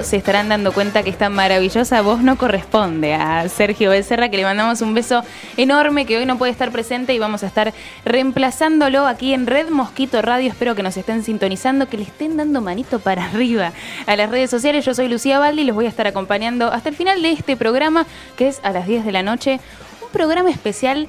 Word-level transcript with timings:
se 0.00 0.16
estarán 0.16 0.48
dando 0.48 0.72
cuenta 0.72 1.02
que 1.02 1.10
esta 1.10 1.28
maravillosa 1.28 2.00
voz 2.00 2.22
no 2.22 2.38
corresponde 2.38 3.12
a 3.12 3.46
Sergio 3.50 3.90
Becerra, 3.90 4.30
que 4.30 4.38
le 4.38 4.44
mandamos 4.44 4.80
un 4.80 4.94
beso 4.94 5.22
enorme, 5.58 6.06
que 6.06 6.16
hoy 6.16 6.24
no 6.24 6.38
puede 6.38 6.52
estar 6.52 6.72
presente 6.72 7.12
y 7.12 7.18
vamos 7.18 7.42
a 7.42 7.48
estar 7.48 7.74
reemplazándolo 8.06 9.06
aquí 9.06 9.34
en 9.34 9.46
Red 9.46 9.68
Mosquito 9.68 10.22
Radio. 10.22 10.48
Espero 10.48 10.74
que 10.74 10.82
nos 10.82 10.96
estén 10.96 11.22
sintonizando, 11.22 11.86
que 11.86 11.98
le 11.98 12.04
estén 12.04 12.38
dando 12.38 12.62
manito 12.62 12.98
para 12.98 13.26
arriba 13.26 13.74
a 14.06 14.16
las 14.16 14.30
redes 14.30 14.48
sociales. 14.48 14.86
Yo 14.86 14.94
soy 14.94 15.06
Lucía 15.06 15.38
Baldi 15.38 15.60
y 15.60 15.64
los 15.66 15.76
voy 15.76 15.84
a 15.84 15.90
estar 15.90 16.06
acompañando 16.06 16.72
hasta 16.72 16.88
el 16.88 16.96
final 16.96 17.20
de 17.20 17.32
este 17.32 17.54
programa, 17.54 18.06
que 18.38 18.48
es 18.48 18.60
a 18.62 18.70
las 18.70 18.86
10 18.86 19.04
de 19.04 19.12
la 19.12 19.22
noche. 19.22 19.60
Un 20.00 20.08
programa 20.12 20.48
especial 20.48 21.08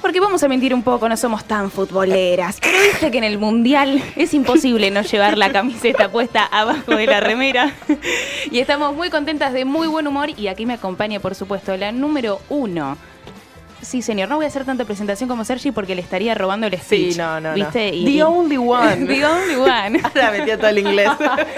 porque 0.00 0.20
vamos 0.20 0.42
a 0.42 0.48
mentir 0.48 0.74
un 0.74 0.82
poco, 0.82 1.08
no 1.08 1.16
somos 1.16 1.44
tan 1.44 1.70
futboleras. 1.70 2.58
Pero 2.60 2.78
viste 2.82 3.10
que 3.10 3.18
en 3.18 3.24
el 3.24 3.38
mundial 3.38 4.02
es 4.16 4.34
imposible 4.34 4.90
no 4.90 5.02
llevar 5.02 5.36
la 5.38 5.50
camiseta 5.52 6.10
puesta 6.10 6.44
abajo 6.44 6.94
de 6.94 7.06
la 7.06 7.20
remera. 7.20 7.72
Y 8.50 8.60
estamos 8.60 8.94
muy 8.94 9.10
contentas 9.10 9.52
de 9.52 9.64
muy 9.64 9.88
buen 9.88 10.06
humor. 10.06 10.30
Y 10.36 10.48
aquí 10.48 10.66
me 10.66 10.74
acompaña, 10.74 11.20
por 11.20 11.34
supuesto, 11.34 11.76
la 11.76 11.92
número 11.92 12.40
uno. 12.48 12.96
Sí, 13.80 14.02
señor, 14.02 14.28
no 14.28 14.36
voy 14.36 14.44
a 14.44 14.48
hacer 14.48 14.64
tanta 14.64 14.84
presentación 14.84 15.28
como 15.28 15.44
Sergi 15.44 15.70
porque 15.70 15.94
le 15.94 16.00
estaría 16.02 16.34
robando 16.34 16.66
el 16.66 16.76
speech. 16.78 17.12
Sí, 17.12 17.18
no, 17.18 17.40
no. 17.40 17.54
¿Viste? 17.54 17.92
No. 17.92 18.04
The 18.04 18.22
only 18.24 18.56
one. 18.58 19.06
The 19.06 19.24
only 19.24 19.56
one. 19.56 20.00
Ahora 20.02 20.30
metía 20.32 20.56
todo 20.56 20.68
el 20.68 20.78
inglés. 20.78 21.08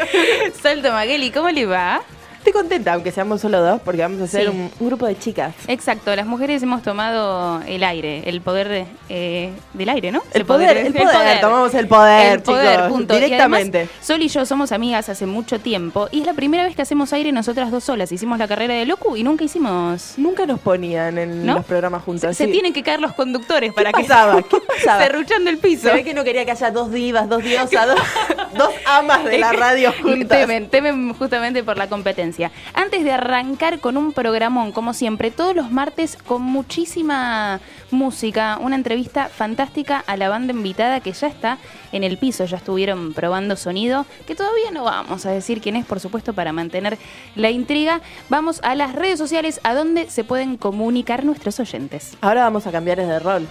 Salto 0.63 0.93
Magueli, 0.93 1.31
¿cómo 1.31 1.51
le 1.51 1.67
va? 1.67 2.03
Estoy 2.41 2.55
contenta, 2.55 2.95
aunque 2.95 3.13
seamos 3.13 3.43
solo 3.43 3.61
dos, 3.61 3.83
porque 3.85 4.01
vamos 4.01 4.19
a 4.23 4.27
ser 4.27 4.45
Sí. 4.45 4.49
un, 4.49 4.71
un 4.81 4.87
grupo 4.89 5.05
de 5.07 5.19
chicas. 5.19 5.55
Exacto, 5.69 6.17
las 6.17 6.25
mujeres 6.25 6.63
hemos 6.63 6.83
tomado 6.83 7.61
el 7.67 7.85
aire, 7.85 8.23
el 8.27 8.41
poder 8.41 8.67
de, 8.71 8.87
eh, 9.11 9.51
del 9.75 9.89
aire, 9.91 10.11
¿no? 10.11 10.23
El 10.33 10.47
poder, 10.47 10.69
podría- 10.83 10.87
el 10.87 10.93
poder, 11.13 11.41
tomamos 11.43 11.75
el 11.75 11.87
poder, 11.87 12.33
El 12.33 12.43
poder, 12.43 12.77
chicos, 12.77 12.89
punto. 12.93 13.15
Y 13.15 13.21
directamente. 13.21 13.79
además, 13.81 13.95
Sol 14.07 14.23
y 14.23 14.29
yo 14.29 14.47
somos 14.47 14.73
amigas 14.73 15.11
hace 15.11 15.27
mucho 15.27 15.61
tiempo 15.61 16.09
y 16.11 16.21
es 16.21 16.27
la 16.27 16.33
primera 16.33 16.65
vez 16.65 16.75
que 16.75 16.81
hacemos 16.81 17.13
aire 17.13 17.31
nosotras 17.31 17.71
dos 17.71 17.85
solas. 17.85 18.11
Hicimos 18.11 18.39
la 18.39 18.49
carrera 18.49 18.73
de 18.73 18.87
Locu 18.87 19.17
y 19.17 19.23
nunca 19.23 19.45
hicimos... 19.45 20.15
Nunca 20.17 20.47
nos 20.47 20.61
ponían 20.61 21.19
en 21.19 21.45
¿No? 21.45 21.57
los 21.57 21.67
programas 21.67 22.03
juntos. 22.05 22.35
Se 22.39 22.47
sí. 22.47 22.53
tienen 22.53 22.73
que 22.73 22.83
caer 22.83 23.01
los 23.03 23.13
conductores 23.13 23.75
para 23.75 23.93
que... 23.93 24.01
pasaba? 24.01 24.41
¿Qué 24.49 24.57
pasaba? 24.67 25.03
Cerruchando 25.03 25.51
el 25.51 25.59
piso. 25.59 25.89
Se 25.89 25.93
ve 25.95 26.05
que 26.05 26.15
no 26.15 26.25
quería 26.25 26.47
que 26.47 26.53
haya 26.53 26.71
dos 26.71 26.91
divas, 26.91 27.29
dos 27.29 27.43
diosas, 27.45 27.87
dos, 27.87 28.01
dos 28.55 28.71
amas 28.87 29.25
de 29.27 29.37
la 29.37 29.53
radio 29.53 29.93
juntas. 30.03 30.39
Temen, 30.39 30.71
temen 30.71 31.13
justamente 31.13 31.63
por 31.63 31.77
la 31.77 31.87
competencia. 31.87 32.30
Antes 32.75 33.05
de 33.05 33.13
arrancar 33.13 33.81
con 33.81 33.97
un 33.97 34.13
programón, 34.13 34.73
como 34.73 34.95
siempre, 34.95 35.31
todos 35.31 35.55
los 35.55 35.71
martes 35.71 36.17
con 36.17 36.43
muchísima 36.43 37.61
música, 37.91 38.59
una 38.61 38.77
entrevista 38.77 39.29
fantástica 39.29 40.03
a 40.07 40.17
la 40.17 40.29
banda 40.29 40.53
invitada 40.53 41.01
que 41.01 41.13
ya 41.13 41.27
está 41.27 41.59
en 41.93 42.05
el 42.05 42.19
piso, 42.19 42.45
ya 42.45 42.57
estuvieron 42.57 43.13
probando 43.13 43.57
sonido, 43.57 44.07
que 44.27 44.35
todavía 44.35 44.71
no 44.73 44.85
vamos 44.85 45.27
a 45.27 45.31
decir 45.31 45.61
quién 45.61 45.77
es, 45.77 45.85
por 45.85 46.01
supuesto, 46.01 46.33
para 46.33 46.53
mantener 46.53 46.99
la 47.35 47.51
intriga. 47.51 48.01
Vamos 48.29 48.61
a 48.63 48.75
las 48.75 48.95
redes 48.95 49.19
sociales 49.19 49.61
a 49.65 49.75
donde 49.75 50.09
se 50.09 50.25
pueden 50.25 50.57
comunicar 50.57 51.25
nuestros 51.25 51.59
oyentes. 51.61 52.17
Ahora 52.21 52.43
vamos 52.43 52.67
a 52.67 52.73
cambiar 52.73 52.99
de 52.99 53.19
rol. 53.19 53.47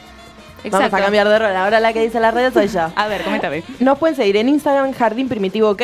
Vamos 0.69 0.93
a 0.93 0.99
cambiar 0.99 1.27
de 1.27 1.39
rol. 1.39 1.55
Ahora 1.55 1.79
la 1.79 1.93
que 1.93 2.01
dice 2.01 2.19
las 2.19 2.33
redes 2.33 2.53
soy 2.53 2.67
yo. 2.67 2.91
A 2.95 3.07
ver, 3.07 3.23
coméntame. 3.23 3.63
Nos 3.79 3.97
pueden 3.97 4.15
seguir 4.15 4.37
en 4.37 4.49
Instagram, 4.49 4.93
Jardín 4.93 5.29
Primitivo 5.29 5.69
OK, 5.69 5.81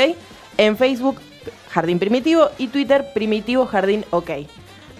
en 0.57 0.77
Facebook, 0.77 1.19
Jardín 1.75 1.99
Primitivo, 1.99 2.49
y 2.57 2.67
Twitter, 2.69 3.05
Primitivo 3.13 3.65
Jardín 3.65 4.05
OK. 4.11 4.29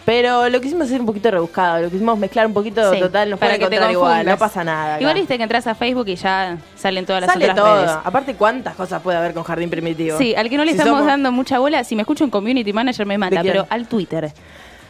Pero 0.04 0.50
lo 0.50 0.60
quisimos 0.60 0.88
hacer 0.88 1.00
un 1.00 1.06
poquito 1.08 1.32
rebuscado, 1.32 1.80
lo 1.84 1.90
quisimos 1.90 2.20
mezclar 2.20 2.46
un 2.48 2.54
poquito, 2.54 2.94
Sí, 2.94 3.00
total, 3.00 3.30
nos 3.30 3.40
para 3.40 3.52
pueden 3.56 3.62
que 3.62 3.70
te 3.70 3.76
encontrar 3.78 3.92
igual, 3.92 4.26
no 4.26 4.38
pasa 4.38 4.62
nada. 4.66 4.98
Igual 5.00 5.12
acá. 5.14 5.20
viste 5.22 5.38
que 5.38 5.44
entras 5.44 5.66
a 5.68 5.74
Facebook 5.74 6.08
y 6.10 6.16
ya 6.16 6.58
salen 6.76 7.06
todas 7.06 7.22
las 7.22 7.32
Sale 7.32 7.46
otras 7.50 7.56
todo. 7.58 7.76
redes. 7.78 7.92
Aparte, 8.04 8.36
¿cuántas 8.36 8.76
cosas 8.76 9.02
puede 9.02 9.18
haber 9.18 9.34
con 9.34 9.44
Jardín 9.44 9.70
Primitivo? 9.70 10.18
Sí, 10.18 10.36
al 10.36 10.50
que 10.50 10.58
no 10.58 10.66
le 10.66 10.74
Si 10.74 10.78
estamos 10.78 10.98
somos- 11.00 11.08
dando 11.08 11.32
mucha 11.32 11.60
bola, 11.60 11.82
si 11.86 11.96
me 11.96 12.02
escucho 12.02 12.26
un 12.26 12.30
community 12.30 12.74
manager 12.74 13.06
me 13.06 13.18
mata, 13.18 13.42
pero 13.42 13.66
al 13.70 13.88
Twitter. 13.88 14.32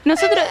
Nosotros, 0.06 0.44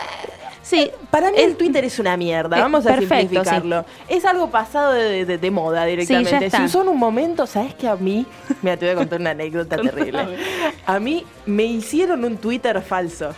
sí, 0.65 0.91
Para 1.13 1.31
mí 1.31 1.37
el 1.39 1.55
Twitter 1.57 1.85
es 1.85 2.01
una 2.01 2.17
mierda, 2.17 2.59
vamos 2.59 2.85
a 2.87 2.97
simplificarlo. 2.99 3.85
Es 4.09 4.25
algo 4.25 4.51
pasado 4.51 4.93
de, 4.93 5.25
de- 5.25 5.39
de 5.39 5.51
moda 5.53 5.85
directamente. 5.85 6.47
está. 6.47 6.59
Se 6.59 6.65
usó 6.65 6.83
en 6.83 6.89
un 6.89 6.99
momento, 6.99 7.47
¿sabes 7.47 7.75
que 7.75 7.87
a 7.87 7.95
mí? 7.95 8.27
Mira, 8.63 8.77
te 8.77 8.87
voy 8.87 8.95
a 8.95 8.97
contar 8.97 9.21
una 9.21 9.31
anécdota 9.31 9.77
terrible. 9.83 10.37
A 10.87 10.99
mí 10.99 11.25
me 11.47 11.63
hicieron 11.65 12.25
un 12.25 12.37
Twitter 12.39 12.83
falso 12.83 13.33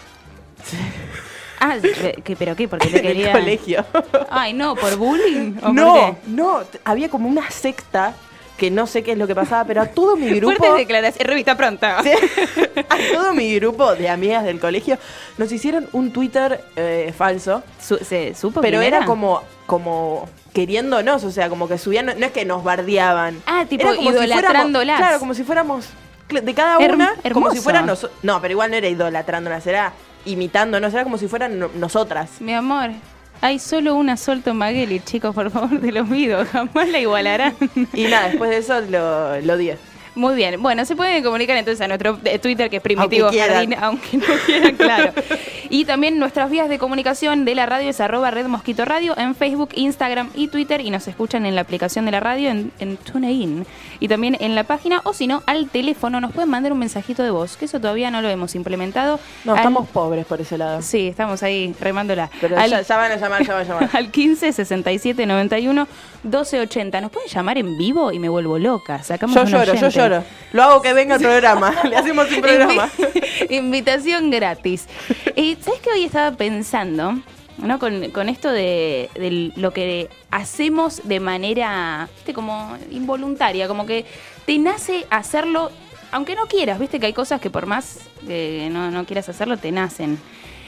Ah, 1.59 1.77
¿qué, 2.23 2.37
¿pero 2.37 2.55
qué? 2.55 2.69
Porque 2.69 2.89
te 2.89 2.99
en 3.01 3.07
el 3.07 3.13
quería... 3.15 3.33
colegio. 3.33 3.85
Ay, 4.29 4.53
no, 4.53 4.75
¿por 4.75 4.97
bullying? 4.97 5.55
¿O 5.59 5.61
por 5.63 5.75
No, 5.75 6.17
no, 6.27 6.61
había 6.85 7.09
como 7.09 7.29
una 7.29 7.51
secta 7.51 8.15
que 8.57 8.71
no 8.71 8.87
sé 8.87 9.03
qué 9.03 9.13
es 9.13 9.19
lo 9.19 9.27
que 9.27 9.35
pasaba, 9.35 9.65
pero 9.65 9.83
a 9.83 9.87
todo 9.87 10.17
mi 10.17 10.29
grupo... 10.41 10.57
Fuertes 10.57 10.79
declaraciones, 10.79 11.27
revista 11.27 11.57
pronta. 11.57 12.03
Sí, 12.03 12.11
a 12.89 13.15
todo 13.15 13.35
mi 13.35 13.55
grupo 13.57 13.95
de 13.95 14.09
amigas 14.09 14.45
del 14.45 14.59
colegio 14.61 14.99
nos 15.39 15.51
hicieron 15.53 15.89
un 15.93 16.13
Twitter 16.13 16.65
eh, 16.77 17.13
falso, 17.17 17.63
Su- 17.81 17.99
¿Se 17.99 18.35
supo 18.35 18.61
pero 18.61 18.81
quién 18.81 18.95
era 18.95 19.05
como 19.07 19.43
como 19.67 20.29
queriéndonos, 20.53 21.25
o 21.25 21.31
sea, 21.31 21.49
como 21.49 21.69
que 21.69 21.77
subían, 21.77 22.07
no 22.07 22.13
es 22.27 22.31
que 22.33 22.45
nos 22.45 22.63
bardeaban. 22.65 23.43
Ah, 23.47 23.65
tipo 23.69 23.83
Era 23.83 23.97
como 23.97 24.11
si 24.13 24.17
idolatrándolas. 24.17 24.97
claro, 24.99 25.19
como 25.19 25.35
si 25.35 25.43
fuéramos 25.43 25.89
de 26.29 26.55
cada 26.55 26.79
una, 26.79 27.09
como 27.11 27.21
hermoso. 27.25 27.55
si 27.57 27.61
fueran 27.61 27.87
noso- 27.87 28.11
No, 28.23 28.41
pero 28.41 28.53
igual 28.53 28.71
no 28.71 28.77
era 28.77 28.89
idolatrándolas, 28.89 29.67
era 29.67 29.93
imitándonos, 30.25 30.95
era 30.95 31.03
como 31.05 31.19
si 31.19 31.29
fueran 31.29 31.59
no- 31.59 31.71
nosotras. 31.75 32.41
Mi 32.41 32.55
amor, 32.55 32.91
hay 33.41 33.59
solo 33.59 33.95
una 33.95 34.17
Solto 34.17 34.55
Magueli, 34.55 35.01
chicos, 35.01 35.35
por 35.35 35.51
favor, 35.51 35.81
te 35.81 35.93
los 35.93 36.09
pido. 36.09 36.45
Jamás 36.53 36.89
la 36.89 36.99
igualarán. 36.99 37.55
Y 37.93 38.05
nada, 38.05 38.29
después 38.29 38.51
de 38.51 38.59
eso 38.59 38.81
lo, 38.81 39.41
lo. 39.41 39.57
Muy 40.17 40.35
bien. 40.35 40.61
Bueno, 40.63 40.85
se 40.87 40.97
pueden 40.97 41.23
comunicar 41.23 41.57
entonces 41.59 41.81
a 41.83 41.89
nuestro 41.89 42.19
eh, 42.25 42.39
Twitter, 42.39 42.71
que 42.71 42.77
es 42.77 42.83
Primitivo 42.83 43.27
Aunque 43.27 43.39
quieran. 43.39 43.55
Jardín, 43.71 43.77
aunque 43.81 44.17
no 44.17 44.25
quieran, 44.47 44.75
claro. 44.75 45.13
y 45.71 45.85
también 45.85 46.19
nuestras 46.19 46.51
vías 46.51 46.71
de 46.71 46.79
comunicación 46.79 47.45
de 47.45 47.55
la 47.55 47.67
radio 47.67 47.91
es 47.91 48.01
arroba 48.01 48.31
Red 48.31 48.47
Mosquito 48.47 48.87
Radio 48.87 49.17
en 49.19 49.35
Facebook, 49.35 49.69
Instagram 49.75 50.31
y 50.35 50.49
Twitter. 50.49 50.81
Y 50.81 50.91
nos 50.91 51.07
escuchan 51.07 51.45
en 51.45 51.55
la 51.55 51.61
aplicación 51.61 52.07
de 52.07 52.13
la 52.13 52.21
radio 52.21 52.49
en, 52.49 52.73
en 52.79 52.97
TuneIn. 52.97 53.67
Y 54.01 54.09
también 54.09 54.39
en 54.41 54.55
la 54.55 54.65
página, 54.65 55.03
o 55.05 55.13
si 55.13 55.27
no, 55.27 55.43
al 55.47 55.69
teléfono. 55.69 56.19
Nos 56.21 56.33
pueden 56.33 56.49
mandar 56.49 56.73
un 56.73 56.79
mensajito 56.79 57.23
de 57.23 57.31
voz, 57.31 57.59
que 57.59 57.67
eso 57.67 57.79
todavía 57.79 58.11
no 58.11 58.23
lo 58.23 58.31
hemos 58.31 58.55
implementado. 58.55 59.21
No, 59.45 59.53
Al- 59.53 59.59
estamos 59.59 59.87
pobres 59.89 60.25
por 60.25 60.41
ese 60.41 60.57
lado. 60.57 60.81
Sí, 60.81 61.09
estamos 61.09 61.43
ahí 61.43 61.75
remándola. 61.79 62.31
Pero 62.41 62.59
Al- 62.59 62.71
ya, 62.71 62.81
ya 62.81 62.97
van 62.97 63.13
a 63.13 63.17
llamar, 63.17 63.47
ya 63.47 63.53
van 63.55 63.63
a 63.63 63.69
llamar. 63.69 63.91
al 63.95 64.11
15 64.11 64.51
67 64.53 65.27
91 65.27 65.87
12 66.23 66.61
80. 66.61 67.01
¿Nos 67.03 67.11
pueden 67.11 67.29
llamar 67.29 67.59
en 67.59 67.77
vivo? 67.77 68.13
Y 68.13 68.19
me 68.19 68.31
vuelvo 68.31 68.59
loca. 68.59 69.03
Sacamos 69.03 69.37
Yo 69.37 69.45
lloro, 69.45 69.65
yo 69.75 69.87
oyente. 69.87 69.91
Lloro. 70.09 70.25
Lo 70.53 70.63
hago 70.63 70.83
que 70.83 70.93
venga 70.93 71.17
el 71.17 71.21
programa. 71.23 71.75
Le 71.89 71.97
hacemos 71.97 72.31
un 72.31 72.41
programa. 72.41 72.89
Invi- 72.99 73.47
Invitación 73.51 74.31
gratis. 74.31 74.87
Y 75.35 75.57
¿sabes 75.61 75.81
qué 75.81 75.91
hoy 75.91 76.05
estaba 76.05 76.37
pensando? 76.37 77.19
¿no? 77.59 77.79
Con, 77.79 78.11
con 78.11 78.29
esto 78.29 78.51
de, 78.53 79.09
de 79.15 79.53
lo 79.57 79.73
que 79.73 80.09
hacemos 80.31 81.01
de 81.05 81.21
manera, 81.21 82.09
viste, 82.17 82.35
como 82.35 82.77
involuntaria, 82.91 83.67
como 83.67 83.87
que 83.87 84.05
te 84.45 84.59
nace 84.59 85.07
hacerlo, 85.11 85.71
aunque 86.13 86.35
no 86.35 86.47
quieras, 86.47 86.79
viste 86.79 87.01
que 87.01 87.07
hay 87.07 87.13
cosas 87.15 87.41
que 87.41 87.49
por 87.51 87.65
más 87.67 87.99
que 88.27 88.69
no, 88.71 88.91
no 88.91 89.05
quieras 89.07 89.29
hacerlo, 89.31 89.57
te 89.57 89.73
nacen. 89.73 90.19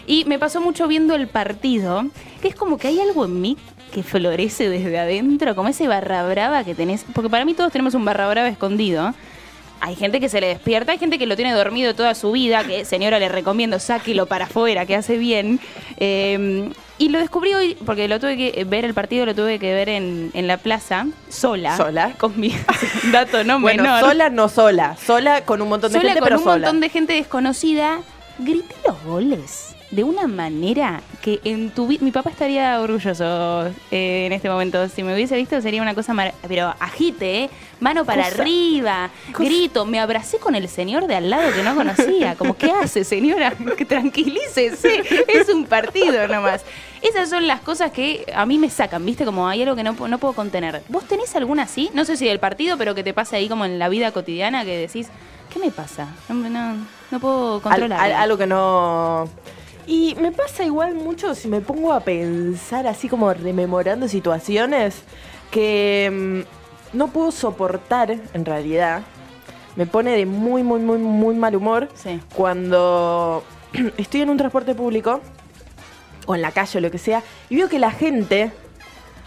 Y 0.07 0.25
me 0.25 0.39
pasó 0.39 0.63
mucho 0.63 0.89
viendo 0.89 1.15
el 1.15 1.29
partido, 1.29 2.07
que 2.41 2.49
es 2.49 2.55
como 2.55 2.79
que 2.79 2.89
hay 2.89 3.01
algo 3.01 3.27
en 3.27 3.39
mí 3.41 3.57
que 3.89 4.03
florece 4.03 4.69
desde 4.69 4.99
adentro, 4.99 5.55
como 5.55 5.69
ese 5.69 5.89
barra 5.89 6.27
brava 6.29 6.65
que 6.65 6.75
tenés, 6.75 7.05
porque 7.15 7.31
para 7.31 7.45
mí 7.45 7.55
todos 7.55 7.73
tenemos 7.73 7.95
un 7.95 8.05
barra 8.05 8.29
brava 8.29 8.49
escondido. 8.49 9.15
Hay 9.81 9.95
gente 9.95 10.19
que 10.19 10.29
se 10.29 10.41
le 10.41 10.49
despierta, 10.49 10.91
hay 10.91 10.99
gente 10.99 11.19
que 11.19 11.27
lo 11.27 11.37
tiene 11.37 11.53
dormido 11.53 11.95
toda 11.95 12.17
su 12.17 12.33
vida, 12.33 12.65
que 12.65 12.85
señora 12.85 13.21
le 13.21 13.29
recomiendo, 13.29 13.79
sáquelo 13.79 14.27
para 14.27 14.47
afuera, 14.47 14.87
que 14.87 14.97
hace 14.97 15.17
bien. 15.17 15.61
Eh, 15.99 16.69
y 16.99 17.11
lo 17.11 17.21
descubrí 17.21 17.55
hoy, 17.55 17.77
porque 17.87 18.09
lo 18.09 18.19
tuve 18.19 18.37
que 18.37 18.65
ver, 18.65 18.85
el 18.85 18.93
partido 18.93 19.25
lo 19.25 19.37
tuve 19.37 19.61
que 19.61 19.73
ver 19.73 19.89
en, 19.89 20.33
en 20.35 20.49
la 20.49 20.57
plaza, 20.57 21.07
sola. 21.29 21.77
¿Sola? 21.77 22.11
Con 22.19 22.41
mi 22.41 22.53
dato 23.13 23.45
no 23.45 23.61
Bueno, 23.61 23.85
menor. 23.85 24.01
sola 24.01 24.31
no 24.31 24.49
sola. 24.49 24.97
Sola 24.97 25.45
con 25.45 25.63
un 25.63 25.69
montón 25.69 25.93
de 25.93 25.99
Sola 26.01 26.09
gente, 26.11 26.21
con 26.21 26.27
pero 26.27 26.39
un 26.39 26.45
sola. 26.45 26.57
montón 26.67 26.81
de 26.81 26.89
gente 26.89 27.13
desconocida. 27.13 28.01
Grité 28.39 28.75
los 28.87 29.03
goles 29.05 29.75
de 29.91 30.05
una 30.05 30.27
manera 30.29 31.01
que 31.23 31.41
en 31.45 31.71
tu 31.71 31.87
vida... 31.87 32.05
Mi 32.05 32.13
papá 32.13 32.29
estaría 32.31 32.79
orgulloso 32.81 33.67
eh, 33.91 34.27
en 34.27 34.33
este 34.33 34.49
momento. 34.51 34.87
Si 34.89 35.03
me 35.03 35.15
hubiese 35.15 35.35
visto 35.37 35.61
sería 35.63 35.81
una 35.83 35.95
cosa... 35.95 36.13
mar- 36.13 36.35
Pero 36.47 36.75
agite, 36.79 37.45
¿eh? 37.45 37.51
Mano 37.81 38.05
para 38.05 38.25
Cosa- 38.29 38.43
arriba, 38.43 39.11
cosa- 39.33 39.45
grito. 39.49 39.87
Me 39.87 39.99
abracé 39.99 40.39
con 40.39 40.55
el 40.55 40.69
señor 40.69 41.07
de 41.07 41.17
al 41.17 41.31
lado 41.31 41.53
que 41.55 41.63
no 41.63 41.75
conocía. 41.75 42.35
Como, 42.37 42.55
¿qué 42.57 42.71
hace, 42.71 43.03
señora? 43.03 43.55
Que 43.79 43.85
tranquilícese. 43.85 45.03
Es 45.27 45.49
un 45.49 45.65
partido 45.65 46.29
nomás. 46.29 46.65
Esas 47.03 47.31
son 47.31 47.47
las 47.47 47.61
cosas 47.61 47.91
que 47.91 48.27
a 48.35 48.45
mí 48.45 48.59
me 48.59 48.69
sacan, 48.71 49.05
¿viste? 49.07 49.25
Como 49.25 49.49
hay 49.49 49.63
algo 49.63 49.75
que 49.75 49.85
no, 49.85 49.93
no 50.07 50.19
puedo 50.19 50.35
contener. 50.35 50.83
¿Vos 50.89 51.05
tenés 51.09 51.35
alguna 51.35 51.63
así? 51.63 51.91
No 51.95 52.05
sé 52.05 52.17
si 52.17 52.27
del 52.27 52.41
partido, 52.41 52.77
pero 52.77 52.95
que 52.95 53.03
te 53.03 53.15
pasa 53.15 53.37
ahí 53.37 53.49
como 53.49 53.65
en 53.65 53.79
la 53.79 53.89
vida 53.89 54.13
cotidiana 54.13 54.65
que 54.65 54.77
decís, 54.77 55.09
¿qué 55.53 55.59
me 55.61 55.71
pasa? 55.71 56.09
No, 56.29 56.35
no, 56.35 56.77
no 57.11 57.21
puedo 57.21 57.61
controlar. 57.63 58.01
al- 58.01 58.13
algo 58.13 58.37
que 58.37 58.47
no. 58.47 59.29
Y 59.87 60.15
me 60.21 60.33
pasa 60.33 60.65
igual 60.65 60.95
mucho 60.95 61.35
si 61.35 61.49
me 61.49 61.61
pongo 61.61 61.93
a 61.93 62.01
pensar 62.01 62.87
así 62.87 63.09
como 63.09 63.33
rememorando 63.33 64.07
situaciones 64.09 65.03
que 65.51 66.45
mm, 66.93 66.97
no 66.97 67.09
puedo 67.09 67.31
soportar 67.31 68.11
en 68.35 68.45
realidad 68.45 69.03
me 69.77 69.87
pone 69.87 70.11
de 70.17 70.27
muy, 70.27 70.63
muy, 70.63 70.81
muy, 70.81 70.99
muy 70.99 71.35
mal 71.37 71.55
humor 71.57 71.89
Sí. 71.95 72.21
cuando 72.35 73.43
estoy 73.97 74.23
en 74.23 74.31
un 74.31 74.37
transporte 74.37 74.75
público 74.75 75.21
o 76.27 76.35
en 76.35 76.43
la 76.43 76.51
calle 76.53 76.79
o 76.79 76.81
lo 76.83 76.91
que 76.91 76.99
sea 76.99 77.23
y 77.49 77.57
veo 77.57 77.69
que 77.71 77.79
la 77.79 77.91
gente, 77.93 78.51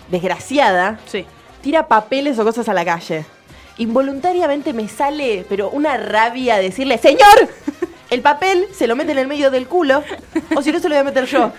desgraciada, 0.09 0.99
Sí. 1.07 1.25
tira 1.61 1.87
papeles 1.87 2.37
o 2.37 2.43
cosas 2.43 2.67
a 2.69 2.73
la 2.73 2.85
calle. 2.85 3.25
Involuntariamente 3.81 4.73
me 4.73 4.87
sale, 4.87 5.43
pero 5.49 5.71
una 5.71 5.97
rabia 5.97 6.57
decirle, 6.57 6.99
¡Señor! 6.99 7.49
El 8.11 8.21
papel 8.21 8.67
se 8.73 8.85
lo 8.85 8.95
mete 8.95 9.13
en 9.13 9.17
el 9.17 9.25
medio 9.27 9.49
del 9.49 9.67
culo, 9.67 10.03
o 10.55 10.61
si 10.61 10.71
no 10.71 10.79
se 10.79 10.87
lo 10.87 10.93
voy 10.93 10.99
a 11.01 11.03
meter 11.03 11.25
yo. 11.25 11.51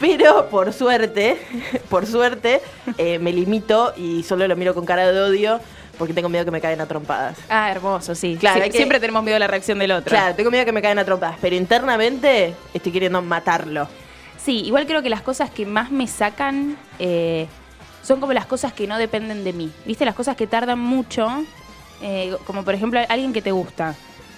Pero 0.00 0.48
por 0.48 0.72
suerte, 0.72 1.36
por 1.90 2.06
suerte, 2.06 2.62
eh, 2.96 3.18
me 3.18 3.32
limito 3.34 3.92
y 3.98 4.22
solo 4.22 4.48
lo 4.48 4.56
miro 4.56 4.72
con 4.74 4.86
cara 4.86 5.10
de 5.12 5.20
odio 5.20 5.60
porque 5.98 6.14
tengo 6.14 6.28
miedo 6.30 6.44
que 6.46 6.50
me 6.52 6.60
caigan 6.62 6.80
a 6.80 6.86
trompadas. 6.86 7.36
Ah, 7.50 7.70
hermoso, 7.70 8.14
sí. 8.14 8.36
Claro, 8.40 8.62
que- 8.64 8.72
Siempre 8.72 8.98
tenemos 9.00 9.22
miedo 9.22 9.36
a 9.36 9.40
la 9.40 9.48
reacción 9.48 9.78
del 9.80 9.90
otro. 9.92 10.08
Claro, 10.10 10.34
tengo 10.36 10.50
miedo 10.50 10.64
que 10.64 10.72
me 10.72 10.80
caigan 10.80 11.00
a 11.00 11.04
trompadas, 11.04 11.36
pero 11.40 11.54
internamente 11.56 12.54
estoy 12.72 12.92
queriendo 12.92 13.20
matarlo. 13.20 13.88
Sí, 14.42 14.60
igual 14.64 14.86
creo 14.86 15.02
que 15.02 15.10
las 15.10 15.20
cosas 15.20 15.50
que 15.50 15.66
más 15.66 15.90
me 15.90 16.06
sacan 16.06 16.78
eh, 17.00 17.46
son 18.08 18.20
como 18.20 18.32
las 18.32 18.46
cosas 18.46 18.72
que 18.72 18.86
no 18.86 18.96
dependen 18.98 19.44
de 19.44 19.52
mí. 19.52 19.70
¿Viste? 19.84 20.06
Las 20.06 20.14
cosas 20.14 20.34
que 20.34 20.46
tardan 20.46 20.78
mucho, 20.80 21.28
eh, 22.00 22.34
como 22.46 22.64
por 22.64 22.74
ejemplo 22.74 22.98
alguien 23.08 23.34
que 23.34 23.42
te 23.42 23.52
gusta. 23.52 23.94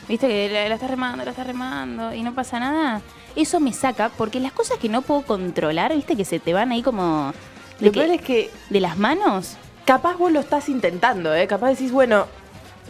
¿Viste? 0.09 0.27
Que 0.27 0.49
la, 0.53 0.69
la 0.69 0.75
estás 0.75 0.91
remando, 0.91 1.25
la 1.25 1.31
estás 1.31 1.47
remando 1.47 2.13
y 2.13 2.23
no 2.25 2.35
pasa 2.35 2.59
nada. 2.59 3.01
Eso 3.37 3.61
me 3.61 3.73
saca 3.73 4.09
porque 4.19 4.41
las 4.41 4.51
cosas 4.53 4.77
que 4.79 4.89
no 4.89 5.03
puedo 5.03 5.23
controlar, 5.23 5.95
¿viste? 5.95 6.17
Que 6.17 6.25
se 6.25 6.41
te 6.41 6.53
van 6.53 6.73
ahí 6.73 6.83
como... 6.83 7.33
de 7.79 7.87
Lo 7.87 7.93
que- 7.93 8.01
peor 8.01 8.13
es 8.17 8.23
que 8.23 8.51
¿De 8.71 8.81
las 8.81 8.99
manos? 8.99 9.57
capaz 9.85 10.17
vos 10.17 10.31
lo 10.33 10.41
estás 10.41 10.69
intentando, 10.69 11.33
¿eh? 11.35 11.47
Capaz 11.47 11.71
decís, 11.71 11.91
bueno, 11.93 12.27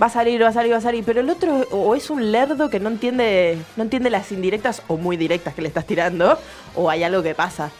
va 0.02 0.06
a 0.06 0.10
salir, 0.10 0.42
va 0.42 0.48
a 0.48 0.52
salir, 0.52 0.72
va 0.72 0.78
a 0.78 0.80
salir, 0.82 1.02
pero 1.04 1.20
el 1.20 1.28
otro 1.30 1.66
o 1.70 1.94
es 1.94 2.08
un 2.10 2.30
lerdo 2.32 2.68
que 2.70 2.78
no 2.80 2.88
entiende, 2.90 3.58
no 3.76 3.82
entiende 3.84 4.08
las 4.10 4.32
indirectas 4.32 4.82
o 4.88 4.96
muy 4.96 5.16
directas 5.18 5.54
que 5.54 5.62
le 5.62 5.68
estás 5.68 5.86
tirando, 5.86 6.38
o 6.74 6.88
hay 6.90 7.02
algo 7.02 7.22
que 7.22 7.34
pasa. 7.34 7.70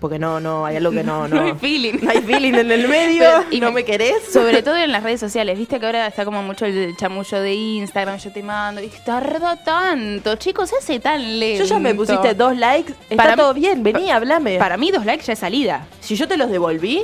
Porque 0.00 0.18
no, 0.18 0.40
no, 0.40 0.64
hay 0.66 0.76
algo 0.76 0.90
que 0.90 1.02
no, 1.04 1.28
no. 1.28 1.36
No 1.36 1.42
hay 1.42 1.52
feeling. 1.54 1.98
No 2.02 2.10
hay 2.10 2.22
feeling 2.22 2.54
en 2.54 2.70
el 2.72 2.88
medio, 2.88 3.20
Pero- 3.20 3.44
y 3.50 3.60
no 3.60 3.70
me- 3.70 3.84
querés. 3.84 4.24
Sobre 4.32 4.62
todo 4.62 4.76
en 4.76 4.90
las 4.92 5.02
redes 5.02 5.20
sociales, 5.20 5.58
viste 5.58 5.78
que 5.78 5.86
ahora 5.86 6.06
está 6.06 6.24
como 6.24 6.42
mucho 6.42 6.64
el 6.66 6.96
chamullo 6.96 7.40
de 7.40 7.54
Instagram, 7.54 8.18
yo 8.18 8.32
te 8.32 8.42
mando, 8.42 8.82
y 8.82 8.88
tarda 9.04 9.56
tanto, 9.62 10.36
chicos, 10.36 10.70
hace 10.78 10.98
tan 11.00 11.38
lento. 11.38 11.64
Yo 11.64 11.68
ya 11.70 11.78
me 11.78 11.94
pusiste 11.94 12.34
dos 12.34 12.56
likes, 12.56 12.94
está 13.10 13.16
Para 13.16 13.36
todo 13.36 13.52
bien, 13.54 13.82
vení, 13.82 14.10
hablame. 14.10 14.58
Para 14.58 14.76
mí 14.76 14.90
dos 14.90 15.04
likes 15.04 15.24
ya 15.26 15.34
es 15.34 15.38
salida. 15.38 15.86
Si 16.00 16.16
yo 16.16 16.26
te 16.26 16.36
los 16.36 16.50
devolví, 16.50 17.02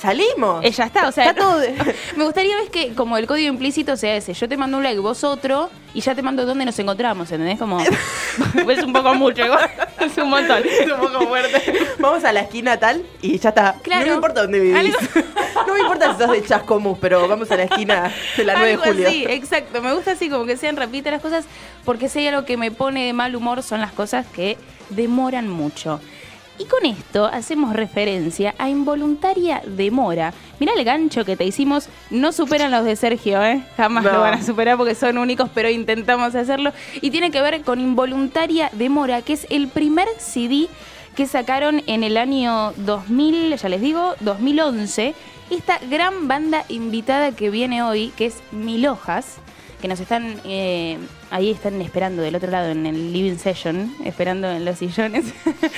salimos. 0.00 0.64
Eh, 0.64 0.70
ya 0.70 0.84
está, 0.84 1.08
o 1.08 1.12
sea, 1.12 1.30
Está 1.30 1.40
todo 1.40 1.58
de- 1.58 1.74
me 2.16 2.24
gustaría 2.24 2.56
ver 2.56 2.70
que 2.70 2.94
como 2.94 3.16
el 3.16 3.26
código 3.26 3.52
implícito 3.52 3.96
sea 3.96 4.16
ese, 4.16 4.32
yo 4.34 4.48
te 4.48 4.56
mando 4.56 4.76
un 4.78 4.82
like, 4.82 4.98
vos 5.00 5.22
otro, 5.24 5.70
y 5.94 6.00
ya 6.00 6.14
te 6.14 6.22
mando 6.22 6.46
dónde 6.46 6.64
nos 6.64 6.78
encontramos, 6.78 7.30
¿entendés? 7.32 7.58
Como, 7.58 7.80
es 8.68 8.82
un 8.82 8.92
poco 8.92 9.14
mucho, 9.14 9.44
igual, 9.44 9.70
es 10.00 10.16
un 10.18 10.30
montón. 10.30 10.62
Es 10.64 10.90
un 10.90 10.98
poco 11.00 11.26
fuerte. 11.28 11.74
Vamos 11.98 12.24
a 12.24 12.32
la 12.32 12.40
esquina 12.40 12.78
tal 12.78 13.02
y 13.22 13.38
ya 13.38 13.50
está. 13.50 13.74
Claro. 13.82 14.00
No 14.02 14.06
me 14.08 14.14
importa 14.14 14.42
dónde 14.42 14.60
vivís. 14.60 14.76
Algo- 14.96 14.98
No 15.66 15.74
me 15.74 15.80
importa 15.80 16.12
si 16.14 16.18
sos 16.22 16.32
de 16.32 16.42
Chascomús, 16.44 16.98
pero 17.00 17.28
vamos 17.28 17.50
a 17.50 17.56
la 17.56 17.64
esquina 17.64 18.10
de 18.36 18.44
la 18.44 18.54
9 18.54 18.70
de 18.70 18.76
julio. 18.78 19.08
así, 19.08 19.24
exacto. 19.28 19.82
Me 19.82 19.92
gusta 19.92 20.12
así 20.12 20.28
como 20.30 20.46
que 20.46 20.56
sean 20.56 20.76
rapiditas 20.76 21.12
las 21.12 21.22
cosas, 21.22 21.44
porque 21.84 22.08
si 22.08 22.20
hay 22.20 22.28
algo 22.28 22.44
que 22.44 22.56
me 22.56 22.70
pone 22.70 23.04
de 23.06 23.12
mal 23.12 23.36
humor 23.36 23.62
son 23.62 23.80
las 23.80 23.92
cosas 23.92 24.26
que 24.26 24.56
demoran 24.88 25.48
mucho. 25.48 26.00
Y 26.60 26.66
con 26.66 26.84
esto 26.84 27.24
hacemos 27.24 27.72
referencia 27.72 28.54
a 28.58 28.68
involuntaria 28.68 29.62
demora. 29.64 30.34
Mirá 30.58 30.74
el 30.76 30.84
gancho 30.84 31.24
que 31.24 31.34
te 31.34 31.44
hicimos, 31.46 31.88
no 32.10 32.32
superan 32.32 32.70
los 32.70 32.84
de 32.84 32.96
Sergio, 32.96 33.42
¿eh? 33.42 33.62
Jamás 33.78 34.04
No. 34.04 34.12
lo 34.12 34.20
van 34.20 34.34
a 34.34 34.42
superar 34.42 34.76
porque 34.76 34.94
son 34.94 35.16
únicos, 35.16 35.48
pero 35.54 35.70
intentamos 35.70 36.34
hacerlo. 36.34 36.72
Y 37.00 37.10
tiene 37.10 37.30
que 37.30 37.40
ver 37.40 37.62
con 37.62 37.80
involuntaria 37.80 38.68
demora, 38.74 39.22
que 39.22 39.32
es 39.32 39.46
el 39.48 39.68
primer 39.68 40.06
CD 40.18 40.68
que 41.16 41.26
sacaron 41.26 41.82
en 41.86 42.04
el 42.04 42.18
año 42.18 42.74
2000, 42.76 43.56
ya 43.56 43.68
les 43.70 43.80
digo, 43.80 44.14
2011. 44.20 45.14
Esta 45.48 45.78
gran 45.90 46.28
banda 46.28 46.66
invitada 46.68 47.32
que 47.32 47.48
viene 47.48 47.82
hoy, 47.82 48.12
que 48.18 48.26
es 48.26 48.36
Mil 48.52 48.86
Hojas, 48.86 49.36
que 49.80 49.88
nos 49.88 49.98
están, 49.98 50.36
eh, 50.44 50.98
ahí 51.30 51.50
están 51.50 51.80
esperando 51.80 52.22
del 52.22 52.34
otro 52.34 52.50
lado 52.50 52.70
en 52.70 52.86
el 52.86 53.12
living 53.12 53.36
session, 53.36 53.94
esperando 54.04 54.50
en 54.50 54.64
los 54.64 54.78
sillones. 54.78 55.26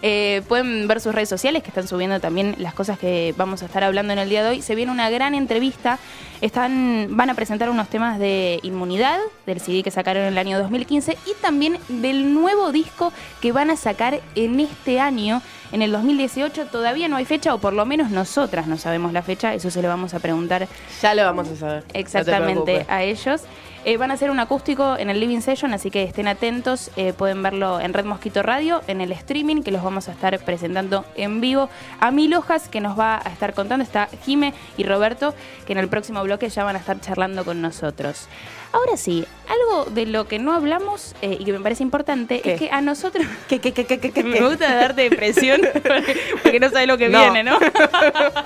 Eh, 0.00 0.42
pueden 0.46 0.86
ver 0.86 1.00
sus 1.00 1.12
redes 1.12 1.28
sociales 1.28 1.64
que 1.64 1.70
están 1.70 1.88
subiendo 1.88 2.20
también 2.20 2.54
las 2.58 2.72
cosas 2.72 3.00
que 3.00 3.34
vamos 3.36 3.62
a 3.62 3.66
estar 3.66 3.82
hablando 3.82 4.12
en 4.12 4.20
el 4.20 4.28
día 4.28 4.44
de 4.44 4.50
hoy. 4.50 4.62
Se 4.62 4.76
viene 4.76 4.92
una 4.92 5.10
gran 5.10 5.34
entrevista. 5.34 5.98
Están, 6.40 7.08
van 7.10 7.30
a 7.30 7.34
presentar 7.34 7.68
unos 7.68 7.88
temas 7.88 8.20
de 8.20 8.60
inmunidad 8.62 9.18
del 9.44 9.58
CD 9.58 9.82
que 9.82 9.90
sacaron 9.90 10.22
en 10.22 10.28
el 10.28 10.38
año 10.38 10.56
2015 10.60 11.18
y 11.26 11.42
también 11.42 11.78
del 11.88 12.32
nuevo 12.32 12.70
disco 12.70 13.12
que 13.40 13.50
van 13.50 13.70
a 13.70 13.76
sacar 13.76 14.20
en 14.36 14.60
este 14.60 15.00
año, 15.00 15.42
en 15.72 15.82
el 15.82 15.90
2018. 15.90 16.66
Todavía 16.66 17.08
no 17.08 17.16
hay 17.16 17.24
fecha, 17.24 17.52
o 17.52 17.58
por 17.58 17.72
lo 17.72 17.84
menos 17.84 18.10
nosotras 18.10 18.68
no 18.68 18.78
sabemos 18.78 19.12
la 19.12 19.22
fecha. 19.22 19.52
Eso 19.52 19.68
se 19.68 19.82
lo 19.82 19.88
vamos 19.88 20.14
a 20.14 20.20
preguntar 20.20 20.68
Ya 21.02 21.14
lo 21.14 21.24
vamos 21.24 21.48
a 21.48 21.56
saber. 21.56 21.84
exactamente 21.92 22.86
a 22.88 23.02
ellos. 23.02 23.42
Eh, 23.84 23.96
van 23.96 24.10
a 24.10 24.14
hacer 24.14 24.30
un 24.30 24.38
acústico 24.40 24.96
en 24.98 25.08
el 25.08 25.18
Living 25.20 25.40
Session, 25.40 25.72
así 25.72 25.90
que 25.90 26.02
estén 26.02 26.28
atentos. 26.28 26.90
Eh, 26.96 27.12
pueden 27.12 27.42
verlo 27.42 27.80
en 27.80 27.94
Red 27.94 28.04
Mosquito 28.04 28.42
Radio, 28.42 28.82
en 28.86 29.00
el 29.00 29.12
streaming, 29.12 29.62
que 29.62 29.70
los 29.70 29.82
vamos 29.82 30.08
a 30.08 30.12
estar 30.12 30.38
presentando 30.40 31.04
en 31.16 31.40
vivo. 31.40 31.70
A 32.00 32.10
Mil 32.10 32.34
Hojas, 32.34 32.68
que 32.68 32.80
nos 32.80 32.98
va 32.98 33.16
a 33.24 33.30
estar 33.30 33.54
contando, 33.54 33.82
está 33.84 34.08
Jime 34.24 34.52
y 34.76 34.84
Roberto, 34.84 35.34
que 35.66 35.72
en 35.72 35.78
el 35.78 35.88
próximo 35.88 36.22
bloque 36.22 36.48
ya 36.50 36.64
van 36.64 36.76
a 36.76 36.80
estar 36.80 37.00
charlando 37.00 37.44
con 37.44 37.62
nosotros. 37.62 38.26
Ahora 38.72 38.98
sí, 38.98 39.24
algo 39.48 39.86
de 39.86 40.04
lo 40.04 40.28
que 40.28 40.38
no 40.38 40.52
hablamos 40.52 41.14
eh, 41.22 41.38
y 41.40 41.44
que 41.46 41.52
me 41.52 41.60
parece 41.60 41.82
importante 41.82 42.42
¿Qué? 42.42 42.52
es 42.54 42.58
que 42.60 42.70
a 42.70 42.82
nosotros... 42.82 43.26
¿Qué, 43.48 43.60
qué, 43.60 43.72
qué? 43.72 44.22
Me 44.24 44.42
gusta 44.46 44.74
darte 44.74 45.02
depresión 45.08 45.62
porque, 45.72 46.16
porque 46.42 46.60
no 46.60 46.68
sabes 46.68 46.86
lo 46.86 46.98
que 46.98 47.08
No. 47.08 47.18
viene, 47.20 47.44
¿no? 47.44 47.58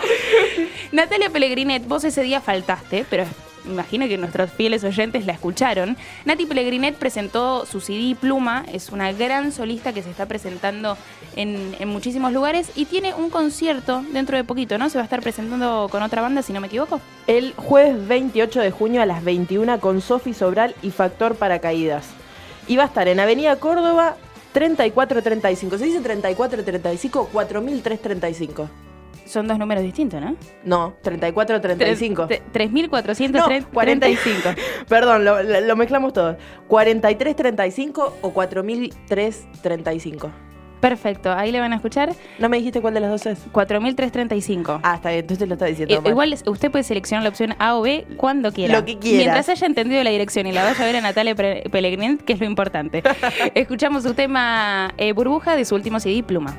Natalia 0.92 1.30
Pellegrinet, 1.30 1.86
vos 1.88 2.04
ese 2.04 2.22
día 2.22 2.40
faltaste, 2.40 3.04
pero 3.10 3.24
imagino 3.64 4.06
que 4.08 4.18
nuestros 4.18 4.50
fieles 4.50 4.84
oyentes 4.84 5.26
la 5.26 5.32
escucharon. 5.32 5.96
Nati 6.24 6.46
Pellegrinet 6.46 6.96
presentó 6.96 7.66
su 7.66 7.80
CD 7.80 8.16
Pluma, 8.18 8.64
es 8.72 8.90
una 8.90 9.12
gran 9.12 9.52
solista 9.52 9.92
que 9.92 10.02
se 10.02 10.10
está 10.10 10.26
presentando 10.26 10.96
en, 11.36 11.72
muchísimos 11.88 12.32
lugares 12.32 12.70
y 12.74 12.86
tiene 12.86 13.14
un 13.14 13.30
concierto 13.30 14.04
dentro 14.12 14.36
de 14.36 14.44
poquito, 14.44 14.78
¿no? 14.78 14.88
Se 14.90 14.98
va 14.98 15.02
a 15.02 15.04
estar 15.04 15.20
presentando 15.20 15.88
con 15.90 16.02
otra 16.02 16.22
banda, 16.22 16.42
si 16.42 16.52
no 16.52 16.60
me 16.60 16.66
equivoco. 16.66 17.00
El 17.26 17.54
jueves 17.56 18.06
28 18.06 18.60
de 18.60 18.70
junio 18.70 19.02
a 19.02 19.06
las 19.06 19.24
21 19.24 19.80
con 19.80 20.00
Sofi 20.00 20.34
Sobral 20.34 20.74
y 20.82 20.90
Factor 20.90 21.36
Paracaídas. 21.36 22.06
Y 22.68 22.76
va 22.76 22.84
a 22.84 22.86
estar 22.86 23.08
en 23.08 23.20
Avenida 23.20 23.56
Córdoba 23.56 24.16
3435. 24.52 25.78
¿Se 25.78 25.84
dice 25.84 26.00
3435 26.00 27.20
o 27.20 27.26
4335? 27.26 28.91
Son 29.24 29.46
dos 29.46 29.58
números 29.58 29.82
distintos, 29.82 30.20
¿no? 30.20 30.36
No, 30.64 30.94
3435. 31.02 32.28
Tre- 32.28 32.40
tre- 32.52 32.68
No, 32.70 32.88
3.435. 32.88 33.66
40 33.72 34.06
Perdón, 34.88 35.24
lo, 35.24 35.76
mezclamos 35.76 36.12
todo. 36.12 36.36
4335 36.68 38.18
o 38.22 38.30
4335. 38.32 40.30
Perfecto, 40.80 41.30
ahí 41.32 41.52
le 41.52 41.60
van 41.60 41.72
a 41.72 41.76
escuchar 41.76 42.12
¿No 42.40 42.48
me 42.48 42.56
dijiste 42.56 42.80
cuál 42.80 42.94
de 42.94 42.98
las 42.98 43.10
dos 43.12 43.26
es? 43.26 43.46
4.335. 43.52 44.80
Ah, 44.82 44.96
está 44.96 45.10
bien, 45.10 45.20
entonces 45.20 45.46
lo 45.46 45.54
está 45.54 45.66
diciendo 45.66 45.94
Eh, 45.94 46.08
igual 46.08 46.36
usted 46.46 46.72
puede 46.72 46.82
seleccionar 46.82 47.22
la 47.22 47.28
opción 47.28 47.54
A 47.60 47.76
o 47.76 47.82
B 47.82 48.04
cuando 48.16 48.50
quiera. 48.50 48.80
Lo 48.80 48.84
que 48.84 48.98
quiera. 48.98 49.18
Mientras 49.18 49.48
haya 49.48 49.66
entendido 49.68 50.02
la 50.02 50.10
dirección 50.10 50.44
y 50.48 50.52
la 50.52 50.64
vaya 50.64 50.82
a 50.82 50.86
ver 50.86 50.96
a 50.96 51.00
Natalia 51.00 51.36
Pellegrin, 51.36 52.18
que 52.18 52.32
es 52.32 52.40
lo 52.40 52.46
importante. 52.46 53.04
Escuchamos 53.54 54.02
su 54.02 54.14
tema 54.14 54.92
eh, 54.98 55.12
Burbuja 55.12 55.54
de 55.54 55.64
su 55.64 55.76
último 55.76 56.00
CD, 56.00 56.24
Pluma. 56.24 56.56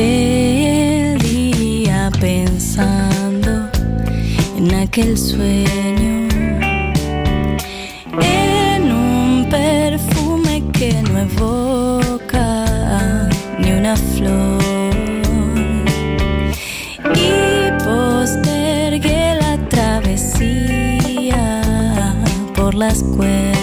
El 0.00 1.18
día 1.18 2.08
pensando 2.20 3.68
en 4.56 4.72
aquel 4.72 5.18
sueño, 5.18 6.28
en 8.20 8.92
un 8.92 9.48
perfume 9.50 10.62
que 10.72 11.02
no 11.02 11.18
evoca 11.18 12.64
ni 13.58 13.72
una 13.72 13.96
flor. 13.96 14.62
Y 17.16 17.72
postergué 17.82 19.34
la 19.34 19.58
travesía 19.68 21.42
por 22.54 22.74
las 22.74 23.02
cuerdas 23.02 23.57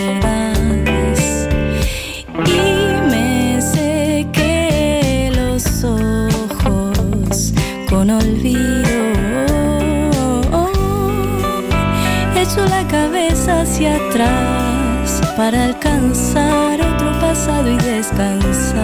hacia 13.76 13.96
atrás 13.96 15.22
para 15.36 15.66
alcanzar 15.66 16.80
otro 16.80 17.12
pasado 17.20 17.70
y 17.70 17.76
descansar. 17.76 18.80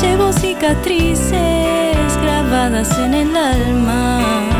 Llevo 0.00 0.32
cicatrices 0.32 1.36
grabadas 2.22 2.98
en 2.98 3.14
el 3.14 3.36
alma 3.36 4.51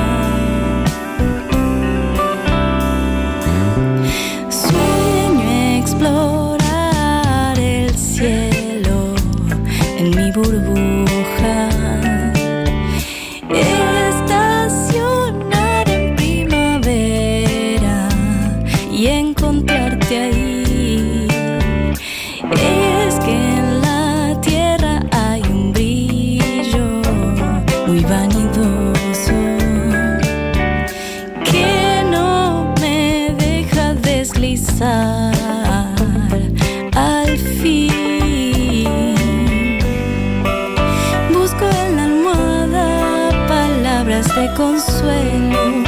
consuelo 44.55 45.83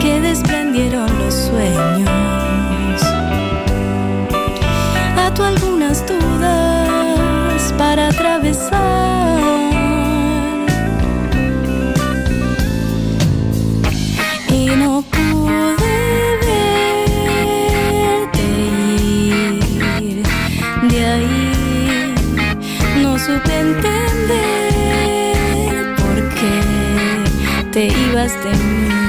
que 0.00 0.20
desprendieron 0.20 1.06
los 1.18 1.34
sueños. 1.34 3.02
A 5.16 5.32
tu 5.34 5.42
algunas 5.42 6.06
dudas. 6.06 6.35
atrás 28.26 28.42
de 28.42 28.64
mim. 28.64 29.05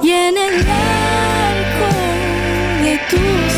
y 0.00 0.10
en 0.12 0.36
el 0.36 0.64
arco 0.68 1.88
de 2.84 3.00
tu 3.10 3.49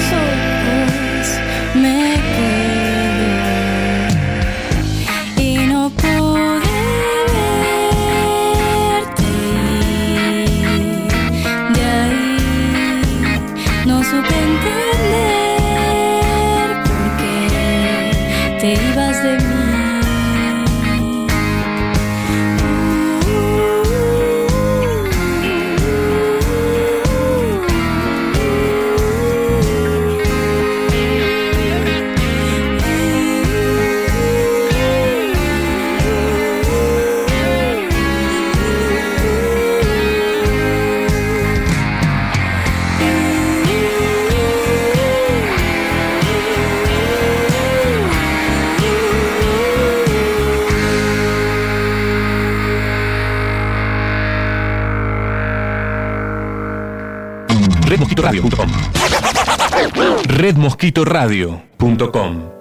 redmosquitoradio.com 60.42 62.51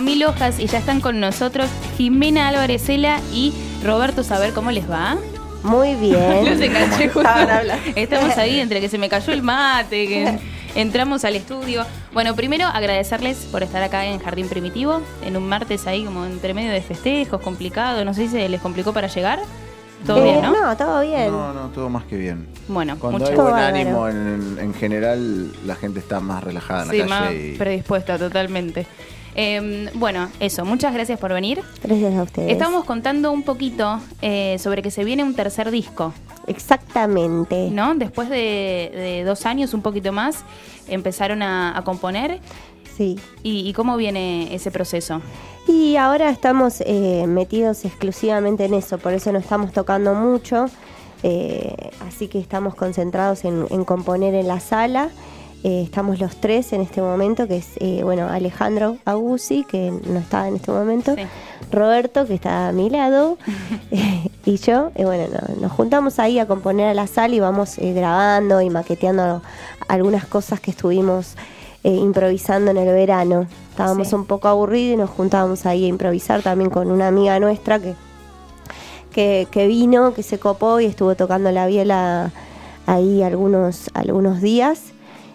Mil 0.00 0.24
Hojas 0.24 0.58
y 0.58 0.66
ya 0.66 0.78
están 0.78 1.00
con 1.00 1.20
nosotros 1.20 1.68
Jimena 1.96 2.48
Álvarez 2.48 2.82
Cela 2.84 3.20
y 3.32 3.52
Roberto 3.84 4.22
Saber 4.22 4.52
cómo 4.52 4.70
les 4.70 4.90
va. 4.90 5.16
Muy 5.62 5.94
bien. 5.96 6.44
Los 6.44 6.60
enganché 6.60 7.08
justo. 7.08 7.28
Estamos 7.96 8.36
ahí 8.38 8.60
entre 8.60 8.80
que 8.80 8.88
se 8.88 8.98
me 8.98 9.08
cayó 9.08 9.32
el 9.32 9.42
mate, 9.42 10.06
que 10.06 10.38
entramos 10.74 11.24
al 11.24 11.36
estudio. 11.36 11.84
Bueno, 12.12 12.34
primero 12.36 12.66
agradecerles 12.66 13.38
por 13.50 13.62
estar 13.62 13.82
acá 13.82 14.06
en 14.06 14.18
Jardín 14.20 14.48
Primitivo, 14.48 15.00
en 15.24 15.36
un 15.36 15.48
martes 15.48 15.86
ahí 15.86 16.04
como 16.04 16.24
entre 16.24 16.54
medio 16.54 16.72
de 16.72 16.80
festejos, 16.80 17.40
complicado. 17.40 18.04
No 18.04 18.14
sé 18.14 18.22
si 18.26 18.28
se 18.28 18.48
les 18.48 18.60
complicó 18.60 18.92
para 18.92 19.08
llegar. 19.08 19.40
Todo 20.06 20.18
Eh, 20.18 20.22
bien, 20.30 20.42
¿no? 20.42 20.52
No, 20.52 20.76
todo 20.76 21.00
bien. 21.00 21.28
No, 21.32 21.52
no, 21.52 21.68
todo 21.70 21.88
más 21.88 22.04
que 22.04 22.16
bien. 22.16 22.46
Bueno, 22.68 22.96
Cuando 23.00 23.18
muchas 23.18 23.30
hay 23.30 23.36
buen 23.36 23.50
Bárbaro. 23.52 23.74
ánimo 23.76 24.08
en, 24.08 24.56
en 24.60 24.74
general, 24.74 25.52
la 25.66 25.74
gente 25.74 25.98
está 25.98 26.20
más 26.20 26.44
relajada 26.44 26.84
en 26.84 26.90
Sí, 26.90 26.98
la 26.98 27.06
más 27.06 27.32
y- 27.32 27.56
predispuesta 27.58 28.16
totalmente. 28.16 28.86
Eh, 29.34 29.90
bueno, 29.94 30.28
eso, 30.40 30.64
muchas 30.64 30.92
gracias 30.92 31.18
por 31.18 31.32
venir. 31.32 31.62
Gracias 31.82 32.14
a 32.16 32.22
ustedes. 32.22 32.50
Estábamos 32.52 32.84
contando 32.84 33.30
un 33.30 33.42
poquito 33.44 34.00
eh, 34.22 34.56
sobre 34.58 34.82
que 34.82 34.90
se 34.90 35.04
viene 35.04 35.22
un 35.24 35.34
tercer 35.34 35.70
disco, 35.70 36.12
Exactamente. 36.46 37.70
¿no? 37.70 37.94
Después 37.94 38.28
de, 38.28 38.90
de 38.94 39.24
dos 39.24 39.46
años, 39.46 39.74
un 39.74 39.82
poquito 39.82 40.12
más, 40.12 40.44
empezaron 40.88 41.42
a, 41.42 41.76
a 41.76 41.84
componer. 41.84 42.40
Sí. 42.96 43.18
¿Y, 43.42 43.68
y 43.68 43.72
cómo 43.74 43.96
viene 43.96 44.54
ese 44.54 44.70
proceso? 44.70 45.20
Y 45.68 45.96
ahora 45.96 46.30
estamos 46.30 46.80
eh, 46.86 47.26
metidos 47.28 47.84
exclusivamente 47.84 48.64
en 48.64 48.74
eso, 48.74 48.98
por 48.98 49.12
eso 49.12 49.30
no 49.32 49.38
estamos 49.38 49.72
tocando 49.72 50.14
mucho. 50.14 50.66
eh, 51.22 51.74
así 52.08 52.28
que 52.28 52.38
estamos 52.38 52.74
concentrados 52.74 53.44
en, 53.44 53.66
en 53.70 53.84
componer 53.84 54.34
en 54.34 54.48
la 54.48 54.60
sala. 54.60 55.10
Eh, 55.64 55.82
estamos 55.82 56.20
los 56.20 56.36
tres 56.36 56.72
en 56.72 56.80
este 56.82 57.02
momento, 57.02 57.48
que 57.48 57.56
es 57.56 57.70
eh, 57.80 58.02
bueno 58.04 58.28
Alejandro 58.28 58.96
Agusi, 59.04 59.64
que 59.64 59.90
no 59.90 60.20
está 60.20 60.46
en 60.46 60.56
este 60.56 60.70
momento, 60.70 61.14
Sí. 61.16 61.22
Roberto, 61.72 62.26
que 62.26 62.34
está 62.34 62.68
a 62.68 62.72
mi 62.72 62.88
lado, 62.90 63.36
eh, 63.90 64.30
y 64.44 64.56
yo. 64.58 64.92
Y 64.96 65.02
bueno, 65.04 65.24
no- 65.32 65.60
nos 65.62 65.72
juntamos 65.72 66.18
ahí 66.20 66.38
a 66.38 66.46
componer 66.46 66.86
a 66.88 66.94
la 66.94 67.06
sala 67.08 67.34
y 67.34 67.40
vamos 67.40 67.76
eh, 67.78 67.92
grabando 67.92 68.60
y 68.60 68.70
maqueteando 68.70 69.42
algunas 69.88 70.26
cosas 70.26 70.60
que 70.60 70.70
estuvimos 70.70 71.34
improvisando 71.82 72.70
en 72.70 72.76
el 72.76 72.86
verano. 72.92 73.46
Estábamos 73.70 74.08
Sí. 74.08 74.14
un 74.14 74.26
poco 74.26 74.48
aburridos 74.48 74.94
y 74.94 74.96
nos 74.96 75.10
juntábamos 75.10 75.64
ahí 75.64 75.84
a 75.84 75.88
improvisar 75.88 76.42
también 76.42 76.70
con 76.70 76.90
una 76.90 77.08
amiga 77.08 77.38
nuestra 77.40 77.78
que, 77.78 77.94
que, 79.12 79.46
que 79.50 79.66
vino, 79.66 80.12
que 80.12 80.22
se 80.22 80.38
copó 80.38 80.80
y 80.80 80.84
estuvo 80.86 81.14
tocando 81.14 81.50
la 81.50 81.66
viola 81.66 82.30
ahí 82.86 83.22
algunos, 83.22 83.90
algunos 83.94 84.40
días. 84.42 84.92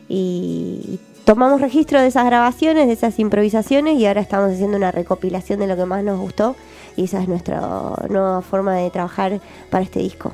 Y 0.10 1.00
tomamos 1.26 1.62
registro 1.62 2.02
de 2.02 2.08
esas 2.08 2.26
grabaciones, 2.26 2.88
de 2.88 2.94
esas 2.94 3.18
improvisaciones 3.20 3.98
y 3.98 4.06
ahora 4.06 4.22
estamos 4.22 4.52
haciendo 4.52 4.78
una 4.78 4.92
recopilación 4.92 5.60
de 5.60 5.68
lo 5.68 5.76
que 5.76 5.86
más 5.86 6.04
nos 6.04 6.20
gustó 6.20 6.56
y 6.96 7.06
esa 7.06 7.22
es 7.22 7.28
nuestra 7.28 7.62
nueva 8.10 8.42
forma 8.42 8.76
de 8.76 8.90
trabajar 8.90 9.40
para 9.70 9.84
este 9.84 10.00
disco. 10.00 10.34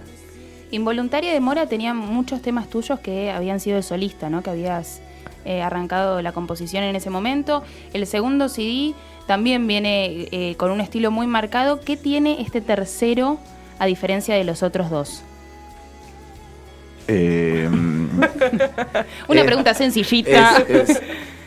Involuntaria 0.72 1.34
de 1.34 1.40
Mora 1.40 1.68
tenía 1.68 1.94
muchos 1.94 2.42
temas 2.42 2.70
tuyos 2.70 3.00
que 3.00 3.32
habían 3.32 3.60
sido 3.60 3.78
de 3.78 3.84
solista, 3.84 4.30
¿no? 4.30 4.44
Que 4.44 4.52
habías 4.52 5.02
eh, 5.46 5.62
arrancado 5.62 6.22
la 6.22 6.32
composición 6.32 6.84
en 6.84 6.96
ese 6.96 7.10
momento. 7.10 7.64
El 7.94 8.06
segundo 8.06 8.50
CD 8.50 8.94
también 9.26 9.66
viene 9.66 10.28
eh, 10.32 10.56
con 10.58 10.70
un 10.70 10.82
estilo 10.82 11.10
muy 11.12 11.26
marcado. 11.26 11.80
¿Qué 11.80 11.98
tiene 11.98 12.42
este 12.42 12.62
tercero 12.62 13.40
a 13.80 13.86
diferencia 13.88 14.36
de 14.36 14.44
los 14.44 14.62
otros 14.62 14.90
dos? 14.92 15.24
Eh, 17.12 17.68
Una 19.28 19.42
Eh, 19.42 19.46
pregunta 19.46 19.74
sencillita. 19.74 20.58
es- 20.68 20.90
es- 20.92 21.02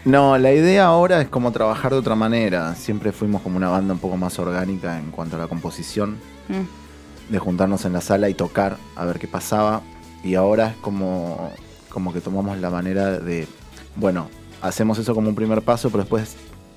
no, 0.04 0.36
la 0.36 0.52
idea 0.52 0.86
ahora 0.86 1.20
es 1.20 1.28
como 1.28 1.52
trabajar 1.52 1.92
de 1.92 1.98
otra 1.98 2.16
manera. 2.16 2.74
Siempre 2.74 3.12
fuimos 3.12 3.42
como 3.42 3.56
una 3.56 3.68
banda 3.68 3.94
un 3.94 4.00
poco 4.00 4.16
más 4.16 4.38
orgánica 4.40 4.98
en 4.98 5.10
cuanto 5.12 5.36
a 5.36 5.38
la 5.38 5.46
composición, 5.46 6.16
Mm. 6.48 7.32
de 7.32 7.38
juntarnos 7.38 7.84
en 7.84 7.92
la 7.92 8.00
sala 8.00 8.28
y 8.28 8.34
tocar 8.34 8.76
a 8.96 9.04
ver 9.04 9.18
qué 9.20 9.28
pasaba. 9.28 9.82
Y 10.24 10.34
ahora 10.34 10.68
es 10.70 10.76
como, 10.76 11.52
como 11.88 12.12
que 12.12 12.20
tomamos 12.20 12.58
la 12.58 12.70
manera 12.70 13.18
de, 13.20 13.46
bueno, 13.96 14.28
hacemos 14.60 14.98
eso 14.98 15.14
como 15.14 15.28
un 15.28 15.34
primer 15.36 15.62
paso, 15.62 15.90
pero 15.90 16.02
después 16.02 16.36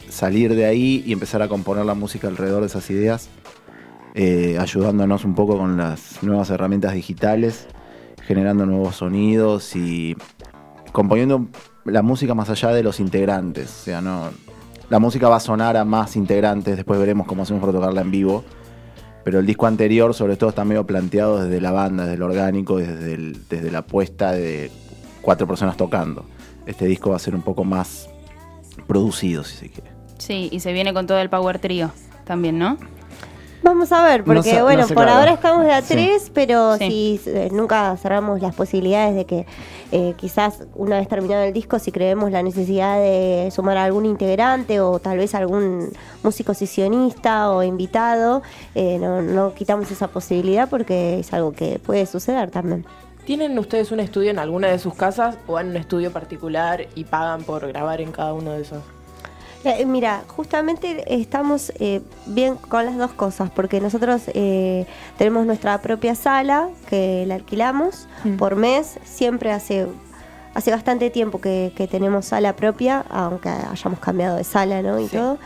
salir 0.10 0.54
de 0.54 0.66
ahí 0.66 1.04
y 1.06 1.14
empezar 1.14 1.42
a 1.42 1.48
componer 1.48 1.86
la 1.86 1.96
música 1.96 2.28
alrededor 2.28 2.62
de 2.62 2.68
esas 2.68 2.88
ideas, 2.92 3.30
eh, 4.14 4.58
ayudándonos 4.60 5.26
un 5.26 5.34
poco 5.36 5.58
con 5.58 5.78
las 5.78 6.22
nuevas 6.22 6.50
herramientas 6.52 6.94
digitales, 6.94 7.66
generando 8.26 8.66
nuevos 8.66 8.98
sonidos 8.98 9.76
y 9.76 10.16
componiendo 10.92 11.48
la 11.86 12.02
música 12.02 12.34
más 12.34 12.50
allá 12.50 12.70
de 12.70 12.84
los 12.84 13.00
integrantes. 13.00 13.70
O 13.70 13.84
sea, 13.86 14.02
no. 14.02 14.30
La 14.90 15.00
música 15.00 15.30
va 15.30 15.38
a 15.38 15.40
sonar 15.40 15.78
a 15.78 15.86
más 15.86 16.16
integrantes, 16.16 16.76
después 16.76 17.00
veremos 17.00 17.28
cómo 17.28 17.44
hacemos 17.44 17.62
para 17.62 17.74
tocarla 17.74 18.02
en 18.02 18.12
vivo. 18.12 18.44
Pero 19.24 19.40
el 19.40 19.46
disco 19.46 19.66
anterior, 19.66 20.14
sobre 20.14 20.36
todo, 20.36 20.52
está 20.52 20.64
medio 20.66 20.86
planteado 20.86 21.44
desde 21.44 21.60
la 21.60 21.72
banda, 21.72 22.04
desde 22.04 22.16
el 22.16 22.22
orgánico, 22.22 22.78
desde, 22.78 23.18
desde 23.50 23.72
la 23.72 23.80
apuesta 23.80 24.32
de 24.32 24.70
cuatro 25.22 25.48
personas 25.48 25.76
tocando. 25.78 26.26
Este 26.68 26.86
disco 26.86 27.10
va 27.10 27.16
a 27.16 27.20
ser 27.20 27.34
un 27.34 27.42
poco 27.42 27.64
más 27.64 28.08
producido, 28.88 29.44
si 29.44 29.58
se 29.58 29.70
quiere. 29.70 29.90
Sí, 30.20 30.50
y 30.52 30.60
se 30.60 30.74
viene 30.74 30.94
con 30.94 31.08
todo 31.08 31.18
el 31.18 31.30
Power 31.30 31.58
Trio 31.60 31.92
también, 32.24 32.60
¿no? 32.60 32.78
Vamos 33.66 33.92
a 33.92 34.04
ver, 34.04 34.24
porque 34.24 34.36
No 34.38 34.44
sé- 34.44 34.58
no 34.60 34.64
bueno, 34.64 34.88
sé, 34.88 34.94
por 34.94 35.06
claro. 35.06 35.20
ahora 35.22 35.34
estamos 35.34 35.66
de 35.66 35.72
a 35.72 35.82
Sí. 35.82 35.96
tres, 35.96 36.30
pero 36.32 36.78
Sí. 36.78 37.20
si 37.26 37.30
eh, 37.32 37.50
nunca 37.52 37.98
cerramos 37.98 38.40
las 38.40 38.54
posibilidades 38.54 39.16
de 39.16 39.26
que 39.26 39.48
eh, 39.92 40.14
quizás 40.18 40.64
una 40.76 40.98
vez 41.00 41.08
terminado 41.08 41.42
el 41.44 41.52
disco, 41.52 41.80
si 41.80 41.92
creemos 41.92 42.30
la 42.32 42.44
necesidad 42.44 43.00
de 43.00 43.50
sumar 43.52 43.78
a 43.78 43.86
algún 43.86 44.06
integrante 44.06 44.82
o 44.82 45.00
tal 45.00 45.18
vez 45.18 45.34
algún 45.34 45.90
músico 46.22 46.54
sesionista 46.54 47.50
o 47.50 47.64
invitado, 47.64 48.44
eh, 48.76 49.00
no, 49.00 49.24
no 49.24 49.54
quitamos 49.56 49.90
esa 49.90 50.10
posibilidad 50.10 50.70
porque 50.70 51.20
es 51.20 51.34
algo 51.34 51.52
que 51.52 51.80
puede 51.80 52.06
suceder 52.06 52.52
también. 52.52 52.86
¿Tienen 53.26 53.58
ustedes 53.58 53.92
un 53.92 54.00
estudio 54.00 54.30
en 54.30 54.38
alguna 54.38 54.68
de 54.68 54.78
sus 54.78 54.94
casas 54.94 55.38
o 55.48 55.60
en 55.60 55.70
un 55.70 55.78
estudio 55.78 56.12
particular 56.12 56.86
y 56.94 57.06
pagan 57.06 57.44
por 57.44 57.68
grabar 57.68 58.00
en 58.00 58.12
cada 58.12 58.34
uno 58.34 58.52
de 58.52 58.62
esos? 58.62 58.84
Eh, 59.66 59.86
Mira, 59.86 60.24
justamente 60.28 61.04
estamos 61.16 61.72
eh, 61.80 62.02
bien 62.28 62.56
con 62.56 62.86
las 62.86 62.98
dos 62.98 63.12
cosas, 63.12 63.50
porque 63.50 63.82
nosotros 63.82 64.24
eh, 64.34 64.86
tenemos 65.18 65.46
nuestra 65.46 65.82
propia 65.82 66.14
sala 66.16 66.70
que 66.90 67.26
la 67.28 67.36
alquilamos 67.36 68.08
por 68.38 68.56
mes, 68.56 69.00
siempre 69.04 69.52
hace, 69.52 69.88
hace 70.54 70.72
bastante 70.72 71.10
tiempo 71.10 71.42
que, 71.42 71.74
que 71.76 71.88
tenemos 71.88 72.26
sala 72.26 72.56
propia, 72.56 73.06
aunque 73.10 73.50
hayamos 73.50 74.00
cambiado 74.00 74.38
de 74.38 74.44
sala 74.44 74.82
¿no? 74.84 75.00
y 75.00 75.08
Sí. 75.08 75.18
todo. 75.18 75.38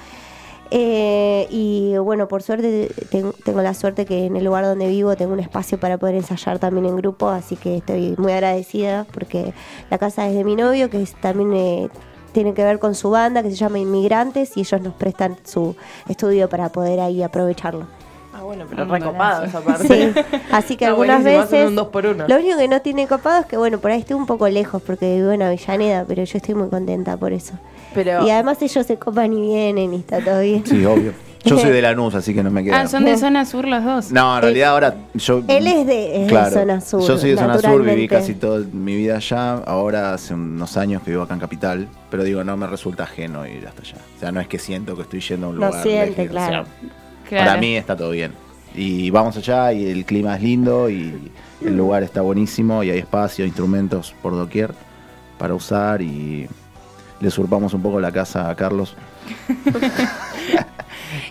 Eh, 0.72 1.48
y 1.50 1.98
bueno, 1.98 2.28
por 2.28 2.44
suerte 2.44 2.92
ten- 3.10 3.34
tengo 3.44 3.62
la 3.64 3.74
suerte 3.74 4.06
que 4.06 4.26
en 4.28 4.36
el 4.36 4.44
lugar 4.44 4.66
donde 4.66 4.88
vivo 4.88 5.16
tengo 5.16 5.34
un 5.34 5.40
espacio 5.40 5.80
para 5.80 5.98
poder 5.98 6.14
ensayar 6.14 6.60
también 6.60 6.86
en 6.86 6.96
grupo, 6.96 7.28
así 7.30 7.56
que 7.56 7.78
estoy 7.78 8.14
muy 8.20 8.34
agradecida 8.34 9.08
porque 9.12 9.54
la 9.90 9.98
casa 9.98 10.28
es 10.28 10.36
de 10.36 10.44
mi 10.44 10.56
novio, 10.56 10.90
que 10.92 11.02
es, 11.02 11.16
también 11.22 11.54
eh, 11.56 11.90
tiene 12.32 12.54
que 12.54 12.64
ver 12.64 12.80
con 12.80 12.96
su 12.96 13.10
banda, 13.10 13.44
que 13.44 13.50
se 13.50 13.56
llama 13.56 13.80
Inmigrantes, 13.80 14.56
y 14.58 14.62
ellos 14.62 14.82
nos 14.82 14.94
prestan 14.94 15.38
su 15.44 15.76
estudio 16.08 16.50
para 16.50 16.70
poder 16.70 17.00
ahí 17.00 17.22
aprovecharlo. 17.24 17.86
Ah, 18.34 18.44
bueno, 18.44 18.66
pero 18.70 18.86
Mm, 18.86 18.92
recopado 18.92 19.42
gracias. 19.42 19.50
esa 19.50 19.62
parte. 19.62 20.14
Sí, 20.14 20.38
así 20.52 20.78
que 20.78 20.86
algunas 20.86 21.24
veces... 21.24 21.68
un 21.68 21.76
dos 21.76 21.88
por 21.90 22.06
uno. 22.06 22.26
Lo 22.28 22.36
único 22.38 22.58
que 22.58 22.68
no 22.68 22.82
tiene 22.82 23.08
copado 23.08 23.42
es 23.42 23.46
que, 23.48 23.58
bueno, 23.58 23.80
por 23.80 23.92
ahí 23.92 24.00
estoy 24.00 24.16
un 24.16 24.26
poco 24.26 24.48
lejos 24.48 24.82
porque 24.82 25.16
vivo 25.18 25.32
en 25.32 25.42
Avellaneda, 25.42 26.06
pero 26.08 26.24
yo 26.24 26.38
estoy 26.38 26.56
muy 26.56 26.70
contenta 26.70 27.18
por 27.18 27.34
eso. 27.34 27.54
Pero 27.94 28.26
Y 28.26 28.30
además 28.30 28.62
ellos 28.62 28.86
se 28.86 28.98
copan 28.98 29.34
y 29.34 29.42
vienen 29.42 29.94
y 29.94 29.98
está 29.98 30.22
todo 30.24 30.40
bien. 30.42 30.66
Sí, 30.66 30.86
obvio. 30.86 31.14
Yo 31.46 31.58
soy 31.58 31.70
de 31.72 31.82
Lanús, 31.82 32.16
así 32.16 32.34
que 32.34 32.44
no 32.44 32.52
me 32.52 32.64
queda. 32.64 32.82
Ah, 32.82 32.88
son 32.88 33.06
de 33.06 33.18
zona 33.18 33.46
sur 33.46 33.66
los 33.68 33.84
dos. 33.84 34.12
No, 34.12 34.36
en 34.36 34.42
realidad 34.42 34.72
ahora 34.72 34.96
yo. 35.14 35.42
Él 35.48 35.68
es 35.68 35.88
de- 35.88 36.26
es 36.26 36.32
de 36.32 36.52
zona 36.52 36.82
sur, 36.82 37.02
Yo 37.08 37.18
soy 37.18 37.32
de 37.32 37.38
zona 37.38 37.58
sur, 37.60 37.84
viví 37.84 38.08
casi 38.08 38.34
toda 38.34 38.66
mi 38.74 38.96
vida 38.96 39.16
allá. 39.18 39.54
Ahora 39.66 40.14
hace 40.14 40.34
unos 40.34 40.76
años 40.78 41.02
que 41.04 41.12
vivo 41.12 41.24
acá 41.24 41.34
en 41.34 41.40
Capital. 41.40 41.88
Pero 42.12 42.24
digo, 42.24 42.44
no 42.44 42.58
me 42.58 42.68
resulta 42.68 43.04
ajeno 43.04 43.46
ir 43.48 43.68
hasta 43.68 43.82
allá. 43.82 43.96
O 44.16 44.20
sea, 44.20 44.32
no 44.32 44.42
es 44.42 44.48
que 44.48 44.60
siento 44.60 44.96
que 44.96 45.04
estoy 45.04 45.20
yendo 45.22 45.48
a 45.48 45.50
un 45.50 45.60
Lo 45.60 45.68
lugar. 45.68 45.84
siente, 45.84 46.24
lejos, 46.24 46.36
o 46.36 46.40
sea, 46.40 46.48
claro. 46.48 46.66
Claro. 47.30 47.46
Para 47.46 47.60
mí 47.62 47.76
está 47.76 47.96
todo 47.96 48.10
bien. 48.12 48.34
Y 48.76 49.10
vamos 49.12 49.38
allá 49.38 49.72
y 49.74 49.88
el 49.90 50.06
clima 50.06 50.36
es 50.36 50.42
lindo 50.44 50.90
y 50.90 51.32
el 51.64 51.76
lugar 51.78 52.04
está 52.04 52.22
buenísimo 52.22 52.84
y 52.84 52.90
hay 52.92 53.00
espacio, 53.00 53.46
instrumentos 53.46 54.14
por 54.22 54.34
doquier 54.36 54.74
para 55.38 55.54
usar 55.54 56.02
y 56.02 56.48
le 57.20 57.28
usurpamos 57.28 57.74
un 57.74 57.82
poco 57.82 58.00
la 58.00 58.12
casa 58.12 58.50
a 58.50 58.56
Carlos. 58.56 58.96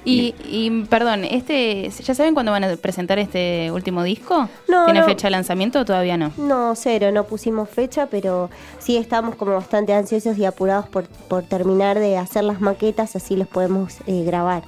Y, 0.05 0.35
y, 0.44 0.85
perdón, 0.87 1.24
este, 1.24 1.90
¿ya 1.90 2.14
saben 2.14 2.35
cuándo 2.35 2.53
van 2.53 2.64
a 2.64 2.77
presentar 2.77 3.18
este 3.18 3.70
último 3.70 4.03
disco? 4.03 4.48
No, 4.66 4.87
¿Tiene 4.87 5.01
no. 5.01 5.07
fecha 5.07 5.29
de 5.29 5.33
lanzamiento 5.33 5.81
o 5.81 5.85
todavía 5.85 6.16
no? 6.16 6.33
No, 6.37 6.74
cero, 6.74 7.11
no 7.12 7.24
pusimos 7.24 7.68
fecha, 7.68 8.07
pero 8.07 8.51
sí 8.79 8.96
estamos 8.96 9.37
como 9.37 9.53
bastante 9.53 9.92
ansiosos 9.92 10.38
y 10.38 10.44
apurados 10.44 10.88
por, 10.88 11.07
por 11.07 11.42
terminar 11.42 11.98
de 11.98 12.16
hacer 12.16 12.44
las 12.44 12.61
maquetas, 12.61 13.16
así 13.16 13.37
los 13.37 13.48
podemos 13.48 13.98
eh, 14.07 14.24
grabar. 14.24 14.62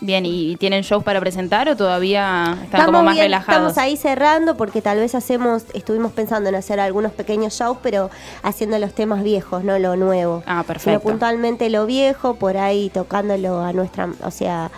Bien, 0.00 0.24
¿y 0.26 0.56
tienen 0.56 0.82
shows 0.82 1.02
para 1.02 1.20
presentar 1.20 1.68
o 1.68 1.76
todavía 1.76 2.56
están 2.64 2.86
como 2.86 3.02
más 3.02 3.14
bien, 3.14 3.24
relajados? 3.24 3.70
Estamos 3.70 3.78
ahí 3.78 3.96
cerrando 3.96 4.56
porque 4.56 4.80
tal 4.80 4.98
vez 4.98 5.14
hacemos, 5.14 5.64
estuvimos 5.74 6.12
pensando 6.12 6.48
en 6.48 6.54
hacer 6.54 6.78
algunos 6.78 7.12
pequeños 7.12 7.54
shows, 7.54 7.78
pero 7.82 8.10
haciendo 8.42 8.78
los 8.78 8.94
temas 8.94 9.22
viejos, 9.22 9.64
no 9.64 9.78
lo 9.78 9.96
nuevo. 9.96 10.42
Ah, 10.46 10.62
perfecto. 10.66 11.00
puntualmente 11.00 11.68
lo 11.70 11.86
viejo, 11.86 12.34
por 12.34 12.56
ahí 12.56 12.90
tocándolo 12.90 13.60
a 13.60 13.72
nuestra, 13.72 14.08
o 14.22 14.30
sea, 14.30 14.70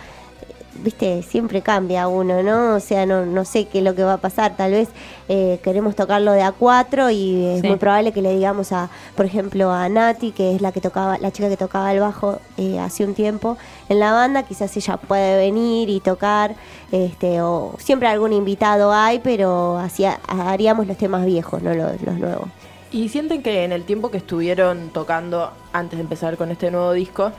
viste, 0.83 1.23
siempre 1.23 1.61
cambia 1.61 2.07
uno, 2.07 2.41
¿no? 2.43 2.75
O 2.75 2.79
sea, 2.79 3.05
no, 3.05 3.25
no 3.25 3.45
sé 3.45 3.65
qué 3.65 3.79
es 3.79 3.83
lo 3.83 3.95
que 3.95 4.03
va 4.03 4.13
a 4.13 4.17
pasar. 4.17 4.55
Tal 4.57 4.71
vez 4.71 4.89
eh, 5.29 5.59
queremos 5.63 5.95
tocarlo 5.95 6.31
de 6.33 6.41
a 6.43 6.51
cuatro 6.51 7.09
y 7.09 7.45
es 7.45 7.61
Sí. 7.61 7.67
muy 7.67 7.77
probable 7.77 8.11
que 8.11 8.21
le 8.21 8.33
digamos 8.33 8.71
a, 8.71 8.89
por 9.15 9.25
ejemplo, 9.25 9.71
a 9.71 9.87
Nati, 9.89 10.31
que 10.31 10.55
es 10.55 10.61
la 10.61 10.71
que 10.71 10.81
tocaba, 10.81 11.17
la 11.17 11.31
chica 11.31 11.49
que 11.49 11.57
tocaba 11.57 11.93
el 11.93 11.99
bajo 11.99 12.39
eh, 12.57 12.79
hace 12.79 13.05
un 13.05 13.13
tiempo 13.13 13.57
en 13.89 13.99
la 13.99 14.11
banda, 14.11 14.43
quizás 14.43 14.75
ella 14.77 14.97
puede 14.97 15.37
venir 15.37 15.89
y 15.89 15.99
tocar, 15.99 16.55
este, 16.91 17.41
o 17.41 17.75
siempre 17.79 18.07
algún 18.07 18.33
invitado 18.33 18.91
hay, 18.91 19.19
pero 19.19 19.77
así 19.77 20.05
ha- 20.05 20.19
haríamos 20.27 20.87
los 20.87 20.97
temas 20.97 21.25
viejos, 21.25 21.61
no 21.61 21.73
los, 21.73 22.01
los 22.01 22.15
nuevos. 22.17 22.47
¿Y 22.93 23.07
sienten 23.07 23.41
que 23.41 23.63
en 23.63 23.71
el 23.71 23.83
tiempo 23.85 24.11
que 24.11 24.17
estuvieron 24.17 24.89
tocando 24.89 25.51
antes 25.71 25.97
de 25.97 26.01
empezar 26.03 26.35
con 26.35 26.51
este 26.51 26.71
nuevo 26.71 26.91
disco, 26.91 27.31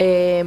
eh, 0.00 0.44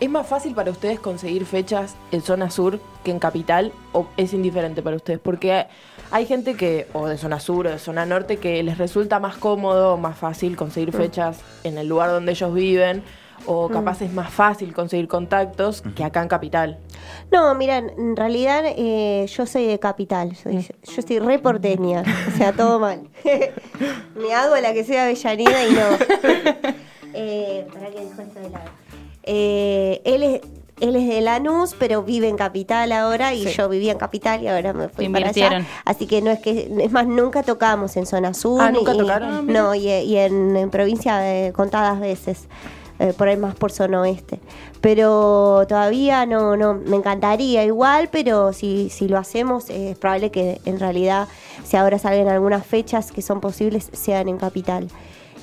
es 0.00 0.10
más 0.10 0.26
fácil 0.26 0.54
para 0.54 0.70
ustedes 0.70 0.98
conseguir 0.98 1.44
fechas 1.44 1.94
en 2.10 2.22
zona 2.22 2.50
sur 2.50 2.80
que 3.04 3.10
en 3.10 3.18
capital 3.18 3.72
o 3.92 4.06
es 4.16 4.32
indiferente 4.32 4.82
para 4.82 4.96
ustedes? 4.96 5.20
Porque 5.20 5.66
hay 6.10 6.26
gente 6.26 6.56
que, 6.56 6.88
o 6.92 7.06
de 7.06 7.18
zona 7.18 7.38
sur 7.38 7.66
o 7.66 7.70
de 7.70 7.78
zona 7.78 8.06
norte, 8.06 8.38
que 8.38 8.62
les 8.62 8.78
resulta 8.78 9.20
más 9.20 9.36
cómodo 9.36 9.94
o 9.94 9.96
más 9.96 10.18
fácil 10.18 10.56
conseguir 10.56 10.92
fechas 10.92 11.40
en 11.64 11.78
el 11.78 11.86
lugar 11.86 12.10
donde 12.10 12.32
ellos 12.32 12.52
viven 12.52 13.02
o 13.46 13.68
capaz 13.68 14.02
es 14.02 14.12
más 14.12 14.30
fácil 14.30 14.74
conseguir 14.74 15.08
contactos 15.08 15.82
que 15.94 16.04
acá 16.04 16.22
en 16.22 16.28
capital. 16.28 16.78
No, 17.32 17.54
mira, 17.54 17.78
en 17.78 18.16
realidad 18.16 18.64
eh, 18.66 19.26
yo 19.28 19.46
soy 19.46 19.66
de 19.66 19.78
capital, 19.78 20.36
soy, 20.36 20.66
yo 20.84 21.02
soy 21.02 21.18
re 21.18 21.38
porteña, 21.38 22.02
o 22.28 22.36
sea, 22.36 22.52
todo 22.52 22.78
mal. 22.78 23.08
Me 24.14 24.34
hago 24.34 24.56
la 24.56 24.72
que 24.72 24.84
soy 24.84 24.96
avellanida 24.96 25.66
y 25.66 25.72
no. 25.72 26.70
Eh, 27.12 27.66
para 27.74 27.90
que 27.90 28.04
dejo 28.04 28.22
esto 28.22 28.38
de 28.38 28.50
lado. 28.50 28.70
Eh, 29.32 30.02
él 30.04 30.22
es 30.24 30.40
él 30.80 30.96
es 30.96 31.06
de 31.06 31.20
Lanús, 31.20 31.76
pero 31.78 32.02
vive 32.02 32.26
en 32.26 32.36
capital 32.38 32.90
ahora 32.92 33.34
y 33.34 33.44
Sí. 33.46 33.52
yo 33.54 33.68
vivía 33.68 33.92
en 33.92 33.98
capital 33.98 34.42
y 34.42 34.48
ahora 34.48 34.72
me 34.72 34.88
fui 34.88 35.10
para 35.10 35.28
allá. 35.28 35.66
Así 35.84 36.06
que 36.06 36.22
no 36.22 36.30
es 36.30 36.38
que, 36.40 36.72
es 36.80 36.90
más, 36.90 37.06
nunca 37.06 37.42
tocamos 37.42 37.98
en 37.98 38.06
zona 38.06 38.32
sur. 38.32 38.62
Ah, 38.62 38.72
¿nunca 38.72 38.94
y- 38.94 38.96
tocaron? 38.96 39.28
Ah, 39.30 39.42
no, 39.44 39.74
y, 39.74 39.88
y 39.90 40.16
en, 40.16 40.56
en 40.56 40.70
provincia 40.70 41.20
eh, 41.46 41.52
contadas 41.52 42.00
veces. 42.00 42.48
eh, 42.98 43.14
por 43.16 43.28
ahí 43.28 43.36
más 43.38 43.54
por 43.54 43.72
zona 43.72 44.00
oeste. 44.02 44.40
Pero 44.84 45.64
todavía 45.68 46.26
no, 46.26 46.56
no, 46.56 46.74
me 46.74 46.96
encantaría 46.96 47.64
igual, 47.64 48.08
pero 48.12 48.52
si, 48.52 48.90
si 48.90 49.06
lo 49.08 49.16
hacemos 49.18 49.70
eh, 49.70 49.90
es 49.92 49.98
probable 49.98 50.30
que 50.30 50.60
en 50.66 50.78
realidad, 50.80 51.26
si 51.64 51.76
ahora 51.78 51.98
salen 51.98 52.28
algunas 52.28 52.66
fechas 52.66 53.10
que 53.12 53.22
son 53.22 53.40
posibles, 53.40 53.88
sean 53.92 54.28
en 54.28 54.36
capital. 54.38 54.88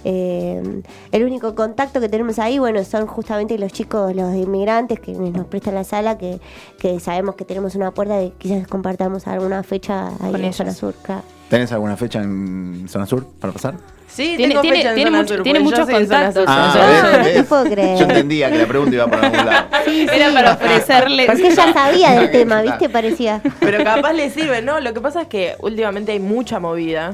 Eh, 0.04 0.82
el 1.12 1.24
único 1.24 1.56
contacto 1.56 2.00
que 2.00 2.10
tenemos 2.10 2.40
ahí, 2.40 2.60
bueno, 2.60 2.84
son 2.84 3.08
justamente 3.08 3.58
los 3.58 3.72
chicos, 3.74 4.16
los 4.16 4.36
inmigrantes 4.36 5.00
que 5.00 5.12
nos 5.14 5.46
prestan 5.48 5.76
la 5.76 5.84
sala, 5.84 6.18
que, 6.18 6.40
que 6.80 7.00
sabemos 7.00 7.36
que 7.36 7.46
tenemos 7.46 7.76
una 7.76 7.92
puerta 7.92 8.22
y 8.22 8.32
quizás 8.38 8.68
compartamos 8.68 9.28
alguna 9.28 9.64
fecha 9.64 10.08
ahí 10.22 10.32
Con 10.32 10.36
en 10.36 10.46
ellos. 10.46 10.56
zona 10.56 10.74
sur. 10.74 10.94
claro. 11.04 11.24
¿Tenés 11.50 11.72
alguna 11.72 11.96
fecha 11.96 12.22
en 12.22 12.88
zona 12.90 13.06
sur 13.06 13.26
para 13.40 13.54
pasar? 13.54 13.76
Sí, 14.08 14.34
Tiene- 14.36 14.50
tengo 14.50 14.62
tiene- 14.62 14.78
fecha 14.78 14.90
en 14.90 14.96
tiene 14.96 15.10
zona 15.12 15.22
mucho- 15.22 15.34
sur, 15.36 15.44
tiene 15.44 15.60
muchos 15.62 15.90
contactos. 15.90 16.46
Ah, 16.48 17.22
no 17.38 17.44
puedo 17.46 17.64
creer. 17.66 17.98
Yo 18.00 18.04
entendía 18.06 18.52
que 18.52 18.58
la 18.58 18.66
pregunta 18.68 18.96
iba 18.96 19.08
por 19.08 19.24
algún 19.24 19.46
lado. 19.46 19.68
Era 20.14 20.34
para 20.34 20.54
ofrecerle. 20.54 21.26
Porque 21.26 21.48
ella 21.48 21.74
sabía 21.74 22.12
del 22.20 22.32
tema, 22.32 22.62
¿viste? 22.62 22.90
Parecía. 22.90 23.42
Pero 23.60 23.84
capaz 23.84 24.14
le 24.14 24.30
sirve, 24.30 24.62
¿no? 24.62 24.80
Lo 24.82 24.94
que 24.94 25.00
pasa 25.02 25.22
es 25.22 25.28
que 25.28 25.56
últimamente 25.60 26.12
hay 26.14 26.20
mucha 26.20 26.60
movida. 26.60 27.14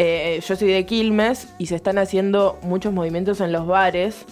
Eh, 0.00 0.40
yo 0.46 0.54
soy 0.54 0.68
de 0.68 0.86
Quilmes 0.86 1.48
y 1.58 1.66
se 1.66 1.74
están 1.74 1.98
haciendo 1.98 2.56
muchos 2.62 2.92
movimientos 2.92 3.40
en 3.40 3.50
los 3.50 3.66
bares. 3.66 4.26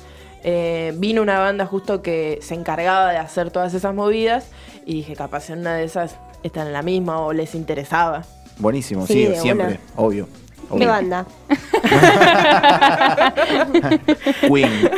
Eh, 0.44 0.94
vino 0.96 1.22
una 1.22 1.40
banda 1.40 1.66
justo 1.66 2.02
que 2.02 2.38
se 2.40 2.54
encargaba 2.54 3.10
de 3.10 3.18
hacer 3.18 3.50
todas 3.50 3.74
esas 3.74 3.92
movidas 3.92 4.46
y 4.84 4.94
dije, 4.94 5.16
capaz 5.16 5.50
en 5.50 5.58
una 5.60 5.74
de 5.74 5.82
esas 5.84 6.14
están 6.44 6.68
en 6.68 6.72
la 6.72 6.82
misma 6.82 7.18
o 7.20 7.32
les 7.32 7.56
interesaba. 7.56 8.22
Buenísimo, 8.58 9.08
Sí, 9.08 9.28
siempre, 9.34 9.66
una. 9.66 9.78
obvio. 9.96 10.28
¿Qué 10.68 10.74
obvio. 10.74 10.88
banda? 10.88 11.26
Queen. 14.40 14.90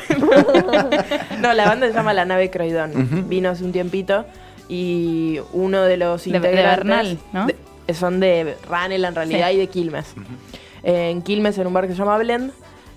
No, 1.41 1.53
la 1.55 1.67
banda 1.67 1.89
se 1.89 1.95
llama 1.95 2.13
La 2.15 2.25
Nave 2.25 2.51
Croydon. 2.51 3.27
Vino 3.29 3.51
hace 3.51 3.65
un 3.65 3.73
tiempito 3.73 4.25
y 4.69 5.39
uno 5.53 5.83
de 5.83 5.97
los 5.97 6.25
De- 6.25 6.33
de 6.33 6.39
Bernal, 6.41 7.19
¿no? 7.33 7.47
de- 7.47 7.57
son 7.95 8.21
de 8.21 8.57
Ranel 8.69 9.05
en 9.05 9.15
realidad 9.15 9.49
Sí. 9.51 9.55
y 9.57 9.59
de 9.59 9.67
Quilmes. 9.69 10.15
Eh, 10.83 11.11
en 11.11 11.23
Quilmes, 11.23 11.59
en 11.59 11.67
un 11.67 11.73
bar 11.75 11.87
que 11.87 11.93
se 11.93 11.99
llama 11.99 12.19
Blend, 12.19 12.53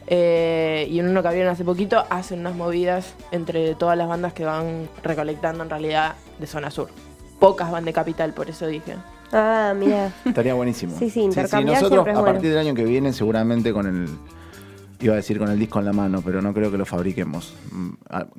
eh, 0.08 0.88
y 0.90 1.00
en 1.00 1.08
uno 1.08 1.22
que 1.22 1.28
abrieron 1.28 1.52
hace 1.52 1.64
poquito, 1.64 2.04
hacen 2.10 2.40
unas 2.40 2.56
movidas 2.56 3.16
entre 3.32 3.76
todas 3.76 3.98
las 3.98 4.08
bandas 4.08 4.34
que 4.34 4.46
van 4.46 4.90
recolectando 5.04 5.64
en 5.64 5.70
realidad 5.70 6.16
de 6.40 6.48
zona 6.48 6.70
sur. 6.72 6.90
Pocas 7.40 7.72
van 7.72 7.86
de 7.86 7.94
capital, 7.94 8.34
por 8.34 8.50
eso 8.50 8.68
dije. 8.68 8.96
Ah, 9.32 9.74
mira. 9.76 10.12
Estaría 10.26 10.54
buenísimo. 10.54 10.96
Sí, 11.00 11.10
sí, 11.10 11.22
intercambiar 11.22 11.76
nosotros 11.78 11.92
siempre 12.04 12.12
es 12.14 12.18
a 12.18 12.22
bueno. 12.22 12.34
partir 12.36 12.50
del 12.52 12.60
año 12.60 12.76
que 12.76 12.84
viene 12.84 13.14
seguramente 13.14 13.72
con 13.74 13.88
el 13.88 14.10
iba 15.02 15.14
a 15.14 15.18
decir 15.18 15.38
con 15.40 15.50
el 15.50 15.58
disco 15.60 15.80
en 15.80 15.86
la 15.86 15.94
mano, 15.94 16.22
pero 16.24 16.42
no 16.42 16.54
creo 16.54 16.72
que 16.72 16.78
lo 16.78 16.86
fabriquemos. 16.86 17.54
Mm, 17.72 17.90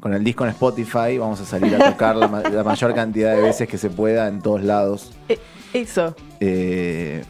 Con 0.00 0.14
el 0.14 0.22
disco 0.24 0.44
en 0.44 0.50
Spotify 0.50 1.18
vamos 1.18 1.40
a 1.40 1.44
salir 1.44 1.74
a 1.74 1.90
tocar 1.92 2.16
la, 2.16 2.28
ma- 2.28 2.42
la 2.52 2.62
mayor 2.64 2.94
cantidad 2.94 3.34
de 3.34 3.42
veces 3.42 3.68
que 3.68 3.78
se 3.78 3.90
pueda 3.90 4.28
en 4.28 4.40
todos 4.40 4.62
lados. 4.62 5.12
Eh, 5.28 5.38
eso. 5.72 6.14
Eh, 6.40 7.24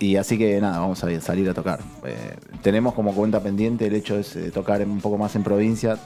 y 0.00 0.16
así 0.16 0.38
que 0.38 0.60
nada, 0.60 0.78
vamos 0.78 1.02
a 1.04 1.20
salir 1.20 1.48
a 1.50 1.54
tocar. 1.54 1.80
Eh, 2.04 2.36
tenemos 2.62 2.94
como 2.94 3.12
cuenta 3.14 3.40
pendiente 3.40 3.86
el 3.86 3.94
hecho 3.94 4.16
es, 4.18 4.34
de 4.34 4.50
tocar 4.50 4.80
un 4.82 5.00
poco 5.00 5.18
más 5.18 5.34
en 5.36 5.42
provincia. 5.42 5.98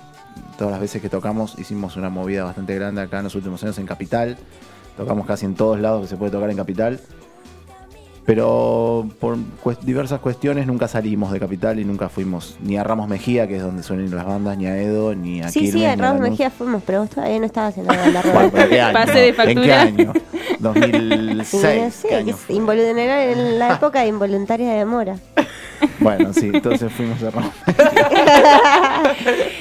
Todas 0.57 0.73
las 0.73 0.81
veces 0.81 1.03
que 1.03 1.09
tocamos 1.11 1.59
hicimos 1.59 1.97
una 1.97 2.09
movida 2.09 2.45
bastante 2.45 2.75
grande 2.75 3.03
acá 3.03 3.19
en 3.19 3.25
los 3.25 3.35
últimos 3.35 3.63
años 3.63 3.79
en 3.79 3.87
Capital. 3.87 4.39
Tocamos 4.97 5.27
casi 5.27 5.45
en 5.47 5.55
todos 5.55 5.79
lados 5.79 6.03
que 6.03 6.09
se 6.09 6.17
puede 6.17 6.31
tocar 6.33 6.49
en 6.51 6.57
Capital. 6.57 7.01
Pero 8.25 9.09
por 9.21 9.37
cues- 9.65 9.81
diversas 9.81 10.21
cuestiones 10.21 10.67
nunca 10.69 10.87
salimos 10.87 11.33
de 11.33 11.41
Capital 11.41 11.81
y 11.81 11.85
nunca 11.85 12.09
fuimos 12.09 12.57
ni 12.63 12.77
a 12.77 12.85
Ramos 12.85 13.09
Mejía, 13.09 13.49
que 13.49 13.57
es 13.57 13.63
donde 13.63 13.83
suelen 13.83 14.07
ir 14.07 14.13
las 14.15 14.25
bandas, 14.25 14.57
ni 14.57 14.67
a 14.67 14.79
Edo, 14.81 15.13
ni 15.15 15.41
a 15.43 15.49
Sí, 15.49 15.73
sí, 15.73 15.85
a 15.85 15.97
Ramos. 15.97 16.21
Mejía 16.21 16.49
fuimos, 16.51 16.83
pero 16.87 17.01
vos 17.01 17.11
todavía 17.11 17.41
no 17.41 17.47
estabas 17.47 17.77
en 17.79 17.87
la 17.87 17.97
banda. 17.97 18.23
Bueno, 18.33 18.51
pero 18.53 18.69
¿qué 18.69 18.81
año? 18.81 18.93
Pase 18.93 19.13
de 19.19 19.29
¿En 19.29 19.35
qué 19.35 19.43
factura. 19.43 19.85
no 20.61 20.73
2006. 20.73 21.95
sé, 21.95 22.09
¿qué 22.09 22.15
año 22.15 22.27
que 22.27 22.33
fue? 22.35 22.55
es 22.55 22.59
involuntaria 22.61 23.33
en 23.33 23.59
la 23.59 23.73
época 23.75 24.01
de 24.03 24.07
involuntaria 24.07 24.73
de 24.73 24.85
Mora. 24.85 25.17
Bueno, 25.99 26.33
sí, 26.33 26.51
entonces 26.55 26.93
fuimos 26.93 27.21
a 27.25 27.31
Ramos 27.31 27.53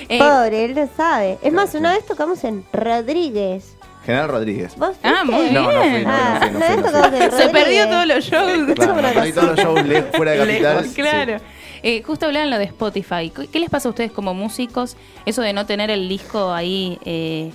Eh, 0.07 0.19
Pobre, 0.19 0.65
él 0.65 0.75
no 0.75 0.87
sabe. 0.95 1.37
Es 1.41 1.51
más, 1.53 1.73
una 1.73 1.93
vez 1.93 2.05
tocamos 2.05 2.43
en 2.43 2.63
Rodríguez. 2.73 3.75
General 4.05 4.29
Rodríguez. 4.29 4.75
¿Vos 4.77 4.95
Ah, 5.03 5.23
muy 5.23 5.41
bien. 5.49 5.53
No, 5.53 5.71
no 5.71 5.81
fui, 5.83 6.03
no, 6.03 6.09
Ah, 6.11 6.39
no 6.39 6.39
fui, 6.39 6.49
no 6.51 6.57
una 6.57 6.65
fui, 6.67 6.75
vez 6.75 6.81
no 6.81 6.83
fui. 6.83 6.91
tocamos 6.91 7.23
en 7.23 7.31
Se 7.31 7.49
perdió 7.49 7.87
todos 7.87 8.07
los 8.07 8.23
shows. 8.25 8.75
Claro, 8.75 9.21
hay 9.21 9.31
todos 9.33 9.47
los 9.49 9.59
shows 9.59 9.79
fuera 10.15 10.31
de 10.31 10.37
capital. 10.37 10.75
Lejos, 10.77 10.93
Claro. 10.95 11.37
Eh, 11.83 12.03
justo 12.03 12.25
hablaban 12.27 12.49
lo 12.51 12.57
de 12.59 12.65
Spotify. 12.65 13.31
¿Qué- 13.35 13.47
¿Qué 13.47 13.59
les 13.59 13.69
pasa 13.69 13.89
a 13.89 13.91
ustedes 13.91 14.11
como 14.11 14.33
músicos? 14.33 14.95
Eso 15.25 15.41
de 15.41 15.53
no 15.53 15.65
tener 15.65 15.89
el 15.89 16.07
disco 16.09 16.51
ahí 16.53 16.99
eh, 17.05 17.51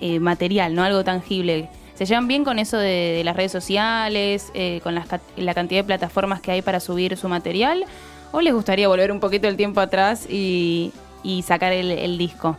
eh, 0.00 0.20
material, 0.20 0.74
¿no? 0.74 0.84
Algo 0.84 1.02
tangible. 1.04 1.68
¿Se 1.94 2.04
llevan 2.04 2.28
bien 2.28 2.44
con 2.44 2.58
eso 2.58 2.78
de, 2.78 3.14
de 3.16 3.24
las 3.24 3.34
redes 3.36 3.50
sociales, 3.52 4.50
eh, 4.54 4.80
con 4.82 4.94
las 4.94 5.06
la 5.36 5.54
cantidad 5.54 5.80
de 5.80 5.84
plataformas 5.84 6.40
que 6.40 6.52
hay 6.52 6.62
para 6.62 6.78
subir 6.78 7.16
su 7.16 7.28
material? 7.28 7.84
¿O 8.32 8.40
les 8.40 8.52
gustaría 8.52 8.86
volver 8.86 9.10
un 9.10 9.18
poquito 9.20 9.48
el 9.48 9.56
tiempo 9.56 9.80
atrás 9.80 10.26
y, 10.28 10.92
y 11.22 11.42
sacar 11.42 11.72
el, 11.72 11.90
el 11.90 12.18
disco? 12.18 12.56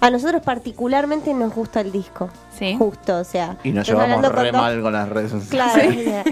A 0.00 0.10
nosotros 0.10 0.42
particularmente 0.42 1.32
nos 1.32 1.54
gusta 1.54 1.80
el 1.80 1.90
disco. 1.90 2.28
Sí. 2.56 2.74
Justo, 2.78 3.16
o 3.18 3.24
sea. 3.24 3.56
Y 3.64 3.70
nos 3.72 3.86
llevamos 3.86 4.20
con 4.22 4.32
re 4.36 4.50
dos- 4.52 4.60
mal 4.60 4.82
con 4.82 4.92
las 4.92 5.08
redes 5.08 5.30
sociales. 5.30 5.72
Claro, 5.74 5.90
o 5.90 6.02
sea, 6.04 6.24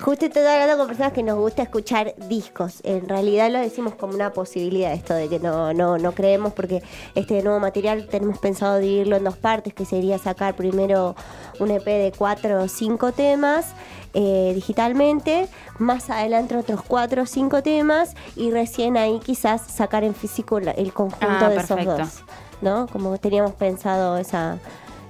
justo 0.00 0.26
estoy 0.26 0.42
hablando 0.44 0.76
con 0.78 0.86
personas 0.88 1.12
que 1.12 1.22
nos 1.22 1.38
gusta 1.38 1.62
escuchar 1.62 2.14
discos. 2.28 2.80
En 2.84 3.08
realidad 3.08 3.50
lo 3.50 3.58
decimos 3.60 3.94
como 3.94 4.14
una 4.14 4.32
posibilidad 4.32 4.92
esto 4.92 5.14
de 5.14 5.28
que 5.28 5.38
no, 5.38 5.72
no, 5.72 5.98
no 5.98 6.12
creemos 6.12 6.52
porque 6.52 6.82
este 7.14 7.42
nuevo 7.42 7.58
material 7.60 8.06
tenemos 8.08 8.38
pensado 8.38 8.78
dividirlo 8.78 9.16
en 9.16 9.24
dos 9.24 9.36
partes, 9.36 9.72
que 9.74 9.84
sería 9.84 10.18
sacar 10.18 10.54
primero 10.54 11.14
un 11.60 11.70
EP 11.70 11.84
de 11.84 12.12
cuatro 12.16 12.62
o 12.62 12.68
cinco 12.68 13.12
temas 13.12 13.66
eh, 14.14 14.52
digitalmente, 14.54 15.48
más 15.78 16.10
adelante 16.10 16.56
otros 16.56 16.82
cuatro 16.86 17.22
o 17.22 17.26
cinco 17.26 17.62
temas 17.62 18.14
y 18.36 18.50
recién 18.50 18.96
ahí 18.96 19.18
quizás 19.24 19.62
sacar 19.62 20.04
en 20.04 20.14
físico 20.14 20.60
la- 20.60 20.72
el 20.72 20.92
conjunto 20.92 21.26
Ah, 21.28 21.48
de 21.48 21.56
perfecto. 21.56 21.94
esos 21.94 21.98
dos. 21.98 22.24
¿No? 22.62 22.86
Como 22.86 23.18
teníamos 23.18 23.52
pensado 23.52 24.16
esa... 24.16 24.58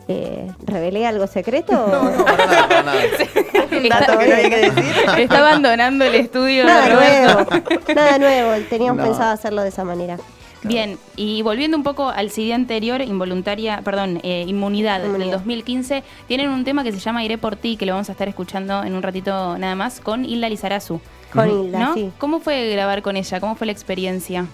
Eh, 0.09 0.51
¿Revelé 0.67 1.07
algo 1.07 1.29
secreto? 1.29 1.73
No, 1.73 2.25
para 2.25 2.47
nada, 2.47 2.69
para 2.69 2.83
nada. 2.83 3.01
Un 3.71 3.89
dato 3.89 4.19
que 4.19 4.27
no 4.29 4.35
hay 4.35 4.51
que 4.51 4.57
decir. 4.71 4.85
Está 5.19 5.39
abandonando 5.39 6.05
el 6.05 6.15
estudio. 6.17 6.65
Nada 6.65 6.89
Roberto. 6.89 7.51
nuevo, 7.61 7.81
nada 7.95 8.19
nuevo. 8.19 8.65
Teníamos 8.69 8.97
No. 8.99 9.05
pensado 9.05 9.31
hacerlo 9.31 9.63
de 9.63 9.69
esa 9.69 9.85
manera. 9.85 10.19
Bien, 10.65 10.99
y 11.17 11.43
volviendo 11.43 11.77
un 11.77 11.83
poco 11.85 12.09
al 12.09 12.31
CD 12.31 12.53
anterior, 12.53 13.01
involuntaria, 13.01 13.81
perdón, 13.85 14.19
eh, 14.25 14.45
inmunidad, 14.47 14.99
del 15.01 15.09
Inmunidad. 15.11 15.33
2015, 15.39 16.03
tienen 16.29 16.51
un 16.51 16.65
tema 16.65 16.83
que 16.85 16.93
se 16.93 16.99
llama 16.99 17.25
Iré 17.25 17.39
por 17.39 17.57
ti, 17.57 17.77
que 17.77 17.87
lo 17.87 17.93
vamos 17.93 18.09
a 18.09 18.13
estar 18.13 18.29
escuchando 18.29 18.83
en 18.85 18.95
un 18.95 19.03
ratito 19.03 19.57
nada 19.59 19.75
más, 19.77 20.01
con 20.01 20.25
Hilda 20.25 20.49
Lizarazu. 20.49 21.01
Con 21.33 21.49
Hilda, 21.49 21.79
¿no? 21.79 21.95
sí. 21.95 22.11
¿Cómo 22.19 22.39
fue 22.41 22.71
grabar 22.71 23.03
con 23.03 23.17
ella? 23.17 23.41
¿Cómo 23.41 23.55
fue 23.57 23.67
la 23.67 23.73
experiencia? 23.73 24.47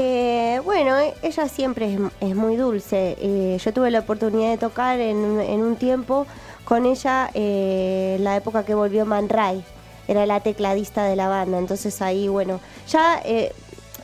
Eh, 0.00 0.60
bueno, 0.64 0.96
e- 0.96 1.12
ella 1.22 1.48
siempre 1.48 1.92
es, 1.94 1.98
es 2.20 2.36
muy 2.36 2.54
dulce. 2.56 3.16
Eh, 3.20 3.58
yo 3.60 3.72
tuve 3.72 3.90
la 3.90 3.98
oportunidad 3.98 4.50
de 4.50 4.58
tocar 4.58 5.00
en, 5.00 5.16
un- 5.16 5.40
en 5.40 5.60
un 5.60 5.74
tiempo 5.74 6.24
con 6.64 6.86
ella 6.86 7.30
eh, 7.34 8.16
la 8.20 8.36
época 8.36 8.64
que 8.64 8.74
volvió 8.74 9.04
Man 9.06 9.28
Ray. 9.28 9.64
Era 10.06 10.24
la 10.24 10.38
tecladista 10.40 11.04
de 11.04 11.16
la 11.16 11.26
banda. 11.28 11.58
Entonces 11.58 12.00
ahí, 12.00 12.28
bueno, 12.28 12.60
ya 12.88 13.20
eh, 13.24 13.52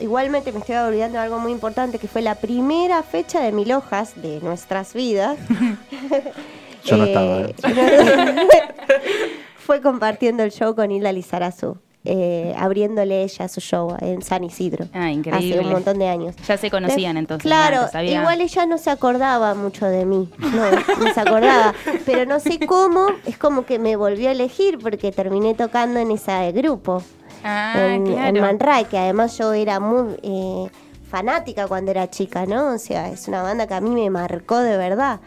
igualmente 0.00 0.50
me 0.50 0.58
estoy 0.58 0.74
olvidando 0.76 1.18
de 1.18 1.24
algo 1.24 1.38
muy 1.38 1.52
importante 1.52 2.00
que 2.00 2.08
fue 2.08 2.22
la 2.22 2.34
primera 2.34 3.02
fecha 3.04 3.40
de 3.40 3.52
Mil 3.52 3.72
Hojas 3.72 4.20
de 4.20 4.40
nuestras 4.40 4.94
vidas. 4.94 5.38
Yo 6.84 6.96
no 6.98 7.04
estaba, 7.04 7.46
fue 9.58 9.80
compartiendo 9.80 10.42
el 10.42 10.50
show 10.50 10.74
con 10.74 10.90
Hilda 10.90 11.12
Lizarazu. 11.12 11.76
Eh, 12.04 12.54
abriéndole 12.58 13.22
ella 13.22 13.48
su 13.48 13.60
show 13.60 13.96
en 14.00 14.20
San 14.22 14.44
Isidro. 14.44 14.86
Ah, 14.92 15.10
increíble. 15.10 15.54
Hace 15.56 15.66
un 15.66 15.72
montón 15.72 15.98
de 15.98 16.08
años. 16.08 16.34
Ya 16.46 16.56
se 16.58 16.70
conocían 16.70 17.16
entonces. 17.16 17.42
Claro, 17.44 17.80
antes, 17.80 17.94
había- 17.94 18.20
igual 18.20 18.40
ella 18.40 18.66
no 18.66 18.76
se 18.78 18.90
acordaba 18.90 19.54
mucho 19.54 19.86
de 19.86 20.04
mí. 20.04 20.28
No, 20.38 20.70
no 21.04 21.14
se 21.14 21.20
acordaba. 21.20 21.74
Pero 22.04 22.26
no 22.26 22.40
sé 22.40 22.58
cómo, 22.66 23.06
es 23.24 23.38
como 23.38 23.64
que 23.64 23.78
me 23.78 23.96
volvió 23.96 24.28
a 24.28 24.32
elegir 24.32 24.78
porque 24.78 25.12
terminé 25.12 25.54
tocando 25.54 25.98
en 25.98 26.10
ese 26.10 26.52
grupo. 26.52 27.02
Ah, 27.42 27.74
en, 27.76 28.06
en 28.06 28.12
claro. 28.14 28.40
Man 28.40 28.58
Ray, 28.60 28.84
que 28.86 28.98
además 28.98 29.36
yo 29.38 29.52
era 29.54 29.80
muy 29.80 30.16
eh, 30.22 30.68
fanática 31.10 31.66
cuando 31.68 31.90
era 31.90 32.08
chica, 32.10 32.44
¿no? 32.46 32.74
O 32.74 32.78
sea, 32.78 33.08
es 33.08 33.28
una 33.28 33.42
banda 33.42 33.66
que 33.66 33.74
a 33.74 33.80
mí 33.80 33.90
me 33.90 34.10
marcó 34.10 34.58
de 34.58 34.76
verdad. 34.76 35.20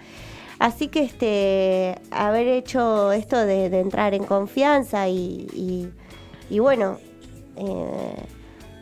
Así 0.60 0.88
que 0.88 1.02
este 1.04 1.96
haber 2.12 2.48
hecho 2.48 3.12
esto 3.12 3.38
de, 3.38 3.70
de 3.70 3.80
entrar 3.80 4.14
en 4.16 4.24
confianza 4.24 5.08
y, 5.08 5.48
y- 5.54 5.90
y 6.50 6.60
bueno, 6.60 6.98
eh, 7.56 8.16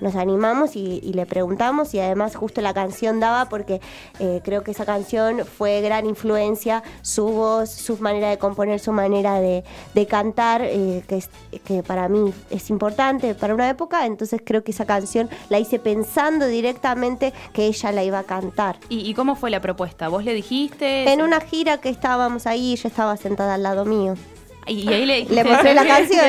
nos 0.02 0.16
animamos 0.18 0.76
y, 0.76 1.00
y 1.02 1.14
le 1.14 1.26
preguntamos 1.26 1.94
y 1.94 2.00
además 2.02 2.36
justo 2.36 2.60
la 2.60 2.74
canción 2.74 3.22
daba 3.22 3.48
porque 3.48 3.80
eh, 4.20 4.42
creo 4.44 4.62
que 4.62 4.72
esa 4.72 4.86
canción 4.86 5.46
fue 5.46 5.80
gran 5.80 6.06
influencia, 6.06 6.84
su 7.02 7.26
voz, 7.30 7.70
su 7.72 7.98
manera 8.00 8.30
de 8.30 8.38
componer, 8.38 8.82
su 8.82 8.92
manera 8.92 9.40
de, 9.40 9.64
de 9.94 10.06
cantar, 10.06 10.62
eh, 10.64 11.02
que, 11.08 11.16
es- 11.20 11.30
que 11.64 11.82
para 11.82 12.10
mí 12.10 12.34
es 12.50 12.70
importante 12.70 13.36
para 13.36 13.54
una 13.56 13.70
época, 13.70 14.06
entonces 14.06 14.42
creo 14.44 14.66
que 14.66 14.72
esa 14.72 14.86
canción 14.86 15.30
la 15.48 15.60
hice 15.60 15.80
pensando 15.80 16.46
directamente 16.46 17.34
que 17.54 17.66
ella 17.68 17.94
la 17.94 18.04
iba 18.04 18.20
a 18.20 18.24
cantar. 18.24 18.78
¿Y, 18.90 19.10
y 19.10 19.14
cómo 19.14 19.38
fue 19.38 19.50
la 19.50 19.62
propuesta? 19.62 20.10
¿Vos 20.10 20.26
le 20.26 20.34
dijiste? 20.34 21.10
En 21.10 21.22
una 21.22 21.40
gira 21.40 21.80
que 21.80 21.88
estábamos 21.88 22.48
ahí, 22.48 22.74
ella 22.74 22.90
estaba 22.90 23.16
sentada 23.16 23.54
al 23.54 23.64
lado 23.64 23.86
mío. 23.86 24.16
Y, 24.68 24.88
ahí 24.92 25.06
le. 25.06 25.26
Le 25.26 25.44
mostré 25.50 25.74
la 25.74 25.86
canción. 25.86 26.26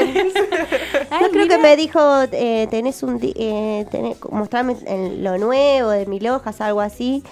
Ay, 1.11 1.23
no 1.23 1.29
creo 1.31 1.43
mira. 1.45 1.57
que 1.57 1.63
me 1.63 1.77
dijo, 1.77 2.01
eh, 2.33 2.67
tenés 2.71 3.03
un, 3.03 3.19
eh, 3.23 3.87
tenés- 3.91 4.17
mostrame 4.31 4.77
lo 5.19 5.39
nuevo 5.39 5.91
de 5.91 6.07
mil 6.07 6.27
hojas, 6.29 6.61
algo 6.61 6.81
así. 6.81 7.23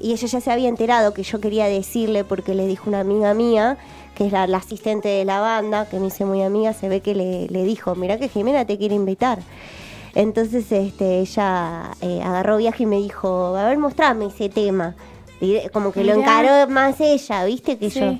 Y 0.00 0.12
ella 0.12 0.26
ya 0.26 0.40
se 0.40 0.50
había 0.50 0.68
enterado 0.68 1.14
que 1.14 1.22
yo 1.22 1.40
quería 1.40 1.66
decirle 1.66 2.24
porque 2.24 2.54
le 2.54 2.66
dijo 2.66 2.88
una 2.90 3.00
amiga 3.00 3.34
mía, 3.34 3.76
que 4.16 4.26
es 4.26 4.32
la, 4.32 4.46
la 4.48 4.58
asistente 4.58 5.08
de 5.08 5.24
la 5.24 5.38
banda, 5.40 5.88
que 5.88 5.98
me 6.00 6.08
hice 6.08 6.24
muy 6.24 6.42
amiga, 6.42 6.72
se 6.72 6.88
ve 6.88 7.00
que 7.00 7.14
le, 7.14 7.46
le 7.48 7.64
dijo, 7.64 7.94
mira 7.94 8.18
que 8.18 8.28
Jimena 8.28 8.64
te 8.64 8.78
quiere 8.78 8.94
invitar. 8.96 9.38
Entonces 10.14 10.70
este, 10.72 11.20
ella 11.20 11.92
eh, 12.00 12.20
agarró 12.22 12.56
viaje 12.58 12.82
y 12.82 12.86
me 12.86 12.96
dijo, 12.96 13.56
a 13.56 13.68
ver, 13.68 13.78
mostrame 13.78 14.26
ese 14.26 14.48
tema. 14.48 14.94
Y 15.40 15.58
como 15.72 15.92
que 15.92 16.04
lo 16.04 16.16
Mirá. 16.16 16.40
encaró 16.40 16.70
más 16.70 17.00
ella, 17.00 17.44
¿viste? 17.44 17.78
Que 17.78 17.90
Sí. 17.90 18.00
yo. 18.00 18.18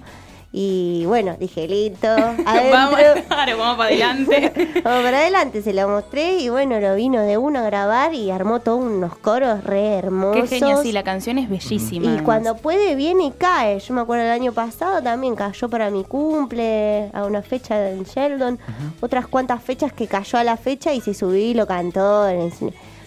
Y 0.55 1.05
bueno, 1.07 1.35
dije, 1.41 1.67
listo, 1.67 2.09
Vamos, 2.45 3.01
claro, 3.27 3.57
vamos 3.57 3.77
para 3.79 3.88
adelante. 3.88 4.53
Vamos 4.85 5.03
para 5.03 5.19
adelante, 5.21 5.62
se 5.62 5.73
lo 5.73 5.88
mostré 5.88 6.41
y 6.41 6.51
bueno, 6.51 6.79
lo 6.79 6.95
vino 6.95 7.23
de 7.23 7.38
uno 7.38 7.61
a 7.61 7.62
grabar 7.62 8.12
y 8.12 8.31
armó 8.31 8.61
todos 8.61 8.85
unos 8.85 9.17
coros 9.17 9.65
re 9.65 9.95
hermosos. 9.95 10.51
Qué 10.51 10.59
genio, 10.59 10.83
sí, 10.83 10.93
la 10.93 11.03
canción 11.05 11.38
es 11.38 11.49
bellísima. 11.49 12.05
Y 12.05 12.09
además. 12.09 12.25
cuando 12.25 12.57
puede 12.57 12.95
viene 12.97 13.25
y 13.27 13.31
cae. 13.31 13.81
Yo 13.81 13.95
me 13.95 14.03
acuerdo 14.03 14.25
el 14.25 14.31
año 14.31 14.53
pasado 14.53 15.03
también 15.03 15.37
cayó 15.37 15.71
para 15.71 15.88
mi 15.88 16.05
cumple, 16.05 17.11
a 17.15 17.25
una 17.25 17.41
fecha 17.41 17.91
en 17.91 18.05
Sheldon, 18.05 18.59
otras 19.01 19.27
cuantas 19.27 19.62
fechas 19.62 19.95
que 19.95 20.07
cayó 20.07 20.38
a 20.38 20.45
la 20.45 20.59
fecha 20.59 20.93
y 20.93 21.01
se 21.01 21.15
subió 21.15 21.38
y 21.38 21.55
lo 21.55 21.67
cantó. 21.67 22.27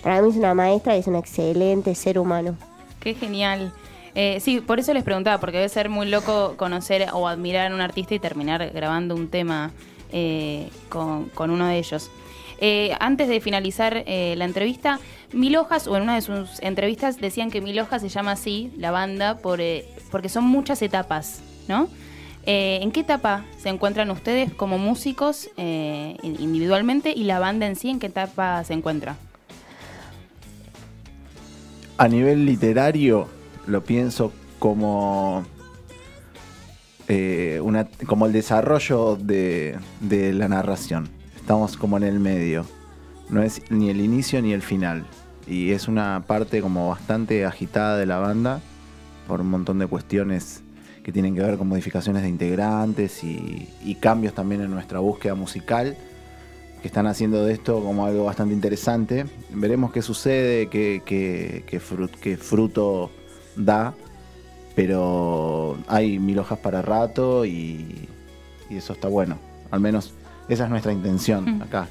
Para 0.01 0.21
mí 0.21 0.29
es 0.31 0.35
una 0.35 0.55
maestra 0.55 0.95
y 0.95 1.01
es 1.01 1.07
un 1.07 1.15
excelente 1.15 1.93
ser 1.93 2.17
humano. 2.17 2.55
Qué 2.99 3.13
genial. 3.13 3.71
Eh, 4.15 4.39
sí, 4.39 4.61
por 4.61 4.79
eso 4.79 4.93
les 4.93 5.03
preguntaba, 5.03 5.39
porque 5.39 5.57
debe 5.57 5.69
ser 5.69 5.89
muy 5.89 6.07
loco 6.07 6.55
conocer 6.57 7.07
o 7.13 7.27
admirar 7.27 7.71
a 7.71 7.75
un 7.75 7.81
artista 7.81 8.15
y 8.15 8.19
terminar 8.19 8.71
grabando 8.73 9.13
un 9.13 9.27
tema 9.27 9.71
eh, 10.11 10.69
con, 10.87 11.25
con 11.29 11.49
uno 11.49 11.67
de 11.67 11.77
ellos. 11.77 12.09
Eh, 12.59 12.95
antes 13.01 13.27
de 13.27 13.41
finalizar 13.41 14.03
eh, 14.07 14.35
la 14.37 14.45
entrevista, 14.45 14.99
Mil 15.33 15.57
Hojas, 15.57 15.87
o 15.87 15.97
en 15.97 16.03
una 16.03 16.15
de 16.15 16.21
sus 16.21 16.61
entrevistas, 16.61 17.19
decían 17.19 17.51
que 17.51 17.59
Mil 17.59 17.77
Hojas 17.79 18.01
se 18.01 18.07
llama 18.07 18.31
así, 18.31 18.71
la 18.77 18.91
banda, 18.91 19.39
por, 19.39 19.59
porque 20.11 20.29
son 20.29 20.45
muchas 20.45 20.81
etapas, 20.81 21.41
¿no? 21.67 21.89
¿En 22.47 22.91
qué 22.91 22.99
etapa 22.99 23.43
se 23.57 23.69
encuentran 23.69 24.11
ustedes 24.11 24.53
como 24.53 24.77
músicos 24.77 25.49
individualmente 25.57 27.11
y 27.11 27.23
la 27.23 27.39
banda 27.39 27.65
en 27.65 27.75
sí, 27.75 27.89
en 27.89 27.99
qué 27.99 28.05
etapa 28.05 28.63
se 28.63 28.73
encuentra? 28.73 29.17
A 31.97 32.07
nivel 32.07 32.45
literario, 32.45 33.27
lo 33.67 33.83
pienso 33.83 34.31
como, 34.59 35.43
eh, 37.07 37.59
una, 37.63 37.87
como 38.07 38.25
el 38.25 38.33
desarrollo 38.33 39.15
de, 39.15 39.77
de 40.01 40.33
la 40.33 40.47
narración. 40.47 41.09
Estamos 41.35 41.77
como 41.77 41.97
en 41.97 42.03
el 42.03 42.19
medio. 42.19 42.65
No 43.29 43.43
es 43.43 43.61
ni 43.69 43.89
el 43.89 44.01
inicio 44.01 44.41
ni 44.41 44.53
el 44.53 44.61
final. 44.61 45.05
Y 45.47 45.71
es 45.71 45.87
una 45.87 46.23
parte 46.25 46.61
como 46.61 46.89
bastante 46.89 47.45
agitada 47.45 47.97
de 47.97 48.05
la 48.05 48.17
banda 48.17 48.61
por 49.27 49.41
un 49.41 49.49
montón 49.49 49.79
de 49.79 49.87
cuestiones 49.87 50.61
que 51.03 51.11
tienen 51.11 51.35
que 51.35 51.41
ver 51.41 51.57
con 51.57 51.67
modificaciones 51.67 52.23
de 52.23 52.29
integrantes 52.29 53.23
y, 53.23 53.97
cambios 53.99 54.33
también 54.33 54.61
en 54.61 54.71
nuestra 54.71 54.99
búsqueda 54.99 55.35
musical 55.35 55.95
que 56.81 56.87
están 56.87 57.07
haciendo 57.07 57.43
de 57.43 57.53
esto 57.53 57.83
como 57.83 58.05
algo 58.05 58.25
bastante 58.25 58.53
interesante. 58.53 59.25
Veremos 59.51 59.91
qué 59.91 60.01
sucede, 60.01 60.67
qué, 60.67 61.01
qué 61.05 62.37
fruto 62.37 63.11
da, 63.55 63.93
pero 64.75 65.77
hay 65.87 66.19
mil 66.19 66.39
hojas 66.39 66.59
para 66.59 66.81
rato 66.81 67.45
y, 67.45 68.07
y 68.69 68.77
eso 68.77 68.93
está 68.93 69.07
bueno. 69.07 69.37
Al 69.71 69.79
menos 69.79 70.13
esa 70.49 70.65
es 70.65 70.69
nuestra 70.69 70.91
intención 70.91 71.57
Mm. 71.57 71.61
acá. 71.63 71.87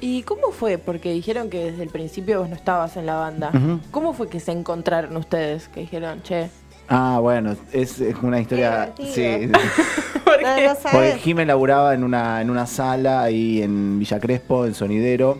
¿Y 0.00 0.22
cómo 0.24 0.50
fue? 0.52 0.76
Porque 0.78 1.12
dijeron 1.12 1.48
que 1.48 1.70
desde 1.70 1.82
el 1.82 1.88
principio 1.88 2.40
vos 2.40 2.48
no 2.50 2.54
estabas 2.54 2.96
en 2.98 3.06
la 3.06 3.14
banda. 3.14 3.50
¿Cómo 3.90 4.12
fue 4.12 4.28
que 4.28 4.40
se 4.40 4.52
encontraron 4.52 5.16
ustedes? 5.16 5.68
Que 5.68 5.80
dijeron, 5.80 6.22
che. 6.22 6.50
Ah, 6.88 7.18
bueno, 7.20 7.56
es, 7.72 7.98
es 8.00 8.14
una 8.22 8.38
historia... 8.40 8.92
Sí. 8.98 9.50
¿Por 10.24 10.38
qué? 10.38 10.68
no 10.68 10.74
Porque. 10.92 11.18
Jimé 11.18 11.46
laburaba 11.46 11.94
en 11.94 12.04
una, 12.04 12.42
en 12.42 12.50
una 12.50 12.66
sala 12.66 13.22
ahí 13.22 13.62
en 13.62 13.98
Villa 13.98 14.20
Crespo, 14.20 14.66
en 14.66 14.74
Sonidero, 14.74 15.38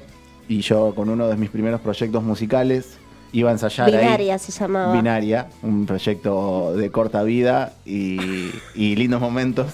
y 0.49 0.63
yo 0.63 0.95
con 0.95 1.11
uno 1.11 1.29
de 1.29 1.37
mis 1.37 1.51
primeros 1.51 1.81
proyectos 1.83 2.23
musicales 2.23 2.97
iba 3.33 3.51
a 3.51 3.53
ensayar 3.53 3.89
ahí. 3.89 3.99
Binaria 3.99 4.39
se 4.39 4.53
llamaba. 4.53 4.93
Binaria, 4.93 5.49
un 5.63 5.87
proyecto 5.87 6.75
de 6.77 6.91
corta 6.91 7.23
vida 7.23 7.75
y, 7.85 8.51
y 8.75 8.97
lindos 8.97 9.21
momentos. 9.21 9.67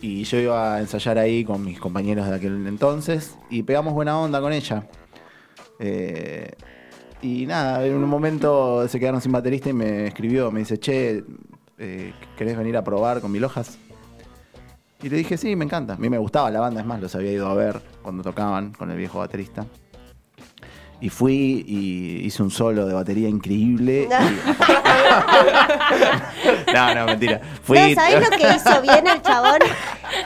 Y 0.00 0.24
yo 0.24 0.38
iba 0.38 0.74
a 0.74 0.80
ensayar 0.80 1.16
ahí 1.18 1.44
con 1.44 1.64
mis 1.64 1.80
compañeros 1.80 2.28
de 2.28 2.34
aquel 2.34 2.66
entonces 2.66 3.36
y 3.48 3.62
pegamos 3.62 3.94
buena 3.94 4.18
onda 4.18 4.40
con 4.40 4.52
ella. 4.52 4.86
Eh, 5.78 6.52
y 7.22 7.46
nada, 7.46 7.84
en 7.86 7.94
un 7.94 8.08
momento 8.08 8.86
se 8.86 9.00
quedaron 9.00 9.22
sin 9.22 9.32
baterista 9.32 9.70
y 9.70 9.72
me 9.72 10.06
escribió, 10.06 10.50
me 10.50 10.60
dice, 10.60 10.78
che, 10.78 11.24
eh, 11.78 12.12
¿querés 12.36 12.56
venir 12.58 12.76
a 12.76 12.84
probar 12.84 13.22
con 13.22 13.32
mil 13.32 13.42
hojas? 13.44 13.78
Y 15.02 15.08
le 15.08 15.16
dije, 15.16 15.38
sí, 15.38 15.56
me 15.56 15.64
encanta. 15.64 15.94
A 15.94 15.96
mí 15.96 16.10
me 16.10 16.18
gustaba 16.18 16.50
la 16.50 16.60
banda, 16.60 16.80
es 16.80 16.86
más, 16.86 17.00
los 17.00 17.14
había 17.14 17.32
ido 17.32 17.48
a 17.48 17.54
ver 17.54 17.80
cuando 18.02 18.22
tocaban 18.22 18.72
con 18.72 18.90
el 18.90 18.98
viejo 18.98 19.20
baterista. 19.20 19.66
Y 21.04 21.10
fui 21.10 21.62
y 21.68 22.24
hice 22.24 22.42
un 22.42 22.50
solo 22.50 22.86
de 22.86 22.94
batería 22.94 23.28
increíble. 23.28 24.08
y- 24.08 24.08
no, 26.74 26.94
no, 26.94 27.04
mentira. 27.06 27.40
Fui... 27.62 27.78
No, 27.78 27.94
¿sabés 27.94 28.30
lo 28.30 28.36
que 28.36 28.54
hizo 28.56 28.80
bien 28.80 29.06
el 29.06 29.20
chabón? 29.20 29.58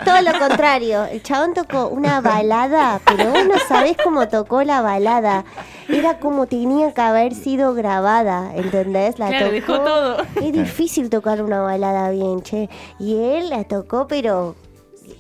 Todo 0.04 0.22
lo 0.22 0.38
contrario. 0.38 1.04
El 1.06 1.20
chabón 1.22 1.54
tocó 1.54 1.88
una 1.88 2.20
balada, 2.20 3.00
pero 3.04 3.30
vos 3.30 3.44
no 3.46 3.58
sabés 3.68 3.96
cómo 4.04 4.28
tocó 4.28 4.62
la 4.62 4.80
balada. 4.80 5.44
Era 5.88 6.18
como 6.20 6.46
tenía 6.46 6.94
que 6.94 7.00
haber 7.00 7.34
sido 7.34 7.74
grabada, 7.74 8.52
¿entendés? 8.54 9.18
La 9.18 9.28
Claro, 9.30 9.46
tocó. 9.46 9.54
dejó 9.54 9.80
todo. 9.80 10.22
Es 10.36 10.52
difícil 10.52 11.10
tocar 11.10 11.42
una 11.42 11.60
balada 11.60 12.10
bien, 12.10 12.40
che. 12.42 12.68
Y 13.00 13.16
él 13.16 13.50
la 13.50 13.64
tocó, 13.64 14.06
pero 14.06 14.54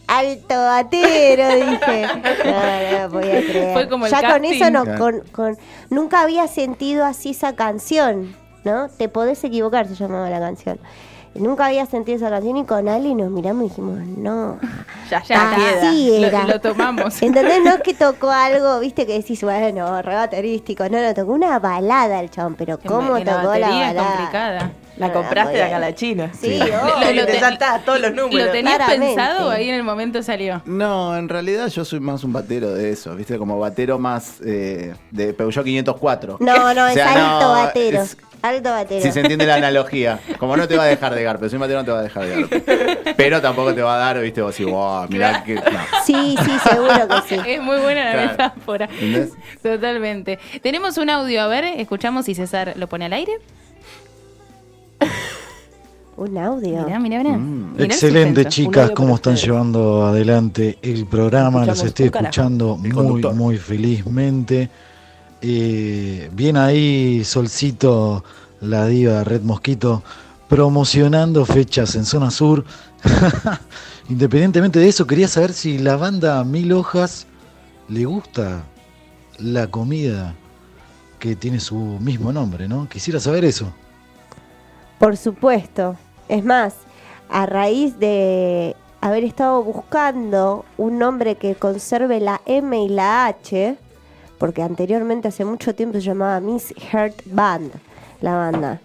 alto 0.08 0.54
batero, 0.56 1.48
dije. 1.54 2.06
No, 2.44 3.02
no 3.06 3.10
podía 3.12 3.40
creer. 3.46 3.72
Fue 3.74 3.88
como 3.88 4.06
el 4.06 4.10
ya 4.12 4.20
con 4.22 4.30
casting. 4.42 4.52
eso 4.54 4.70
no, 4.70 4.84
con, 4.98 5.20
con- 5.32 5.56
nunca 5.90 6.22
había 6.22 6.48
sentido 6.48 7.04
así 7.04 7.30
esa 7.30 7.54
canción, 7.54 8.34
¿no? 8.64 8.88
Te 8.88 9.08
podés 9.08 9.42
equivocar, 9.44 9.86
se 9.86 9.94
llamaba 9.94 10.28
la 10.30 10.40
canción. 10.40 10.78
Nunca 11.34 11.66
había 11.66 11.86
sentido 11.86 12.16
esa 12.16 12.30
canción 12.30 12.56
y 12.56 12.64
con 12.64 12.88
Ali 12.88 13.14
nos 13.14 13.30
miramos 13.30 13.66
y 13.66 13.68
dijimos, 13.68 13.98
no. 14.16 14.58
Ya, 15.10 15.22
Ya. 15.22 15.52
Así 15.76 16.18
Lo- 16.20 16.26
era. 16.26 16.44
lo 16.44 16.60
tomamos. 16.60 17.22
¿Entendés? 17.22 17.62
No 17.62 17.74
es 17.74 17.82
que 17.82 17.94
tocó 18.06 18.30
algo, 18.30 18.80
viste, 18.80 19.06
que 19.06 19.12
decís, 19.12 19.42
bueno, 19.44 20.02
re 20.02 20.14
baterístico. 20.14 20.88
No, 20.88 21.00
no, 21.00 21.14
tocó 21.14 21.32
una 21.32 21.58
balada 21.60 22.18
el 22.20 22.30
chabón, 22.30 22.54
pero 22.56 22.78
¿cómo 22.80 23.18
tocó 23.18 23.24
la 23.24 23.36
batería 23.44 23.90
es 23.90 23.96
balada? 23.96 24.16
complicada. 24.16 24.72
La 24.98 25.08
No, 25.08 25.12
compraste 25.14 25.54
de 25.56 25.62
acá 25.62 25.76
a 25.76 25.80
la 25.80 25.94
China. 25.94 26.30
Sí, 26.38 26.56
Sí. 26.56 26.60
obvio. 26.60 27.12
Lo, 27.14 27.20
Lo 27.20 27.26
te 27.26 27.38
saltás 27.40 27.84
todos 27.84 28.00
los 28.00 28.12
números. 28.12 28.46
¿Lo 28.46 28.52
tenías 28.52 28.76
Claramente. 28.76 29.06
pensado 29.14 29.48
o 29.48 29.50
ahí 29.50 29.68
en 29.68 29.74
el 29.76 29.82
momento 29.84 30.22
salió? 30.22 30.60
No, 30.66 31.16
en 31.16 31.28
realidad 31.28 31.68
yo 31.68 31.84
soy 31.84 32.00
más 32.00 32.24
un 32.24 32.32
batero 32.32 32.72
de 32.74 32.90
eso, 32.90 33.14
¿viste? 33.14 33.38
Como 33.38 33.58
batero 33.58 33.98
más 33.98 34.40
eh, 34.44 34.94
de 35.10 35.32
Peugeot 35.32 35.64
504. 35.64 36.38
No, 36.40 36.74
no, 36.74 36.84
O 36.84 36.86
es 36.88 36.96
alto 36.98 37.40
no, 37.40 37.52
batero. 37.52 38.02
es- 38.02 38.16
Alto 38.40 38.70
batero. 38.70 39.02
Si 39.02 39.10
se 39.10 39.18
entiende 39.18 39.46
la 39.46 39.56
analogía. 39.56 40.20
Como 40.38 40.56
no 40.56 40.68
te 40.68 40.76
va 40.76 40.84
a 40.84 40.86
dejar 40.86 41.12
de 41.12 41.24
garpe, 41.24 41.48
soy 41.48 41.56
un 41.56 41.60
batero 41.62 41.80
no 41.80 41.84
te 41.84 41.90
va 41.90 41.98
a 41.98 42.02
dejar 42.02 42.24
de 42.24 42.40
garpe. 42.40 43.14
Pero 43.16 43.40
tampoco 43.42 43.74
te 43.74 43.82
va 43.82 43.96
a 43.96 43.98
dar, 43.98 44.20
¿viste? 44.20 44.40
Vos 44.42 44.56
decís, 44.56 44.72
wow, 44.72 45.08
mirá 45.08 45.42
que. 45.42 45.56
No. 45.56 45.62
Sí, 46.06 46.36
sí, 46.44 46.52
seguro 46.70 47.08
que 47.08 47.34
sí. 47.34 47.40
Es 47.44 47.60
muy 47.60 47.78
buena 47.80 48.04
la 48.04 48.12
Claro. 48.12 48.30
metáfora. 48.30 48.84
¿Entendés? 48.92 49.32
Totalmente. 49.60 50.38
Tenemos 50.62 50.98
un 50.98 51.10
audio, 51.10 51.42
a 51.42 51.48
ver, 51.48 51.64
escuchamos 51.64 52.26
si 52.26 52.36
César 52.36 52.74
lo 52.76 52.86
pone 52.86 53.06
al 53.06 53.12
aire. 53.12 53.32
Un 56.18 56.36
audio. 56.36 56.84
Mirá, 56.84 56.98
mirá, 56.98 57.18
mirá. 57.22 57.38
Mm. 57.38 57.72
Mirá 57.74 57.84
Excelente, 57.84 58.44
chicas, 58.46 58.90
cómo 58.90 59.14
están 59.14 59.34
ustedes. 59.34 59.48
llevando 59.48 60.04
adelante 60.04 60.76
el 60.82 61.06
programa. 61.06 61.64
Los 61.64 61.78
Escuchamos 61.78 61.86
estoy 61.86 62.06
un 62.06 62.10
carajo. 62.10 62.26
escuchando 62.28 62.76
muy, 62.76 63.22
muy 63.34 63.56
felizmente. 63.56 64.68
Eh, 65.40 66.28
bien 66.32 66.56
ahí, 66.56 67.22
Solcito, 67.22 68.24
la 68.60 68.86
diva 68.86 69.22
Red 69.22 69.42
Mosquito, 69.42 70.02
promocionando 70.48 71.46
fechas 71.46 71.94
en 71.94 72.04
zona 72.04 72.32
sur. 72.32 72.64
Independientemente 74.08 74.80
de 74.80 74.88
eso, 74.88 75.06
quería 75.06 75.28
saber 75.28 75.52
si 75.52 75.78
la 75.78 75.94
banda 75.94 76.42
Mil 76.42 76.72
Hojas 76.72 77.28
le 77.88 78.06
gusta 78.06 78.64
la 79.38 79.68
comida 79.68 80.34
que 81.20 81.36
tiene 81.36 81.60
su 81.60 81.76
mismo 81.76 82.32
nombre, 82.32 82.66
¿no? 82.66 82.88
Quisiera 82.88 83.20
saber 83.20 83.44
eso. 83.44 83.72
Por 84.98 85.16
supuesto. 85.16 85.96
Es 86.28 86.44
más, 86.44 86.74
a 87.28 87.46
raíz 87.46 87.98
de 87.98 88.76
haber 89.00 89.24
estado 89.24 89.62
buscando 89.62 90.64
un 90.76 90.98
nombre 90.98 91.36
que 91.36 91.54
conserve 91.54 92.20
la 92.20 92.40
M 92.46 92.82
y 92.82 92.88
la 92.88 93.26
H, 93.26 93.76
porque 94.38 94.62
anteriormente 94.62 95.28
hace 95.28 95.44
mucho 95.44 95.74
tiempo 95.74 95.98
se 95.98 96.04
llamaba 96.04 96.40
Miss 96.40 96.74
Heart 96.92 97.22
Band, 97.26 97.72
la 98.20 98.36
banda. 98.36 98.80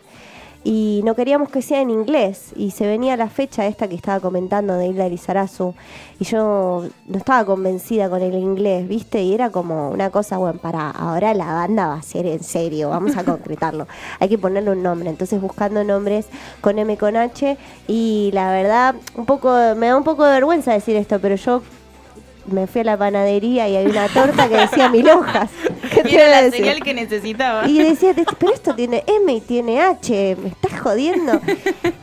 Y 0.63 1.01
no 1.03 1.15
queríamos 1.15 1.49
que 1.49 1.61
sea 1.61 1.81
en 1.81 1.89
inglés. 1.89 2.53
Y 2.55 2.71
se 2.71 2.87
venía 2.87 3.17
la 3.17 3.29
fecha 3.29 3.65
esta 3.67 3.87
que 3.87 3.95
estaba 3.95 4.19
comentando 4.19 4.75
de 4.75 4.87
Hilda 4.87 5.09
Lizarazu. 5.09 5.73
Y 6.19 6.25
yo 6.25 6.85
no 7.07 7.17
estaba 7.17 7.43
convencida 7.45 8.09
con 8.09 8.21
el 8.21 8.35
inglés, 8.35 8.87
¿viste? 8.87 9.21
Y 9.21 9.33
era 9.33 9.49
como 9.49 9.89
una 9.89 10.09
cosa, 10.09 10.37
bueno, 10.37 10.59
para 10.59 10.89
ahora 10.89 11.33
la 11.33 11.53
banda 11.53 11.87
va 11.87 11.95
a 11.95 12.01
ser 12.01 12.25
en 12.25 12.43
serio, 12.43 12.89
vamos 12.89 13.17
a 13.17 13.23
concretarlo. 13.25 13.87
Hay 14.19 14.29
que 14.29 14.37
ponerle 14.37 14.71
un 14.71 14.83
nombre. 14.83 15.09
Entonces 15.09 15.41
buscando 15.41 15.83
nombres 15.83 16.27
con 16.61 16.79
M 16.79 16.97
con 16.97 17.17
H. 17.17 17.57
Y 17.87 18.31
la 18.33 18.51
verdad, 18.51 18.95
un 19.15 19.25
poco, 19.25 19.49
me 19.75 19.87
da 19.87 19.97
un 19.97 20.03
poco 20.03 20.23
de 20.23 20.31
vergüenza 20.31 20.71
decir 20.71 20.95
esto, 20.95 21.19
pero 21.19 21.35
yo 21.35 21.61
me 22.45 22.67
fui 22.67 22.81
a 22.81 22.83
la 22.83 22.97
panadería 22.97 23.67
y 23.69 23.77
había 23.77 23.89
una 23.89 24.07
torta 24.09 24.47
que 24.49 24.57
decía 24.57 24.89
mil 24.89 25.09
hojas. 25.09 25.49
¿Qué 25.93 26.03
te 26.03 26.15
Era 26.15 26.27
la 26.29 26.41
decir? 26.41 26.59
señal 26.61 26.81
que 26.83 26.93
necesitaba. 26.93 27.67
Y 27.67 27.77
decía, 27.79 28.13
"Te- 28.13 28.25
pero 28.37 28.53
esto 28.53 28.75
tiene 28.75 29.03
M 29.07 29.33
y 29.33 29.41
tiene 29.41 29.81
H, 29.81 30.37
me 30.41 30.49
estás 30.49 30.79
jodiendo. 30.79 31.39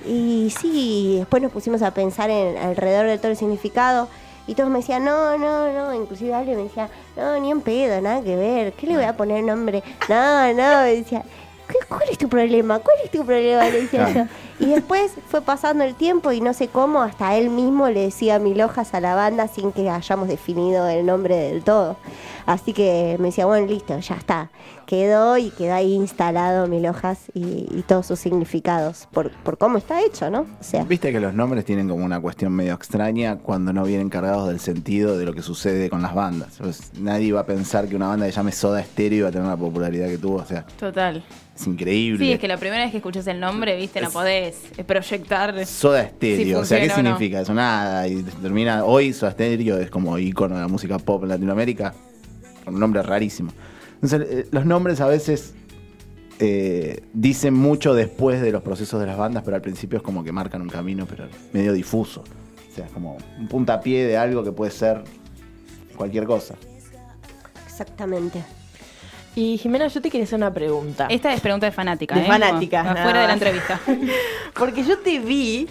Y 0.06 0.52
sí, 0.60 1.16
después 1.18 1.40
nos 1.42 1.52
pusimos 1.52 1.82
a 1.82 1.92
pensar 1.94 2.30
en 2.30 2.56
alrededor 2.58 3.06
de 3.06 3.18
todo 3.18 3.30
el 3.30 3.36
significado. 3.36 4.08
Y 4.48 4.54
todos 4.56 4.68
me 4.68 4.80
decían, 4.80 5.04
no, 5.04 5.38
no, 5.38 5.72
no, 5.72 5.94
inclusive 5.94 6.34
Ale 6.34 6.56
me 6.56 6.64
decía, 6.64 6.88
no, 7.16 7.38
ni 7.38 7.52
en 7.52 7.60
pedo, 7.60 8.00
nada 8.00 8.20
que 8.22 8.34
ver, 8.34 8.72
¿qué 8.72 8.88
le 8.88 8.96
voy 8.96 9.04
a 9.04 9.16
poner 9.16 9.44
nombre? 9.44 9.84
No, 10.08 10.48
no, 10.48 10.82
me 10.82 10.96
decía, 10.96 11.22
"¿Qué- 11.70 11.86
¿cuál 11.88 12.02
es 12.10 12.18
tu 12.18 12.28
problema? 12.28 12.78
¿Cuál 12.80 12.96
es 13.04 13.10
tu 13.10 13.24
problema? 13.24 13.64
Le 13.64 13.82
decía 13.82 14.06
yo. 14.08 14.12
Claro. 14.12 14.28
Y 14.58 14.66
después 14.66 15.12
fue 15.28 15.40
pasando 15.40 15.84
el 15.84 15.94
tiempo 15.94 16.32
y 16.32 16.40
no 16.42 16.52
sé 16.52 16.68
cómo, 16.68 17.00
hasta 17.02 17.36
él 17.36 17.48
mismo 17.48 17.88
le 17.88 18.00
decía 18.02 18.38
mil 18.38 18.60
hojas 18.60 18.92
a 18.92 19.00
la 19.00 19.14
banda 19.14 19.48
sin 19.48 19.72
que 19.72 19.88
hayamos 19.88 20.28
definido 20.28 20.86
el 20.88 21.06
nombre 21.06 21.34
del 21.36 21.62
todo. 21.64 21.96
Así 22.46 22.72
que 22.72 23.16
me 23.20 23.26
decía, 23.28 23.46
bueno, 23.46 23.66
listo, 23.66 23.98
ya 23.98 24.16
está. 24.16 24.50
Quedó 24.86 25.38
y 25.38 25.50
quedó 25.50 25.74
ahí 25.74 25.94
instalado 25.94 26.66
mil 26.66 26.84
hojas 26.86 27.18
y, 27.32 27.68
y 27.70 27.84
todos 27.86 28.06
sus 28.06 28.18
significados 28.18 29.06
por, 29.12 29.30
por 29.30 29.56
cómo 29.56 29.78
está 29.78 30.02
hecho, 30.02 30.30
¿no? 30.30 30.40
O 30.60 30.64
sea, 30.64 30.82
Viste 30.84 31.12
que 31.12 31.20
los 31.20 31.32
nombres 31.32 31.64
tienen 31.64 31.88
como 31.88 32.04
una 32.04 32.20
cuestión 32.20 32.52
medio 32.52 32.74
extraña 32.74 33.36
cuando 33.38 33.72
no 33.72 33.84
vienen 33.84 34.08
cargados 34.08 34.48
del 34.48 34.58
sentido 34.60 35.16
de 35.16 35.24
lo 35.26 35.32
que 35.32 35.42
sucede 35.42 35.88
con 35.90 36.02
las 36.02 36.14
bandas. 36.14 36.56
Pues 36.58 36.92
nadie 36.98 37.32
va 37.32 37.40
a 37.40 37.46
pensar 37.46 37.86
que 37.88 37.94
una 37.96 38.08
banda 38.08 38.26
que 38.26 38.32
llame 38.32 38.52
Soda 38.52 38.82
Stereo 38.82 39.24
va 39.24 39.28
a 39.28 39.32
tener 39.32 39.46
la 39.46 39.56
popularidad 39.56 40.08
que 40.08 40.18
tuvo. 40.18 40.36
O 40.38 40.44
sea, 40.44 40.64
Total. 40.78 41.22
Es 41.54 41.66
increíble. 41.66 42.24
Sí, 42.24 42.32
es 42.32 42.38
que 42.38 42.48
la 42.48 42.56
primera 42.56 42.82
vez 42.82 42.90
que 42.90 42.98
escuchas 42.98 43.26
el 43.26 43.38
nombre, 43.40 43.76
viste, 43.76 44.00
no 44.00 44.08
Es- 44.08 44.12
podés 44.12 44.56
proyectar. 44.86 45.66
Soda 45.66 46.08
Stereo, 46.08 46.60
o 46.60 46.64
sea, 46.64 46.80
¿qué 46.80 46.88
no. 46.88 46.94
significa 46.94 47.40
eso? 47.40 47.52
Nada, 47.54 48.06
y 48.08 48.22
termina 48.22 48.84
hoy 48.84 49.12
Soda 49.12 49.32
Stereo 49.32 49.78
es 49.78 49.90
como 49.90 50.18
icono 50.18 50.54
de 50.54 50.62
la 50.62 50.68
música 50.68 50.98
pop 50.98 51.22
en 51.24 51.28
Latinoamérica, 51.30 51.94
un 52.66 52.78
nombre 52.80 53.02
rarísimo. 53.02 53.52
Entonces, 54.02 54.26
eh, 54.30 54.46
los 54.50 54.64
nombres 54.64 55.00
a 55.02 55.06
veces 55.06 55.54
eh, 56.38 57.02
dicen 57.12 57.52
mucho 57.52 57.92
después 57.94 58.40
de 58.40 58.50
los 58.52 58.62
procesos 58.62 58.98
de 58.98 59.06
las 59.06 59.18
bandas, 59.18 59.42
pero 59.44 59.56
al 59.56 59.62
principio 59.62 59.98
es 59.98 60.02
como 60.02 60.24
que 60.24 60.32
marcan 60.32 60.62
un 60.62 60.70
camino, 60.70 61.04
pero 61.06 61.26
medio 61.52 61.74
difuso. 61.74 62.22
O 62.70 62.74
sea, 62.74 62.86
es 62.86 62.92
como 62.92 63.18
un 63.38 63.48
puntapié 63.48 64.06
de 64.06 64.16
algo 64.16 64.42
que 64.42 64.52
puede 64.52 64.70
ser 64.70 65.02
cualquier 65.96 66.24
cosa. 66.24 66.54
exactamente. 67.66 68.42
Y 69.34 69.58
Jimena, 69.58 69.86
yo 69.86 70.02
te 70.02 70.10
quería 70.10 70.24
hacer 70.24 70.38
una 70.38 70.52
pregunta. 70.52 71.06
Esta 71.08 71.32
es 71.32 71.40
pregunta 71.40 71.66
de 71.66 71.72
fanática, 71.72 72.14
De 72.16 72.22
¿eh? 72.22 72.26
fanática, 72.26 72.82
nada 72.82 73.00
Afuera 73.00 73.20
de 73.22 73.26
la 73.28 73.32
entrevista. 73.34 73.80
Porque 74.54 74.82
yo 74.82 74.98
te 74.98 75.18
vi. 75.20 75.68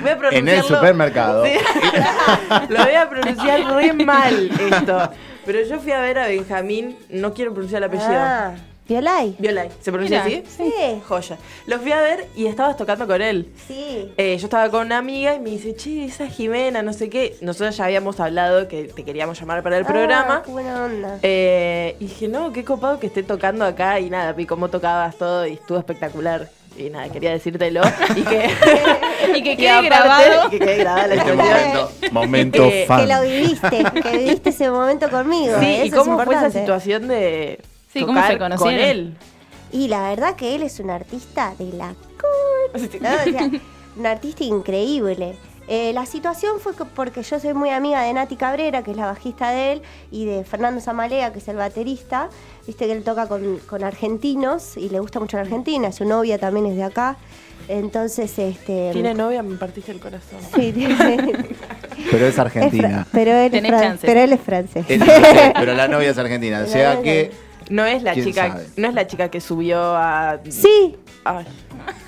Voy 0.00 0.10
a 0.10 0.18
En 0.32 0.48
el 0.48 0.62
supermercado. 0.62 1.44
Sí. 1.44 1.52
Lo 2.68 2.84
voy 2.84 2.94
a 2.94 3.08
pronunciar 3.08 3.74
re 3.74 3.92
mal 3.92 4.50
esto. 4.70 5.12
Pero 5.46 5.62
yo 5.62 5.78
fui 5.80 5.92
a 5.92 6.00
ver 6.00 6.18
a 6.18 6.26
Benjamín. 6.26 6.96
No 7.08 7.32
quiero 7.32 7.52
pronunciar 7.52 7.82
el 7.82 7.88
apellido. 7.88 8.10
Ah, 8.12 8.54
¿Violay? 8.88 9.36
Violay. 9.38 9.68
¿Se 9.82 9.92
pronuncia 9.92 10.24
Mira, 10.24 10.40
así? 10.40 10.64
Sí, 10.64 11.02
Joya. 11.06 11.36
Lo 11.66 11.78
fui 11.78 11.92
a 11.92 12.00
ver 12.00 12.26
y 12.34 12.46
estabas 12.46 12.76
tocando 12.76 13.06
con 13.06 13.20
él. 13.20 13.48
sí. 13.66 14.10
Eh, 14.16 14.36
yo 14.38 14.46
estaba 14.46 14.70
con 14.70 14.86
una 14.86 14.98
amiga 14.98 15.34
y 15.34 15.40
me 15.40 15.50
dice, 15.50 15.74
che, 15.76 16.06
esa 16.06 16.26
Jimena, 16.26 16.82
no 16.82 16.92
sé 16.94 17.10
qué. 17.10 17.36
Nosotros 17.42 17.76
ya 17.76 17.84
habíamos 17.84 18.18
hablado 18.20 18.66
que 18.66 18.84
te 18.84 19.04
queríamos 19.04 19.38
llamar 19.38 19.62
para 19.62 19.76
el 19.76 19.84
Ah, 19.84 19.86
programa. 19.88 20.42
qué 20.44 20.50
buena 20.50 20.84
onda. 20.84 21.18
Eh, 21.22 21.96
y 22.00 22.06
dije, 22.06 22.28
no, 22.28 22.52
qué 22.52 22.64
copado 22.64 22.98
que 22.98 23.08
esté 23.08 23.22
tocando 23.22 23.64
acá 23.66 24.00
y 24.00 24.08
nada, 24.08 24.32
vi 24.32 24.46
cómo 24.46 24.68
tocabas 24.70 25.16
todo 25.16 25.46
y 25.46 25.52
estuvo 25.54 25.78
espectacular. 25.78 26.48
Y 26.78 26.90
nada, 26.90 27.08
quería 27.10 27.32
decírtelo. 27.32 27.82
Y 28.16 28.22
que, 28.22 28.48
Y 29.36 29.42
que 29.42 29.52
y 29.52 29.56
quede 29.56 29.68
aparte, 29.68 29.86
grabado. 29.88 30.50
Que 30.50 30.58
quede 30.60 30.76
grabada 30.76 31.06
la 31.08 31.14
Este 31.16 31.32
momento, 31.34 31.90
momento 32.12 32.64
Eh, 32.72 32.84
fan. 32.86 33.00
Que 33.06 33.14
lo 33.14 33.20
viviste, 33.22 33.84
que 34.02 34.16
viviste 34.16 34.48
ese 34.50 34.70
momento 34.70 35.10
conmigo. 35.10 35.58
Sí, 35.60 35.66
eso 35.74 35.84
¿y 35.84 35.88
es 35.88 35.94
cómo 35.94 36.18
fue 36.24 36.34
esa 36.36 36.50
situación 36.50 37.08
de 37.08 37.60
Sí, 37.98 38.04
¿cómo 38.06 38.14
tocar 38.14 38.32
se 38.52 38.56
con 38.58 38.70
él? 38.72 39.16
Y 39.72 39.88
la 39.88 40.08
verdad 40.08 40.34
que 40.36 40.54
él 40.54 40.62
es 40.62 40.80
un 40.80 40.90
artista 40.90 41.54
de 41.58 41.72
la 41.72 41.88
¿no? 41.88 41.96
O 42.76 42.78
sea, 43.38 43.50
un 43.96 44.06
artista 44.06 44.44
increíble. 44.44 45.34
Eh, 45.70 45.92
la 45.92 46.06
situación 46.06 46.60
fue 46.60 46.74
que- 46.74 46.84
porque 46.86 47.22
yo 47.22 47.38
soy 47.38 47.52
muy 47.52 47.68
amiga 47.70 48.00
de 48.02 48.12
Nati 48.14 48.36
Cabrera, 48.36 48.82
que 48.82 48.92
es 48.92 48.96
la 48.96 49.04
bajista 49.06 49.50
de 49.50 49.72
él, 49.72 49.82
y 50.10 50.24
de 50.24 50.42
Fernando 50.44 50.80
Zamalea, 50.80 51.30
que 51.32 51.40
es 51.40 51.48
el 51.48 51.56
baterista. 51.56 52.30
Viste 52.66 52.86
que 52.86 52.92
él 52.92 53.02
toca 53.04 53.26
con, 53.28 53.58
con 53.68 53.84
argentinos 53.84 54.78
y 54.78 54.88
le 54.88 54.98
gusta 55.00 55.20
mucho 55.20 55.36
la 55.36 55.42
Argentina. 55.42 55.92
Su 55.92 56.06
novia 56.06 56.38
también 56.38 56.64
es 56.66 56.76
de 56.76 56.84
acá. 56.84 57.16
Entonces, 57.68 58.38
este. 58.38 58.90
Tiene 58.94 59.12
novia, 59.12 59.42
me 59.42 59.56
partiste 59.56 59.92
el 59.92 60.00
corazón. 60.00 60.38
Sí, 60.54 60.72
tiene- 60.72 60.96
Pero 62.10 62.26
es 62.26 62.38
argentina. 62.38 63.06
pero, 63.12 63.32
él 63.32 63.46
es 63.46 63.50
Tenés 63.50 63.72
fran- 63.72 63.80
chances. 63.82 64.06
pero 64.08 64.20
él 64.20 64.32
es 64.32 64.40
francés. 64.40 64.86
Es 64.88 65.04
francés, 65.04 65.52
pero 65.54 65.74
la 65.74 65.88
novia 65.88 66.10
es 66.10 66.16
argentina. 66.18 66.62
O 66.64 66.66
sea 66.66 66.94
novia 66.94 67.02
que. 67.02 67.47
No 67.70 67.84
es 67.84 68.02
la 68.02 68.12
¿Quién 68.14 68.26
chica, 68.26 68.48
sabe? 68.48 68.66
no 68.76 68.88
es 68.88 68.94
la 68.94 69.06
chica 69.06 69.30
que 69.30 69.40
subió 69.40 69.78
a. 69.96 70.38
sí. 70.48 70.96
Ay. 71.24 71.46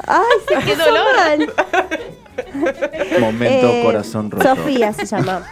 Ay, 0.06 0.24
se 0.48 0.54
¡Qué 0.66 0.72
puso 0.74 0.84
dolor! 0.86 1.04
mal. 1.16 1.52
Momento 3.20 3.68
Eh, 3.68 3.82
corazón 3.84 4.30
roto. 4.30 4.44
Sofía 4.56 4.92
se 4.92 5.04
llama. 5.06 5.42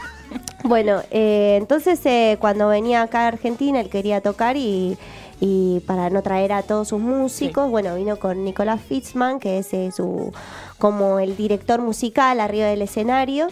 Bueno, 0.65 1.03
eh, 1.11 1.57
entonces 1.61 2.01
eh, 2.05 2.37
cuando 2.41 2.69
venía 2.69 3.03
acá 3.03 3.25
a 3.25 3.29
Argentina, 3.29 3.81
él 3.81 3.89
quería 3.91 4.21
tocar 4.21 4.57
y, 4.57 4.97
y 5.41 5.81
para 5.87 6.11
no 6.11 6.23
traer 6.23 6.53
a 6.53 6.63
todos 6.63 6.89
sus 6.89 7.01
músicos, 7.01 7.71
bueno, 7.71 7.95
vino 7.95 8.17
con 8.19 8.45
Nicolás 8.45 8.81
Fitzman, 8.81 9.39
que 9.41 9.59
es 9.59 9.73
eh, 9.73 9.91
su 9.95 10.33
como 10.79 11.19
el 11.19 11.37
director 11.37 11.81
musical 11.81 12.41
arriba 12.41 12.67
del 12.67 12.83
escenario. 12.83 13.49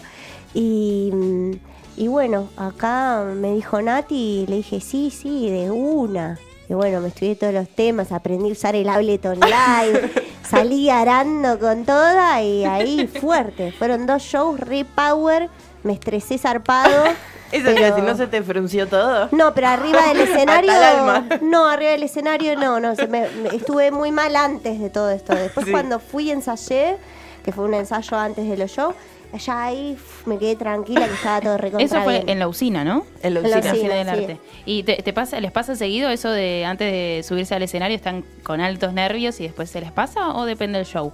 Y, 0.55 1.11
mm, 1.13 1.51
y 1.99 2.09
bueno, 2.09 2.49
acá 2.57 3.25
me 3.35 3.53
dijo 3.55 3.81
Nati 3.81 4.15
y 4.43 4.47
le 4.47 4.57
dije, 4.57 4.81
sí, 4.81 5.11
sí, 5.11 5.49
de 5.51 5.71
una. 5.71 6.39
Y 6.69 6.75
bueno, 6.75 7.01
me 7.01 7.09
estudié 7.09 7.37
todos 7.37 7.55
los 7.55 7.69
temas, 7.69 8.11
aprendí 8.13 8.49
a 8.49 8.53
usar 8.53 8.75
el 8.75 8.89
Ableton 8.89 9.39
Live, 9.41 10.11
salí 10.49 10.91
arando 10.91 11.59
con 11.61 11.85
toda 11.85 12.43
y 12.43 12.65
ahí 12.65 13.07
fuerte. 13.07 13.73
Fueron 13.73 14.07
dos 14.07 14.23
shows, 14.23 14.59
re 14.59 14.85
power, 14.85 15.49
me 15.85 15.93
estresé 15.93 16.39
zarpado. 16.39 17.05
Eso 17.53 17.67
pero- 17.67 17.87
decir, 17.87 18.03
¿no 18.03 18.17
se 18.17 18.27
te 18.27 18.43
frunció 18.43 18.89
todo? 18.89 19.29
No, 19.31 19.55
pero 19.55 19.69
arriba 19.69 20.09
del 20.09 20.23
escenario. 20.23 20.73
Hasta 20.73 20.91
el 20.93 20.99
alma. 20.99 21.29
No, 21.43 21.67
arriba 21.69 21.93
del 21.93 22.03
escenario 22.03 22.57
no, 22.59 22.81
no. 22.81 22.97
se 22.97 23.07
me- 23.07 23.29
me- 23.31 23.55
estuve 23.55 23.93
muy 23.93 24.11
mal 24.11 24.35
antes 24.35 24.81
de 24.81 24.91
todo 24.91 25.11
esto. 25.11 25.33
Después 25.37 25.67
Sí. 25.67 25.71
cuando 25.73 26.01
fui 26.01 26.33
ensayé, 26.33 26.97
que 27.45 27.53
fue 27.53 27.65
un 27.65 27.75
ensayo 27.75 28.17
antes 28.19 28.49
de 28.49 28.57
los 28.57 28.73
shows, 28.73 28.97
allá 29.33 29.65
ahí 29.65 29.97
me 30.25 30.39
quedé 30.39 30.57
tranquila 30.57 31.07
que 31.07 31.15
estaba 31.15 31.41
todo 31.41 31.57
recontra 31.59 31.85
Eso 31.87 32.01
fue 32.03 32.15
bien. 32.19 32.29
en 32.29 32.39
la 32.39 32.49
usina, 32.49 32.85
¿no? 32.85 33.05
En 33.23 33.35
la 33.35 33.41
En 33.41 33.51
la 33.51 33.59
usina. 33.59 33.73
usina. 33.75 33.95
del 33.95 34.07
sí. 34.07 34.11
arte. 34.25 34.39
¿Y 34.65 34.83
te, 34.83 34.97
te 35.03 35.13
pasa, 35.13 35.41
les 35.41 35.53
pasa 35.53 35.77
seguido 35.77 36.11
eso 36.11 36.31
de 36.31 36.65
antes 36.65 36.91
de 36.91 37.23
subirse 37.23 37.55
al 37.55 37.63
escenario 37.63 37.97
están 37.97 38.25
con 38.43 38.61
altos 38.61 38.93
nervios 38.93 39.39
y 39.41 39.45
después 39.45 39.71
se 39.71 39.81
les 39.81 39.93
pasa 39.93 40.35
o 40.35 40.45
depende 40.45 40.79
del 40.79 40.87
show? 40.87 41.13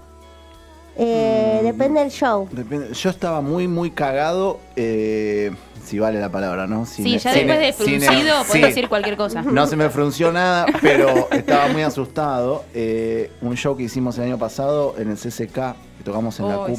Eh, 0.97 1.61
Depende 1.63 2.01
del 2.01 2.11
show. 2.11 2.49
Depende- 2.53 2.93
Yo 2.93 3.09
estaba 3.11 3.41
muy, 3.41 3.67
muy 3.67 3.91
cagado, 3.93 4.61
eh, 4.77 5.51
si 5.83 5.99
vale 5.99 6.21
la 6.21 6.29
palabra, 6.31 6.67
¿no? 6.67 6.85
Sin- 6.85 7.05
sí, 7.07 7.19
ya 7.19 7.33
sin- 7.33 7.47
después 7.47 7.59
de 7.61 7.73
sin- 7.85 8.01
fruncido 8.03 8.37
sí. 8.43 8.49
puedes 8.49 8.67
decir 8.67 8.89
cualquier 8.91 9.17
cosa. 9.17 9.41
No 9.43 9.67
se 9.67 9.75
me 9.77 9.89
frunció 9.89 10.31
nada, 10.33 10.67
pero 10.83 11.29
estaba 11.33 11.69
muy 11.69 11.83
asustado. 11.83 12.65
Eh, 12.75 13.31
un 13.41 13.57
show 13.57 13.75
que 13.75 13.85
hicimos 13.85 14.19
el 14.19 14.25
año 14.25 14.39
pasado 14.39 14.95
en 14.99 15.11
el 15.11 15.17
CCK, 15.17 15.75
que 15.97 16.05
tocamos 16.05 16.39
en 16.41 16.49
la 16.49 16.67
sí. 16.67 16.73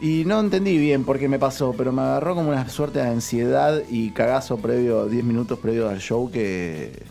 Y 0.00 0.24
no 0.26 0.40
entendí 0.40 0.76
bien 0.78 1.04
por 1.04 1.18
qué 1.18 1.28
me 1.28 1.38
pasó, 1.38 1.74
pero 1.76 1.90
me 1.90 2.02
agarró 2.02 2.34
como 2.34 2.50
una 2.50 2.68
suerte 2.68 2.98
de 2.98 3.06
ansiedad 3.08 3.80
y 3.88 4.10
cagazo 4.10 4.58
previo, 4.58 5.06
10 5.06 5.24
minutos 5.24 5.58
previo 5.58 5.88
al 5.88 6.00
show 6.00 6.30
que... 6.30 7.02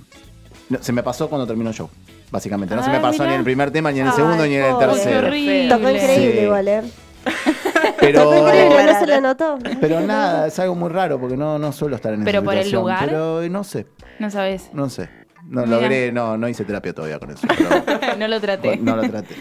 no, 0.69 0.77
se 0.81 0.91
me 0.93 1.01
pasó 1.01 1.27
cuando 1.27 1.47
terminó 1.47 1.71
el 1.71 1.75
show, 1.75 1.89
básicamente. 2.29 2.75
No 2.75 2.83
se 2.83 2.91
me 2.91 2.99
pasó 2.99 3.19
mirá. 3.23 3.27
ni 3.29 3.33
en 3.33 3.39
el 3.39 3.43
primer 3.43 3.71
tema, 3.71 3.91
ni 3.91 4.01
en 4.01 4.05
el 4.05 4.11
Ay, 4.11 4.17
segundo, 4.17 4.45
ni 4.45 4.55
en 4.55 4.65
el 4.65 4.77
tercero. 4.77 5.27
Tocó 5.69 5.89
increíble 5.89 6.31
Sí. 6.33 6.39
igual, 6.43 6.67
¿eh? 6.67 6.81
Pero, 7.99 8.23
Tocó 8.23 8.37
increíble, 8.47 8.83
no 8.85 8.99
se 8.99 9.07
lo 9.07 9.21
notó. 9.21 9.57
pero 9.81 9.99
nada, 10.01 10.45
es 10.47 10.59
algo 10.59 10.75
muy 10.75 10.89
raro 10.89 11.19
porque 11.19 11.35
no, 11.37 11.57
no 11.57 11.71
suelo 11.71 11.95
estar 11.95 12.13
en 12.13 12.19
esa 12.21 12.25
¿Pero 12.25 12.43
por 12.43 12.53
el 12.55 12.69
lugar? 12.71 13.05
Pero 13.09 13.41
eh, 13.41 13.49
no 13.49 13.63
sé, 13.63 13.87
No 14.19 14.29
sabes. 14.29 14.69
no 14.73 14.89
sé. 14.89 15.09
No 15.47 15.61
Mira. 15.63 15.77
logré, 15.79 16.11
no, 16.11 16.37
no 16.37 16.47
hice 16.49 16.65
terapia 16.65 16.93
todavía 16.93 17.17
con 17.19 17.31
eso. 17.31 17.47
pero- 17.47 18.15
no 18.17 18.27
lo 18.27 18.39
traté. 18.39 18.77
no 18.77 18.95
lo 18.95 19.09
traté. 19.09 19.35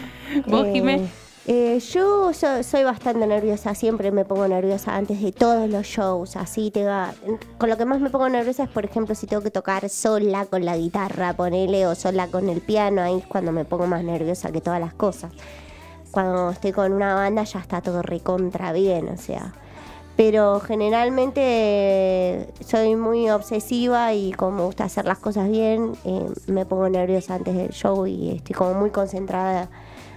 ¿Vos, 0.47 0.67
Eh, 0.67 0.71
Jimé? 0.73 1.01
Eh, 1.47 1.79
yo 1.79 2.33
so- 2.33 2.63
soy 2.63 2.83
bastante 2.83 3.27
nerviosa, 3.27 3.75
siempre 3.75 4.11
me 4.11 4.25
pongo 4.25 4.47
nerviosa 4.47 4.95
antes 4.95 5.21
de 5.21 5.31
todos 5.31 5.69
los 5.69 5.85
shows, 5.85 6.35
así 6.35 6.71
te 6.71 6.85
va. 6.85 7.13
Con 7.59 7.69
lo 7.69 7.77
que 7.77 7.85
más 7.85 7.99
me 8.01 8.09
pongo 8.09 8.27
nerviosa 8.29 8.63
es, 8.63 8.69
por 8.69 8.83
ejemplo, 8.85 9.13
si 9.13 9.27
tengo 9.27 9.43
que 9.43 9.51
tocar 9.51 9.87
sola 9.89 10.45
con 10.45 10.65
la 10.65 10.75
guitarra, 10.75 11.33
ponele, 11.33 11.85
o 11.85 11.93
sola 11.95 12.27
con 12.27 12.49
el 12.49 12.61
piano, 12.61 13.01
ahí 13.01 13.19
es 13.19 13.27
cuando 13.27 13.51
me 13.51 13.63
pongo 13.65 13.85
más 13.85 14.03
nerviosa 14.03 14.51
que 14.51 14.59
todas 14.61 14.79
las 14.79 14.93
cosas. 14.95 15.31
Cuando 16.11 16.49
estoy 16.49 16.71
con 16.71 16.91
una 16.93 17.13
banda 17.13 17.43
ya 17.43 17.59
está 17.59 17.81
todo 17.81 18.01
recontra 18.01 18.71
bien, 18.73 19.09
o 19.09 19.17
sea. 19.17 19.53
Pero 20.15 20.61
generalmente 20.61 22.47
soy 22.65 22.95
muy 22.95 23.29
obsesiva 23.29 24.13
y 24.13 24.31
como 24.31 24.65
gusta 24.65 24.85
hacer 24.85 25.05
las 25.05 25.19
cosas 25.19 25.49
bien, 25.49 25.91
eh, 26.05 26.27
me 26.47 26.65
pongo 26.65 26.87
nerviosa 26.89 27.35
antes 27.35 27.53
del 27.55 27.69
show 27.71 28.07
y 28.07 28.31
estoy 28.37 28.55
como 28.55 28.73
muy 28.75 28.91
concentrada 28.91 29.69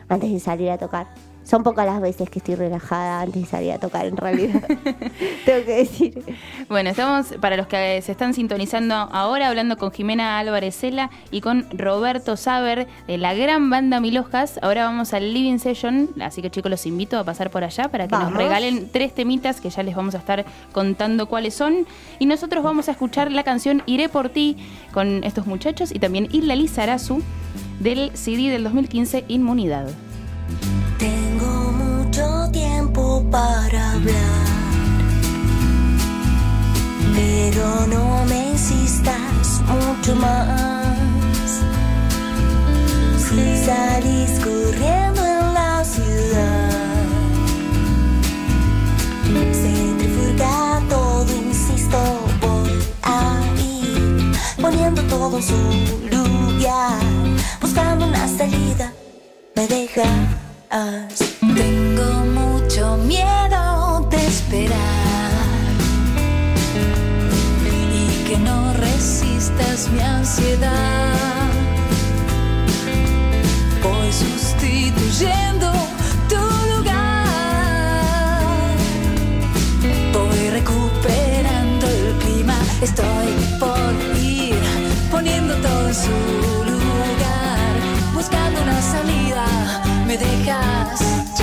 antes 0.08 0.32
de 0.32 0.40
salir 0.40 0.70
a 0.70 0.78
tocar. 0.78 1.06
Son 1.48 1.62
pocas 1.62 1.86
las 1.86 2.02
veces 2.02 2.28
que 2.28 2.40
estoy 2.40 2.56
relajada 2.56 3.22
antes 3.22 3.40
de 3.40 3.48
salir 3.48 3.72
a 3.72 3.78
tocar, 3.78 4.04
en 4.04 4.18
realidad. 4.18 4.60
Tengo 5.46 5.64
que 5.64 5.76
decir. 5.76 6.36
Bueno, 6.68 6.90
estamos, 6.90 7.28
para 7.40 7.56
los 7.56 7.66
que 7.66 8.02
se 8.02 8.12
están 8.12 8.34
sintonizando 8.34 8.94
ahora, 8.94 9.48
hablando 9.48 9.78
con 9.78 9.90
Jimena 9.90 10.38
Álvarez 10.38 10.76
Cela 10.76 11.08
y 11.30 11.40
con 11.40 11.64
Roberto 11.70 12.36
Saber 12.36 12.86
de 13.06 13.16
la 13.16 13.32
gran 13.32 13.70
banda 13.70 13.98
Milojas. 13.98 14.60
Ahora 14.60 14.84
vamos 14.84 15.14
al 15.14 15.32
Living 15.32 15.56
Session, 15.56 16.10
así 16.20 16.42
que 16.42 16.50
chicos 16.50 16.70
los 16.70 16.84
invito 16.84 17.18
a 17.18 17.24
pasar 17.24 17.48
por 17.48 17.64
allá 17.64 17.88
para 17.88 18.06
que 18.08 18.14
nos 18.14 18.34
regalen 18.34 18.90
tres 18.92 19.14
temitas 19.14 19.62
que 19.62 19.70
ya 19.70 19.82
les 19.82 19.96
vamos 19.96 20.14
a 20.14 20.18
estar 20.18 20.44
contando 20.72 21.30
cuáles 21.30 21.54
son. 21.54 21.86
Y 22.18 22.26
nosotros 22.26 22.62
vamos 22.62 22.88
a 22.88 22.90
escuchar 22.90 23.32
la 23.32 23.42
canción 23.42 23.82
Iré 23.86 24.10
por 24.10 24.28
ti 24.28 24.58
con 24.92 25.24
estos 25.24 25.46
muchachos 25.46 25.92
y 25.94 25.98
también 25.98 26.28
Isla 26.30 26.56
Lizarazu 26.56 27.22
del 27.80 28.10
CD 28.14 28.50
del 28.50 28.64
2015 28.64 29.24
Inmunidad. 29.28 29.88
Tengo 30.98 31.72
mucho 31.72 32.50
tiempo 32.50 33.24
para 33.30 33.92
hablar, 33.92 34.46
pero 37.14 37.86
no 37.86 38.24
me 38.26 38.50
insistas 38.50 39.62
mucho 39.68 40.16
más. 40.16 41.62
Si 43.18 43.64
salís 43.64 44.40
corriendo 44.40 45.24
en 45.24 45.54
la 45.54 45.84
ciudad, 45.84 46.70
se 49.52 49.94
trifurca 49.98 50.82
todo, 50.88 51.26
insisto, 51.36 51.98
por 52.40 52.66
ahí, 53.02 54.32
poniendo 54.60 55.02
todo 55.02 55.40
su 55.42 55.54
lugar, 56.10 56.37
buscando 57.60 58.06
una 58.06 58.26
salida 58.26 58.92
me 59.54 59.66
dejas. 59.68 60.08
Tengo 61.40 62.24
mucho 62.40 62.96
miedo 62.96 64.06
de 64.10 64.26
esperar 64.26 64.74
y 67.62 68.24
que 68.26 68.38
no 68.38 68.72
resistas 68.74 69.88
mi 69.90 70.00
ansiedad. 70.00 71.48
Voy 73.82 74.12
sustituyendo 74.12 75.72
tu 76.28 76.42
lugar. 76.74 78.42
Voy 80.12 80.50
recuperando 80.50 81.86
el 81.86 82.14
clima. 82.18 82.58
Estoy 82.82 83.32
por 83.60 83.77
Me 90.08 90.16
dejas. 90.16 91.37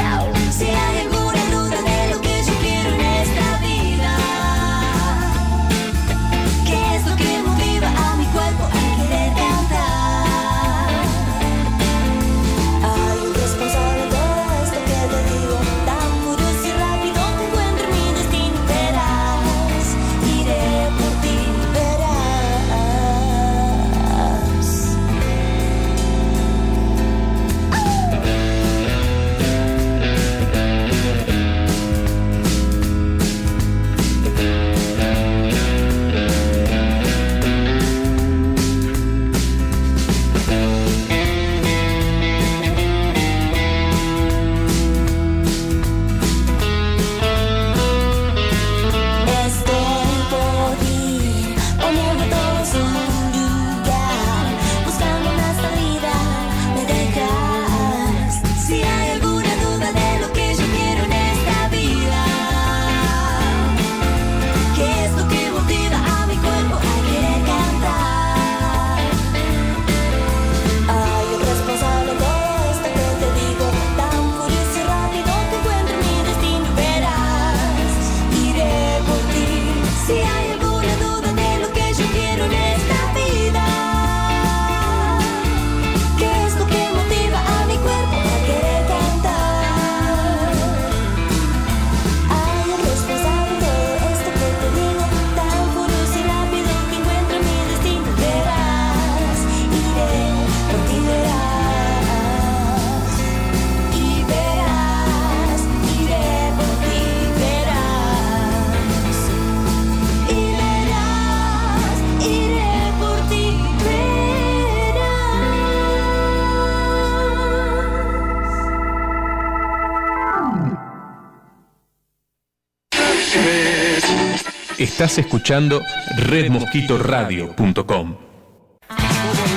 Estás 124.95 125.17
escuchando 125.17 125.81
redmosquitoradio.com. 126.15 128.15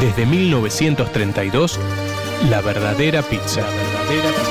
Desde 0.00 0.26
1932, 0.26 1.80
la 2.50 2.60
verdadera 2.60 3.22
pizza. 3.22 3.62
La 3.62 3.70
verdadera 3.70 4.28
pizza. 4.28 4.50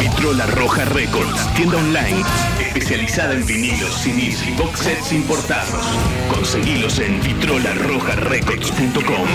Vitrola 0.00 0.46
Roja 0.46 0.84
Records, 0.86 1.54
tienda 1.54 1.76
online 1.76 2.24
especializada 2.78 3.34
en 3.34 3.44
vinilos, 3.46 3.94
CDs 3.94 4.46
y 4.46 4.52
box 4.52 4.80
sets 4.80 5.12
importados. 5.12 5.84
Conseguilos 6.34 6.98
en 6.98 7.22
vitrolarrojarecords.com. 7.22 9.28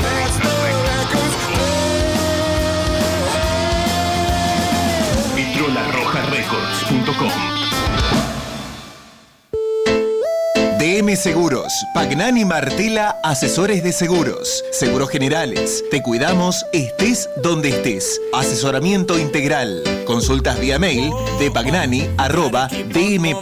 vitrolarrojarecords.com. 5.36 7.53
DM 10.94 11.16
Seguros, 11.16 11.74
Pagnani 11.92 12.46
Martela, 12.46 13.18
asesores 13.24 13.82
de 13.82 13.92
seguros, 13.92 14.64
seguros 14.72 15.10
generales. 15.10 15.84
Te 15.90 16.04
cuidamos, 16.04 16.68
estés 16.72 17.32
donde 17.42 17.70
estés. 17.70 18.22
Asesoramiento 18.32 19.18
integral. 19.18 19.82
Consultas 20.06 20.60
vía 20.60 20.78
mail 20.78 21.12
de 21.40 21.50
pagnani 21.50 22.08
dmpas.com.ar. 22.20 23.42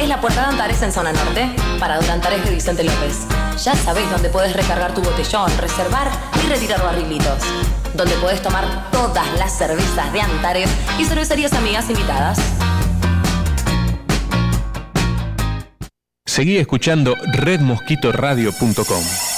Es 0.00 0.08
la 0.08 0.18
puerta 0.18 0.40
de 0.40 0.46
Antares 0.46 0.80
en 0.80 0.92
zona 0.92 1.12
norte, 1.12 1.50
Parador 1.78 2.10
Antares 2.10 2.42
de 2.42 2.52
Vicente 2.54 2.84
López. 2.84 3.26
Ya 3.62 3.74
sabés 3.74 4.10
dónde 4.10 4.30
puedes 4.30 4.54
recargar 4.54 4.94
tu 4.94 5.02
botellón, 5.02 5.50
reservar 5.58 6.10
y 6.42 6.48
retirar 6.48 6.82
barrilitos. 6.82 7.44
Donde 7.94 8.14
puedes 8.16 8.42
tomar 8.42 8.90
todas 8.90 9.26
las 9.38 9.56
cervezas 9.56 10.12
de 10.12 10.20
Antares 10.20 10.70
y 10.98 11.04
cervecerías 11.04 11.52
amigas 11.52 11.88
invitadas. 11.90 12.38
Seguí 16.24 16.56
escuchando 16.56 17.14
redmosquitoradio.com. 17.32 19.31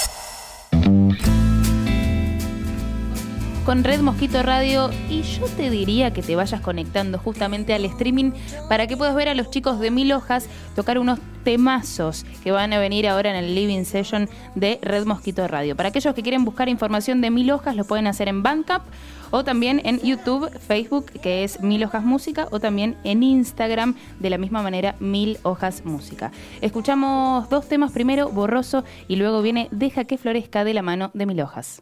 con 3.65 3.83
Red 3.83 4.01
Mosquito 4.01 4.43
Radio 4.43 4.91
y 5.09 5.23
yo 5.23 5.47
te 5.47 5.71
diría 5.71 6.13
que 6.13 6.21
te 6.21 6.35
vayas 6.35 6.61
conectando 6.61 7.17
justamente 7.17 7.73
al 7.73 7.83
streaming 7.85 8.31
para 8.69 8.85
que 8.85 8.95
puedas 8.95 9.15
ver 9.15 9.27
a 9.27 9.33
los 9.33 9.49
chicos 9.49 9.79
de 9.79 9.89
Mil 9.89 10.11
Hojas 10.13 10.47
tocar 10.75 10.99
unos 10.99 11.17
temazos 11.43 12.25
que 12.43 12.51
van 12.51 12.73
a 12.73 12.79
venir 12.79 13.07
ahora 13.07 13.31
en 13.31 13.35
el 13.43 13.55
Living 13.55 13.85
Session 13.85 14.29
de 14.53 14.77
Red 14.83 15.05
Mosquito 15.05 15.47
Radio. 15.47 15.75
Para 15.75 15.89
aquellos 15.89 16.13
que 16.13 16.21
quieren 16.21 16.45
buscar 16.45 16.69
información 16.69 17.21
de 17.21 17.31
Mil 17.31 17.49
Hojas 17.49 17.75
lo 17.75 17.85
pueden 17.85 18.05
hacer 18.05 18.27
en 18.27 18.43
Bandcamp 18.43 18.83
o 19.31 19.43
también 19.43 19.81
en 19.83 19.99
YouTube, 19.99 20.51
Facebook, 20.59 21.05
que 21.05 21.43
es 21.43 21.59
Mil 21.61 21.83
Hojas 21.83 22.03
Música, 22.03 22.47
o 22.51 22.59
también 22.59 22.95
en 23.03 23.23
Instagram, 23.23 23.95
de 24.19 24.29
la 24.29 24.37
misma 24.37 24.61
manera, 24.61 24.95
Mil 24.99 25.39
Hojas 25.41 25.83
Música. 25.83 26.31
Escuchamos 26.61 27.49
dos 27.49 27.67
temas 27.67 27.91
primero, 27.91 28.29
Borroso, 28.29 28.83
y 29.07 29.15
luego 29.15 29.41
viene 29.41 29.67
Deja 29.71 30.05
que 30.05 30.19
florezca 30.19 30.63
de 30.63 30.75
la 30.75 30.83
mano 30.83 31.09
de 31.15 31.25
Mil 31.25 31.41
Hojas. 31.41 31.81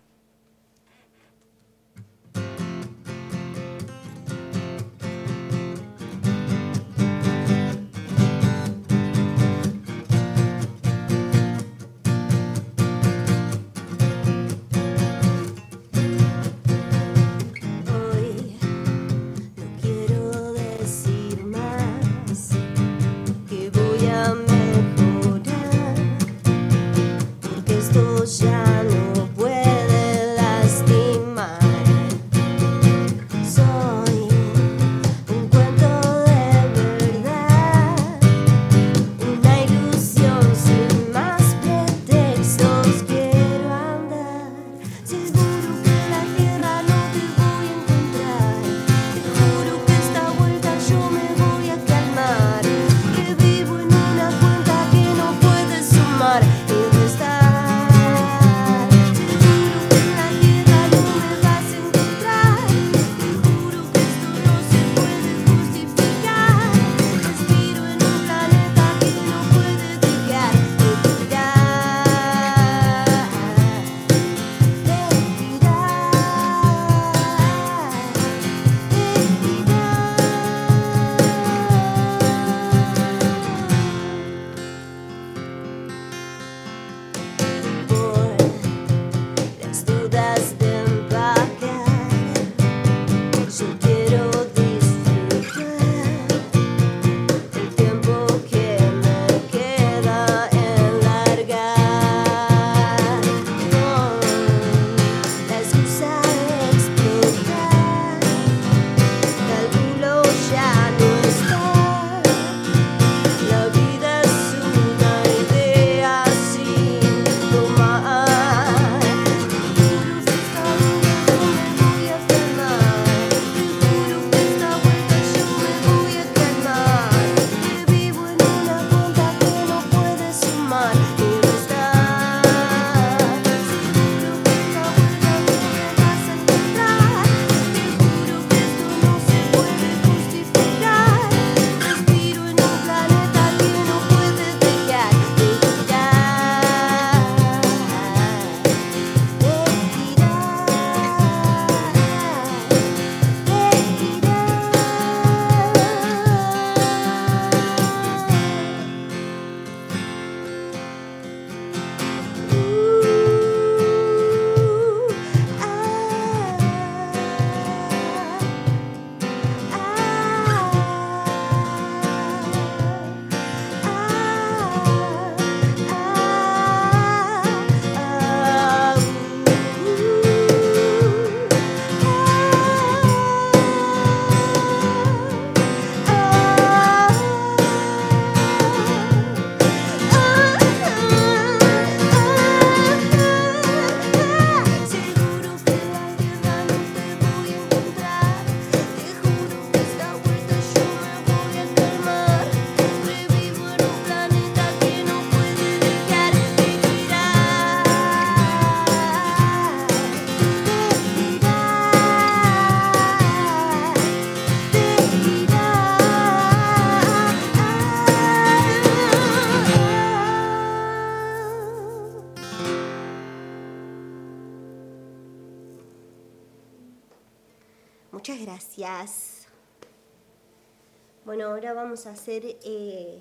Vamos 231.94 232.08
a 232.08 232.12
hacer 232.12 232.58
eh, 232.64 233.20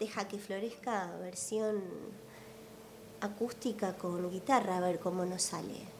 Deja 0.00 0.26
que 0.26 0.38
florezca 0.38 1.14
versión 1.18 1.82
acústica 3.20 3.98
con 3.98 4.30
guitarra, 4.30 4.78
a 4.78 4.80
ver 4.80 4.98
cómo 4.98 5.26
nos 5.26 5.42
sale. 5.42 5.95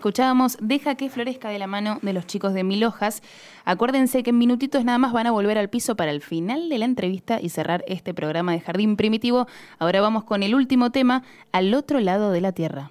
Escuchábamos 0.00 0.56
Deja 0.62 0.94
que 0.94 1.10
florezca 1.10 1.50
de 1.50 1.58
la 1.58 1.66
mano 1.66 1.98
de 2.00 2.14
los 2.14 2.26
chicos 2.26 2.54
de 2.54 2.64
Mil 2.64 2.82
Hojas. 2.84 3.22
Acuérdense 3.66 4.22
que 4.22 4.30
en 4.30 4.38
minutitos 4.38 4.82
nada 4.82 4.96
más 4.96 5.12
van 5.12 5.26
a 5.26 5.30
volver 5.30 5.58
al 5.58 5.68
piso 5.68 5.94
para 5.94 6.10
el 6.10 6.22
final 6.22 6.70
de 6.70 6.78
la 6.78 6.86
entrevista 6.86 7.38
y 7.38 7.50
cerrar 7.50 7.84
este 7.86 8.14
programa 8.14 8.52
de 8.52 8.60
Jardín 8.60 8.96
Primitivo. 8.96 9.46
Ahora 9.78 10.00
vamos 10.00 10.24
con 10.24 10.42
el 10.42 10.54
último 10.54 10.90
tema, 10.90 11.22
Al 11.52 11.74
otro 11.74 12.00
lado 12.00 12.30
de 12.30 12.40
la 12.40 12.52
Tierra. 12.52 12.90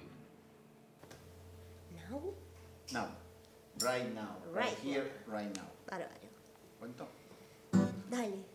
Now. 2.92 3.08
Right 3.80 4.14
now. 4.14 4.36
Right 4.54 4.78
here, 4.80 5.10
right 5.26 5.52
now. 5.56 5.66
Bárbaro. 5.90 6.14
¿Cuánto? 6.78 7.08
Dale. 8.08 8.49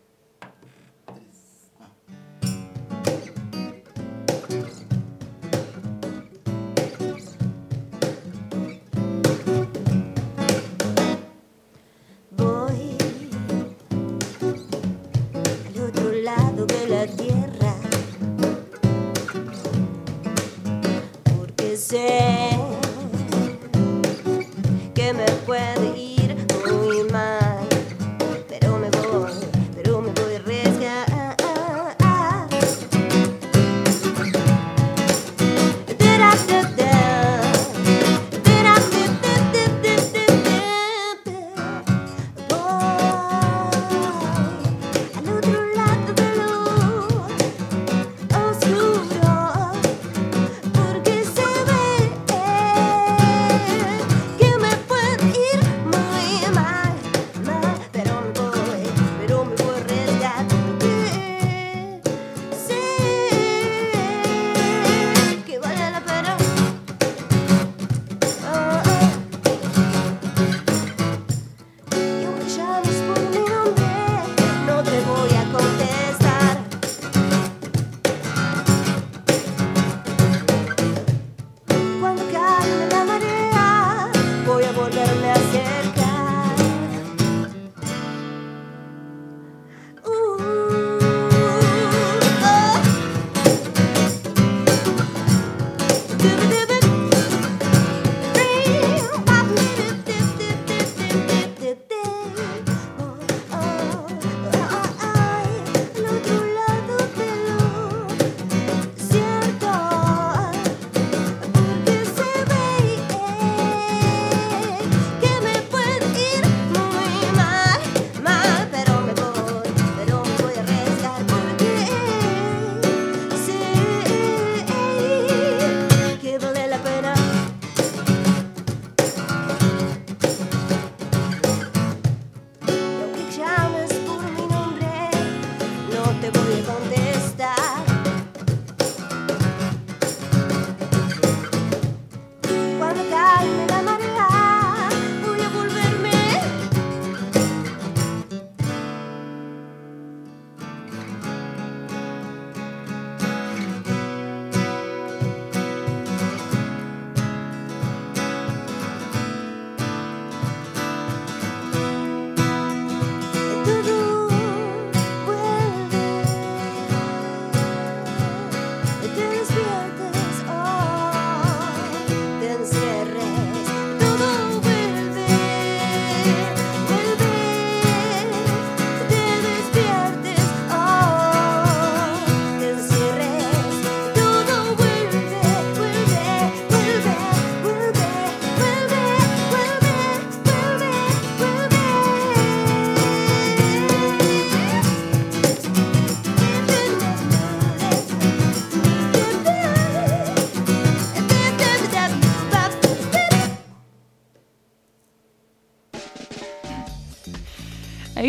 Sé 21.86 22.50
que 24.92 25.12
me 25.12 25.24
puede 25.46 25.85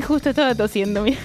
justo 0.08 0.30
estaba 0.30 0.56
tosiendo. 0.56 1.04
mira. 1.04 1.18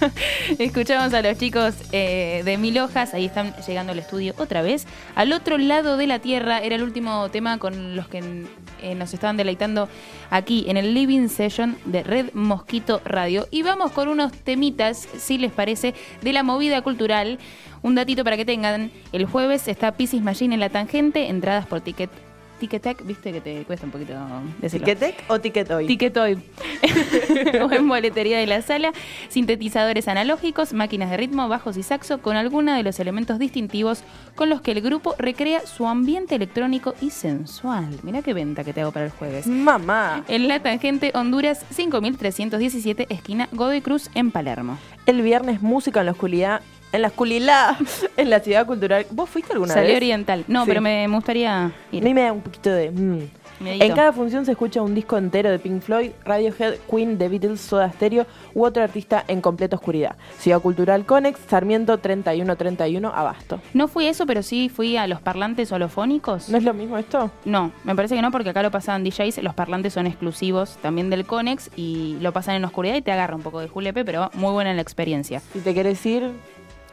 Escuchamos 0.58 1.12
a 1.12 1.20
los 1.20 1.36
chicos 1.36 1.74
eh, 1.92 2.40
de 2.44 2.56
Mil 2.56 2.78
Hojas. 2.78 3.12
Ahí 3.12 3.26
están 3.26 3.54
llegando 3.66 3.92
al 3.92 3.98
estudio 3.98 4.34
otra 4.38 4.62
vez. 4.62 4.86
Al 5.14 5.32
otro 5.32 5.58
lado 5.58 5.98
de 5.98 6.06
la 6.06 6.18
tierra 6.18 6.58
era 6.60 6.76
el 6.76 6.82
último 6.82 7.28
tema 7.30 7.58
con 7.58 7.94
los 7.94 8.08
que 8.08 8.46
eh, 8.80 8.94
nos 8.94 9.12
estaban 9.12 9.36
deleitando 9.36 9.88
aquí 10.30 10.64
en 10.68 10.78
el 10.78 10.94
Living 10.94 11.28
Session 11.28 11.76
de 11.84 12.02
Red 12.02 12.32
Mosquito 12.32 13.02
Radio. 13.04 13.46
Y 13.50 13.62
vamos 13.62 13.92
con 13.92 14.08
unos 14.08 14.32
temitas, 14.32 15.06
si 15.18 15.36
les 15.36 15.52
parece, 15.52 15.94
de 16.22 16.32
la 16.32 16.42
movida 16.42 16.80
cultural. 16.80 17.38
Un 17.82 17.94
datito 17.94 18.24
para 18.24 18.38
que 18.38 18.46
tengan. 18.46 18.90
El 19.12 19.26
jueves 19.26 19.68
está 19.68 19.92
Pisces 19.92 20.22
Machine 20.22 20.54
en 20.54 20.60
la 20.60 20.70
tangente. 20.70 21.28
Entradas 21.28 21.66
por 21.66 21.82
ticket. 21.82 22.31
Ticketek, 22.62 23.04
viste 23.04 23.32
que 23.32 23.40
te 23.40 23.64
cuesta 23.64 23.86
un 23.86 23.90
poquito 23.90 24.12
decirlo. 24.60 24.86
¿Ticketek 24.86 25.24
o 25.26 25.40
Ticketoy? 25.40 25.84
Ticketoy. 25.88 26.34
o 27.60 27.72
en 27.72 27.88
boletería 27.88 28.38
de 28.38 28.46
la 28.46 28.62
sala, 28.62 28.92
sintetizadores 29.28 30.06
analógicos, 30.06 30.72
máquinas 30.72 31.10
de 31.10 31.16
ritmo, 31.16 31.48
bajos 31.48 31.76
y 31.76 31.82
saxo, 31.82 32.22
con 32.22 32.36
algunos 32.36 32.76
de 32.76 32.84
los 32.84 33.00
elementos 33.00 33.40
distintivos 33.40 34.04
con 34.36 34.48
los 34.48 34.60
que 34.60 34.70
el 34.70 34.80
grupo 34.80 35.16
recrea 35.18 35.66
su 35.66 35.88
ambiente 35.88 36.36
electrónico 36.36 36.94
y 37.00 37.10
sensual. 37.10 37.98
Mirá 38.04 38.22
qué 38.22 38.32
venta 38.32 38.62
que 38.62 38.72
te 38.72 38.82
hago 38.82 38.92
para 38.92 39.06
el 39.06 39.10
jueves. 39.10 39.48
Mamá. 39.48 40.22
En 40.28 40.46
la 40.46 40.62
tangente 40.62 41.10
Honduras 41.16 41.66
5317, 41.70 43.08
esquina 43.10 43.48
Godoy 43.50 43.80
Cruz, 43.80 44.08
en 44.14 44.30
Palermo. 44.30 44.78
El 45.06 45.20
viernes 45.22 45.62
música 45.62 45.98
en 45.98 46.06
la 46.06 46.12
oscuridad. 46.12 46.62
En 46.92 47.02
la 47.02 47.08
oscuridad, 47.08 47.76
en 48.16 48.30
la 48.30 48.40
ciudad 48.40 48.66
cultural. 48.66 49.06
¿Vos 49.10 49.28
fuiste 49.30 49.52
alguna 49.52 49.72
Salió 49.74 49.88
vez? 49.88 49.96
oriental. 49.96 50.44
No, 50.48 50.64
Sí. 50.64 50.68
pero 50.68 50.80
me, 50.82 51.08
me 51.08 51.14
gustaría 51.14 51.66
A 51.66 51.72
ir. 51.90 52.02
mí 52.02 52.12
me 52.14 52.22
da 52.22 52.32
un 52.32 52.40
poquito 52.42 52.70
de... 52.70 52.90
mm. 52.90 53.18
En 53.64 53.94
cada 53.94 54.12
función 54.12 54.44
se 54.44 54.50
escucha 54.52 54.82
un 54.82 54.92
disco 54.92 55.16
entero 55.16 55.48
de 55.48 55.60
Pink 55.60 55.82
Floyd, 55.82 56.10
Radiohead, 56.24 56.78
Queen, 56.90 57.16
The 57.16 57.28
Beatles, 57.28 57.60
Soda 57.60 57.92
Stereo 57.92 58.26
u 58.54 58.64
otro 58.64 58.82
artista 58.82 59.24
en 59.28 59.40
completa 59.40 59.76
oscuridad. 59.76 60.16
Ciudad 60.38 60.58
Cultural 60.60 61.06
Conex, 61.06 61.38
Sarmiento 61.48 61.96
3131, 61.98 63.08
Abasto. 63.14 63.60
No 63.72 63.86
fui 63.86 64.06
eso, 64.06 64.26
pero 64.26 64.42
sí 64.42 64.68
fui 64.68 64.96
a 64.96 65.06
los 65.06 65.20
parlantes 65.20 65.70
holofónicos. 65.70 66.48
¿No 66.48 66.58
es 66.58 66.64
lo 66.64 66.74
mismo 66.74 66.98
esto? 66.98 67.30
No, 67.44 67.70
me 67.84 67.94
parece 67.94 68.16
que 68.16 68.22
no, 68.22 68.32
porque 68.32 68.50
acá 68.50 68.64
lo 68.64 68.72
pasaban 68.72 69.04
DJs, 69.04 69.40
los 69.44 69.54
parlantes 69.54 69.92
son 69.92 70.08
exclusivos 70.08 70.76
también 70.82 71.08
del 71.08 71.24
Conex 71.24 71.70
y 71.76 72.16
lo 72.20 72.32
pasan 72.32 72.56
en 72.56 72.64
oscuridad 72.64 72.96
y 72.96 73.02
te 73.02 73.12
agarra 73.12 73.36
un 73.36 73.42
poco 73.42 73.60
de 73.60 73.68
julepe, 73.68 74.04
pero 74.04 74.28
muy 74.34 74.50
buena 74.52 74.74
la 74.74 74.82
experiencia. 74.82 75.40
Si 75.52 75.60
te 75.60 75.72
querés 75.72 76.04
ir... 76.04 76.32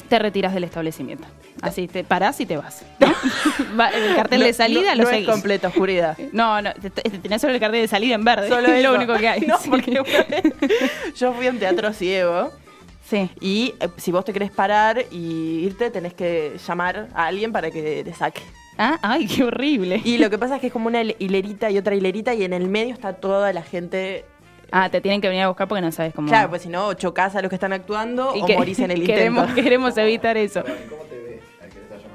Te 0.10 0.20
retiras 0.20 0.54
del 0.54 0.64
establecimiento. 0.64 1.26
Así 1.62 1.88
te 1.88 2.04
parás 2.04 2.40
y 2.42 2.46
te 2.46 2.58
vas. 2.58 2.84
¿no? 3.00 3.08
Va, 3.80 3.90
el 3.90 4.16
cartel 4.16 4.40
de 4.42 4.48
No- 4.48 4.54
salida 4.54 4.90
no, 4.92 4.96
lo 4.96 5.04
no 5.04 5.10
seguís. 5.10 5.28
es 5.28 5.34
completa 5.34 5.68
oscuridad. 5.68 6.18
No, 6.32 6.62
no, 6.62 6.74
te, 6.74 6.90
te- 6.90 7.10
tenés 7.10 7.42
solo 7.42 7.54
el 7.54 7.60
cartel 7.60 7.82
de 7.82 7.88
salida 7.88 8.16
en 8.16 8.24
verde. 8.24 8.50
Solo 8.50 8.68
es 8.74 8.84
lo 8.84 8.96
único 8.96 9.16
que 9.18 9.28
hay. 9.28 9.42
No, 9.48 9.58
Sí. 9.60 9.70
porque 9.70 10.02
yo 11.16 11.34
fui 11.34 11.48
a 11.48 11.52
un 11.52 11.60
teatro 11.60 11.94
ciego. 11.94 12.52
Sí. 13.08 13.30
Y 13.42 13.74
eh, 13.80 13.90
si 13.98 14.12
vos 14.12 14.24
te 14.26 14.34
querés 14.34 14.52
parar 14.52 15.04
y 15.12 15.62
irte, 15.66 15.90
tenés 15.90 16.14
que 16.14 16.58
llamar 16.68 17.08
a 17.14 17.26
alguien 17.28 17.52
para 17.52 17.72
que 17.72 18.04
te 18.04 18.14
saque. 18.14 18.42
Ah, 18.78 18.98
ay, 19.02 19.28
qué 19.28 19.44
horrible. 19.44 20.02
Y 20.06 20.18
lo 20.20 20.30
que 20.30 20.38
pasa 20.38 20.56
es 20.56 20.62
que 20.62 20.68
es 20.68 20.74
como 20.74 20.88
una 20.88 21.02
hilerita 21.04 21.70
y 21.70 21.78
otra 21.78 21.96
hilerita 21.96 22.34
y 22.34 22.44
en 22.46 22.54
el 22.54 22.68
medio 22.70 22.94
está 22.94 23.14
toda 23.14 23.52
la 23.52 23.62
gente. 23.64 24.26
Ah, 24.72 24.90
te 24.90 25.02
tienen 25.02 25.22
que 25.22 25.28
venir 25.28 25.44
a 25.44 25.48
buscar 25.48 25.68
porque 25.68 25.82
no 25.82 25.92
sabes 25.92 26.14
cómo. 26.14 26.28
Claro, 26.28 26.50
pues 26.50 26.62
si 26.64 26.70
no, 26.70 26.88
o 26.88 26.94
chocás 26.94 27.36
a 27.36 27.42
los 27.42 27.50
que 27.50 27.56
están 27.56 27.74
actuando 27.74 28.34
Y 28.36 28.42
o 28.42 28.46
que- 28.46 28.56
morís 28.58 28.80
en 28.80 28.92
el 28.92 29.04
queremos, 29.06 29.44
intento. 29.50 29.64
queremos 29.64 29.98
evitar 29.98 30.38
eso. 30.38 30.64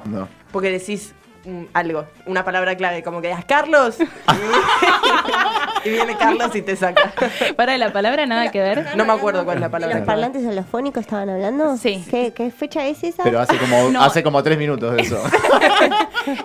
No. 0.05 0.29
Porque 0.53 0.71
decís 0.71 1.15
mm, 1.45 1.65
algo, 1.73 2.05
una 2.27 2.45
palabra 2.45 2.77
clave, 2.77 3.03
como 3.03 3.21
que 3.21 3.29
digas 3.29 3.45
Carlos. 3.47 3.97
y 5.85 5.89
viene 5.91 6.17
Carlos 6.17 6.55
y 6.55 6.63
te 6.63 6.77
saca. 6.77 7.13
Para 7.57 7.77
la 7.79 7.93
palabra 7.93 8.27
nada 8.27 8.51
que 8.51 8.61
ver. 8.61 8.97
No 8.97 9.05
me 9.05 9.13
acuerdo 9.13 9.45
cuál 9.45 9.57
es 9.59 9.61
la 9.63 9.71
palabra. 9.71 9.97
¿Los 9.99 10.07
parlantes 10.07 10.47
holofónicos 10.47 11.01
estaban 11.03 11.29
hablando? 11.31 11.77
Sí. 11.77 12.05
¿Qué, 12.11 12.33
qué 12.35 12.51
fecha 12.51 12.87
es 12.87 13.03
esa? 13.05 13.23
Pero 13.23 13.41
hace 13.41 13.57
como, 13.59 13.89
No. 13.91 14.03
hace 14.03 14.23
como 14.23 14.43
tres 14.43 14.59
minutos 14.59 14.95
de 14.97 15.03
eso. 15.03 15.23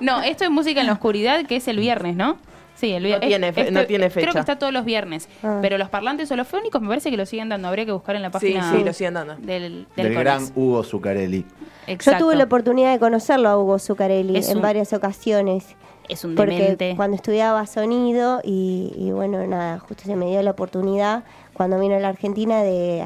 No, 0.01 0.21
esto 0.21 0.43
es 0.43 0.49
música 0.49 0.81
en 0.81 0.87
la 0.87 0.93
oscuridad, 0.93 1.45
que 1.45 1.57
es 1.57 1.67
el 1.67 1.79
viernes, 1.79 2.15
¿no? 2.15 2.37
Sí, 2.79 2.91
el 2.93 3.03
viernes. 3.03 3.23
No 3.23 3.27
tiene 3.29 3.53
fe- 3.53 3.71
no 3.71 3.85
tiene 3.85 4.09
Creo 4.09 4.25
fecha. 4.25 4.31
que 4.33 4.39
está 4.39 4.57
todos 4.57 4.71
los 4.71 4.85
viernes. 4.85 5.27
Ah. 5.43 5.59
Pero 5.61 5.77
los 5.77 5.89
parlantes 5.89 6.31
holofónicos 6.31 6.81
me 6.81 6.87
parece 6.87 7.11
que 7.11 7.17
lo 7.17 7.25
siguen 7.25 7.49
dando. 7.49 7.67
Habría 7.67 7.85
que 7.85 7.91
buscar 7.91 8.15
en 8.15 8.21
la 8.21 8.31
página 8.31 8.71
sí, 8.71 8.83
lo 8.83 8.93
siguen 8.93 9.15
dando. 9.15 9.35
del, 9.35 9.45
del 9.47 9.87
Del 9.95 10.13
Conex. 10.13 10.19
gran 10.19 10.43
Hugo 10.55 10.83
Zuccarelli. 10.83 11.45
Yo 11.87 12.17
tuve 12.17 12.35
la 12.35 12.43
oportunidad 12.45 12.93
de 12.93 12.99
conocerlo 12.99 13.49
a 13.49 13.57
Hugo 13.57 13.79
Zuccarelli 13.79 14.37
Es 14.37 14.49
en 14.49 14.57
un- 14.57 14.63
varias 14.63 14.93
ocasiones. 14.93 15.65
Es 16.07 16.23
un 16.23 16.35
Porque 16.35 16.55
demente. 16.57 16.93
cuando 16.95 17.15
estudiaba 17.15 17.65
sonido 17.67 18.39
y, 18.43 18.93
y 18.95 19.11
bueno, 19.11 19.45
nada, 19.45 19.77
justo 19.79 20.03
se 20.05 20.15
me 20.15 20.27
dio 20.27 20.41
la 20.41 20.51
oportunidad 20.51 21.23
cuando 21.53 21.79
vino 21.79 21.95
a 21.95 21.99
la 21.99 22.07
Argentina 22.07 22.63
de, 22.63 23.03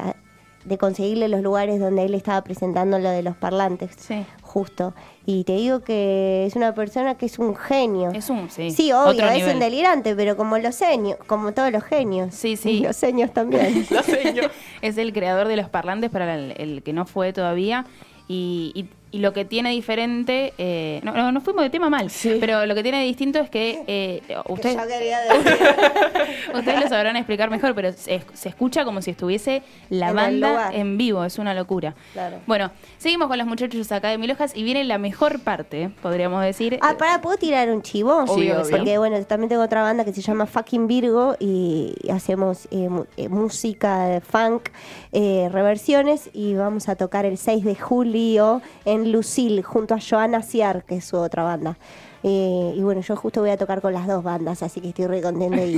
de 0.64 0.78
conseguirle 0.78 1.28
los 1.28 1.42
lugares 1.42 1.80
donde 1.80 2.04
él 2.04 2.14
estaba 2.14 2.42
presentando 2.44 2.98
lo 2.98 3.10
de 3.10 3.22
los 3.22 3.36
parlantes. 3.36 3.90
Sí. 3.98 4.24
Justo. 4.54 4.94
Y 5.26 5.42
te 5.42 5.56
digo 5.56 5.80
que 5.80 6.46
es 6.46 6.54
una 6.54 6.72
persona 6.76 7.16
que 7.16 7.26
es 7.26 7.40
un 7.40 7.56
genio. 7.56 8.12
Es 8.12 8.30
un, 8.30 8.48
sí. 8.50 8.70
Sí, 8.70 8.92
obvio, 8.92 9.10
otro 9.10 9.26
es 9.26 9.34
nivel. 9.38 9.54
un 9.54 9.58
delirante, 9.60 10.14
pero 10.14 10.36
como 10.36 10.56
los 10.58 10.78
genios, 10.78 11.18
como 11.26 11.52
todos 11.52 11.72
los 11.72 11.82
genios. 11.82 12.32
Sí, 12.36 12.56
sí. 12.56 12.70
Y 12.70 12.80
los 12.80 12.96
genios 13.00 13.32
también. 13.32 13.84
Lo 13.90 14.02
sé 14.04 14.32
yo. 14.32 14.44
Es 14.80 14.96
el 14.96 15.12
creador 15.12 15.48
de 15.48 15.56
los 15.56 15.68
parlantes 15.68 16.08
para 16.10 16.36
el, 16.36 16.54
el 16.56 16.82
que 16.84 16.92
no 16.92 17.04
fue 17.04 17.32
todavía. 17.32 17.84
Y, 18.28 18.70
y- 18.76 18.88
y 19.14 19.20
lo 19.20 19.32
que 19.32 19.44
tiene 19.44 19.70
diferente, 19.70 20.54
eh, 20.58 21.00
no, 21.04 21.30
no, 21.30 21.40
fuimos 21.40 21.62
de 21.62 21.70
tema 21.70 21.88
mal, 21.88 22.10
pero 22.40 22.66
lo 22.66 22.74
que 22.74 22.82
tiene 22.82 23.00
distinto 23.04 23.38
es 23.38 23.48
que 23.48 23.84
eh, 23.86 24.20
ustedes, 24.48 24.76
ustedes 26.52 26.80
lo 26.80 26.88
sabrán 26.88 27.14
explicar 27.14 27.48
mejor, 27.48 27.76
pero 27.76 27.92
se, 27.92 28.24
se 28.32 28.48
escucha 28.48 28.84
como 28.84 29.02
si 29.02 29.12
estuviese 29.12 29.62
la 29.88 30.08
En 30.08 30.16
banda 30.16 30.70
en 30.72 30.98
vivo, 30.98 31.24
es 31.24 31.38
una 31.38 31.54
locura. 31.54 31.94
Claro. 32.12 32.40
Bueno, 32.48 32.72
seguimos 32.98 33.28
con 33.28 33.38
los 33.38 33.46
muchachos 33.46 33.92
acá 33.92 34.08
de 34.08 34.18
Mil 34.18 34.32
Hojas 34.32 34.50
y 34.56 34.64
viene 34.64 34.82
la 34.82 34.98
mejor 34.98 35.38
parte, 35.38 35.90
podríamos 36.02 36.42
decir. 36.42 36.80
Ah, 36.82 36.96
para, 36.98 37.20
¿puedo 37.20 37.36
tirar 37.36 37.70
un 37.70 37.82
chivo? 37.82 38.26
Sí, 38.26 38.50
obvio. 38.50 38.62
Porque 38.68 38.98
bueno, 38.98 39.24
también 39.26 39.48
tengo 39.48 39.62
otra 39.62 39.82
banda 39.82 40.04
que 40.04 40.12
se 40.12 40.22
llama 40.22 40.46
Fucking 40.46 40.88
Virgo 40.88 41.36
y 41.38 41.94
hacemos 42.10 42.66
eh, 42.72 42.88
eh, 43.16 43.28
música 43.28 44.06
de 44.06 44.20
funk, 44.20 44.70
eh, 45.12 45.48
reversiones 45.52 46.30
y 46.32 46.54
vamos 46.54 46.88
a 46.88 46.96
tocar 46.96 47.24
el 47.24 47.38
6 47.38 47.62
de 47.64 47.76
julio 47.76 48.60
en 48.84 49.03
Lucille 49.12 49.62
junto 49.62 49.94
a 49.94 49.98
Joana 50.00 50.42
Ciar, 50.42 50.84
que 50.84 50.96
es 50.96 51.04
su 51.04 51.16
otra 51.16 51.42
banda. 51.42 51.76
Eh, 52.22 52.72
y 52.74 52.80
bueno, 52.82 53.02
yo 53.02 53.16
justo 53.16 53.40
voy 53.42 53.50
a 53.50 53.56
tocar 53.58 53.80
con 53.82 53.92
las 53.92 54.06
dos 54.06 54.24
bandas, 54.24 54.62
así 54.62 54.80
que 54.80 54.88
estoy 54.88 55.06
re 55.06 55.20
contenta 55.20 55.62
y 55.62 55.76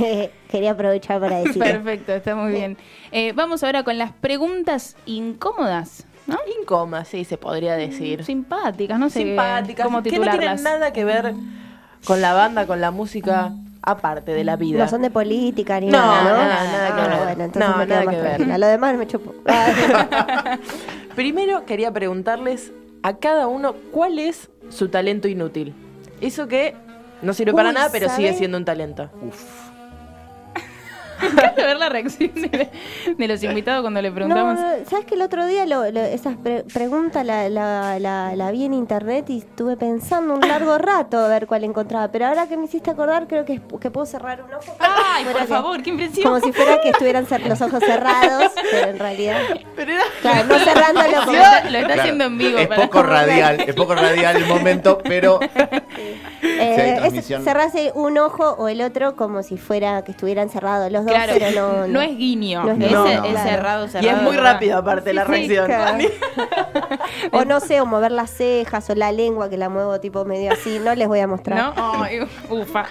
eh, 0.00 0.30
quería 0.48 0.70
aprovechar 0.72 1.20
para 1.20 1.40
decir. 1.40 1.62
Perfecto, 1.62 2.12
está 2.12 2.34
muy 2.34 2.52
bien. 2.52 2.78
Eh, 3.10 3.32
vamos 3.34 3.62
ahora 3.62 3.82
con 3.84 3.98
las 3.98 4.12
preguntas 4.12 4.96
incómodas, 5.04 6.06
¿no? 6.26 6.38
Incoma, 6.60 7.04
sí, 7.04 7.24
se 7.24 7.36
podría 7.36 7.74
decir. 7.76 8.24
Simpáticas, 8.24 8.98
no 8.98 9.10
sé 9.10 9.20
Simpáticas, 9.24 9.84
cómo 9.84 10.02
que 10.02 10.18
no 10.18 10.22
tienen 10.30 10.62
nada 10.62 10.92
que 10.94 11.04
ver 11.04 11.34
con 12.06 12.22
la 12.22 12.32
banda, 12.32 12.66
con 12.66 12.80
la 12.80 12.90
música, 12.90 13.52
aparte 13.82 14.32
de 14.32 14.44
la 14.44 14.56
vida. 14.56 14.78
No 14.78 14.88
son 14.88 15.02
de 15.02 15.10
política 15.10 15.80
ni 15.80 15.88
No, 15.88 15.98
nada, 15.98 16.22
¿no? 16.22 16.38
nada, 16.38 16.64
nada 16.64 16.94
que 16.96 17.00
Ah, 17.02 17.08
ver. 17.08 17.24
Bueno, 17.24 17.44
entonces 17.44 17.70
No, 17.70 17.76
me 17.76 17.86
quedo 17.86 17.96
nada 17.96 18.06
más 18.06 18.14
que 18.38 18.44
ver. 18.46 18.58
Lo 18.60 18.66
demás 18.68 18.96
me 18.96 19.06
chupo. 19.06 19.34
Primero 21.14 21.66
quería 21.66 21.92
preguntarles 21.92 22.72
a 23.02 23.16
cada 23.16 23.46
uno 23.46 23.74
cuál 23.90 24.18
es 24.18 24.50
su 24.70 24.88
talento 24.88 25.28
inútil. 25.28 25.74
Eso 26.20 26.48
que 26.48 26.74
no 27.20 27.34
sirve 27.34 27.52
para 27.52 27.72
nada, 27.72 27.90
pero 27.92 28.08
sigue 28.08 28.32
siendo 28.34 28.56
un 28.56 28.64
talento. 28.64 29.10
Me 29.20 29.30
encanta 31.26 31.66
ver 31.66 31.76
la 31.78 31.88
reacción 31.88 32.30
de, 32.34 32.70
de 33.16 33.28
los 33.28 33.42
invitados 33.42 33.82
cuando 33.82 34.00
le 34.02 34.10
preguntamos. 34.10 34.54
no, 34.60 34.66
¿sabes 34.88 35.04
que 35.06 35.14
el 35.14 35.22
otro 35.22 35.46
día 35.46 35.66
lo, 35.66 35.90
lo- 35.90 36.00
esas 36.00 36.36
pre- 36.36 36.64
preguntas 36.72 37.24
la, 37.24 37.48
la, 37.48 37.98
la, 37.98 38.34
la 38.36 38.50
vi 38.50 38.64
en 38.64 38.74
internet 38.74 39.28
y 39.30 39.38
estuve 39.38 39.76
pensando 39.76 40.34
un 40.34 40.40
largo 40.40 40.78
rato 40.78 41.18
a 41.18 41.28
ver 41.28 41.46
cuál 41.46 41.64
encontraba? 41.64 42.08
Pero 42.12 42.26
ahora 42.26 42.46
que 42.46 42.56
me 42.56 42.64
hiciste 42.64 42.90
acordar, 42.90 43.26
creo 43.28 43.44
que, 43.44 43.60
que 43.80 43.90
puedo 43.90 44.06
cerrar 44.06 44.42
un 44.42 44.52
ojo. 44.54 44.76
¡Ay, 44.78 45.24
por 45.24 45.36
que- 45.40 45.46
favor, 45.46 45.82
qué 45.82 45.90
impresión! 45.90 46.24
Como 46.32 46.40
si 46.44 46.52
fuera 46.52 46.80
que 46.80 46.90
estuvieran 46.90 47.26
los 47.46 47.60
ojos 47.62 47.80
cerrados, 47.84 48.52
pero 48.70 48.88
en 48.90 48.98
realidad. 48.98 49.40
Pero 49.76 49.92
era- 49.92 50.02
Claro, 50.20 50.48
no 50.48 50.58
cerrándolo 50.58 51.08
Lo 51.10 51.24
como. 51.24 51.32
está, 51.38 51.70
lo 51.70 51.78
está 51.78 51.86
Claro, 51.86 52.00
haciendo 52.02 52.24
en 52.24 52.38
vivo. 52.38 52.58
Es 52.58 52.68
para- 52.68 52.82
poco 52.82 53.02
radial, 53.02 53.60
es 53.60 53.74
poco 53.74 53.94
radial 53.94 54.36
el 54.36 54.46
momento, 54.46 54.98
pero 55.02 55.40
Eh, 56.42 56.86
es 56.92 56.96
transmisión. 56.98 57.44
cerrarse 57.44 57.92
un 57.94 58.18
ojo 58.18 58.54
o 58.58 58.68
el 58.68 58.80
otro 58.82 59.16
como 59.16 59.42
si 59.42 59.56
fuera 59.56 60.02
que 60.04 60.12
estuvieran 60.12 60.48
cerrados 60.50 60.90
los 60.90 61.04
dos, 61.04 61.11
Claro, 61.14 61.32
pero 61.38 61.60
no, 61.80 61.86
no 61.88 62.00
es 62.02 62.16
guiño, 62.16 62.64
No 62.64 62.72
es, 62.72 62.78
guiño, 62.78 63.04
cerrado, 63.42 63.88
cerrado. 63.88 64.06
y 64.06 64.08
es 64.08 64.22
muy 64.22 64.36
rápido 64.36 64.78
aparte 64.78 65.12
la 65.12 65.24
Sí, 65.26 65.30
reacción. 65.32 65.66
claro. 65.66 65.98
O 67.32 67.44
no 67.44 67.60
sé, 67.60 67.80
o 67.80 67.86
mover 67.86 68.12
las 68.12 68.30
cejas 68.30 68.88
o 68.90 68.94
la 68.94 69.12
lengua 69.12 69.48
que 69.48 69.56
la 69.56 69.68
muevo 69.68 69.98
tipo 70.00 70.24
medio 70.24 70.52
así, 70.52 70.78
no 70.82 70.94
les 70.94 71.08
voy 71.08 71.20
a 71.20 71.26
mostrar. 71.26 71.74
¿No? 71.76 72.02
Ay, 72.02 72.20
ufa. 72.50 72.84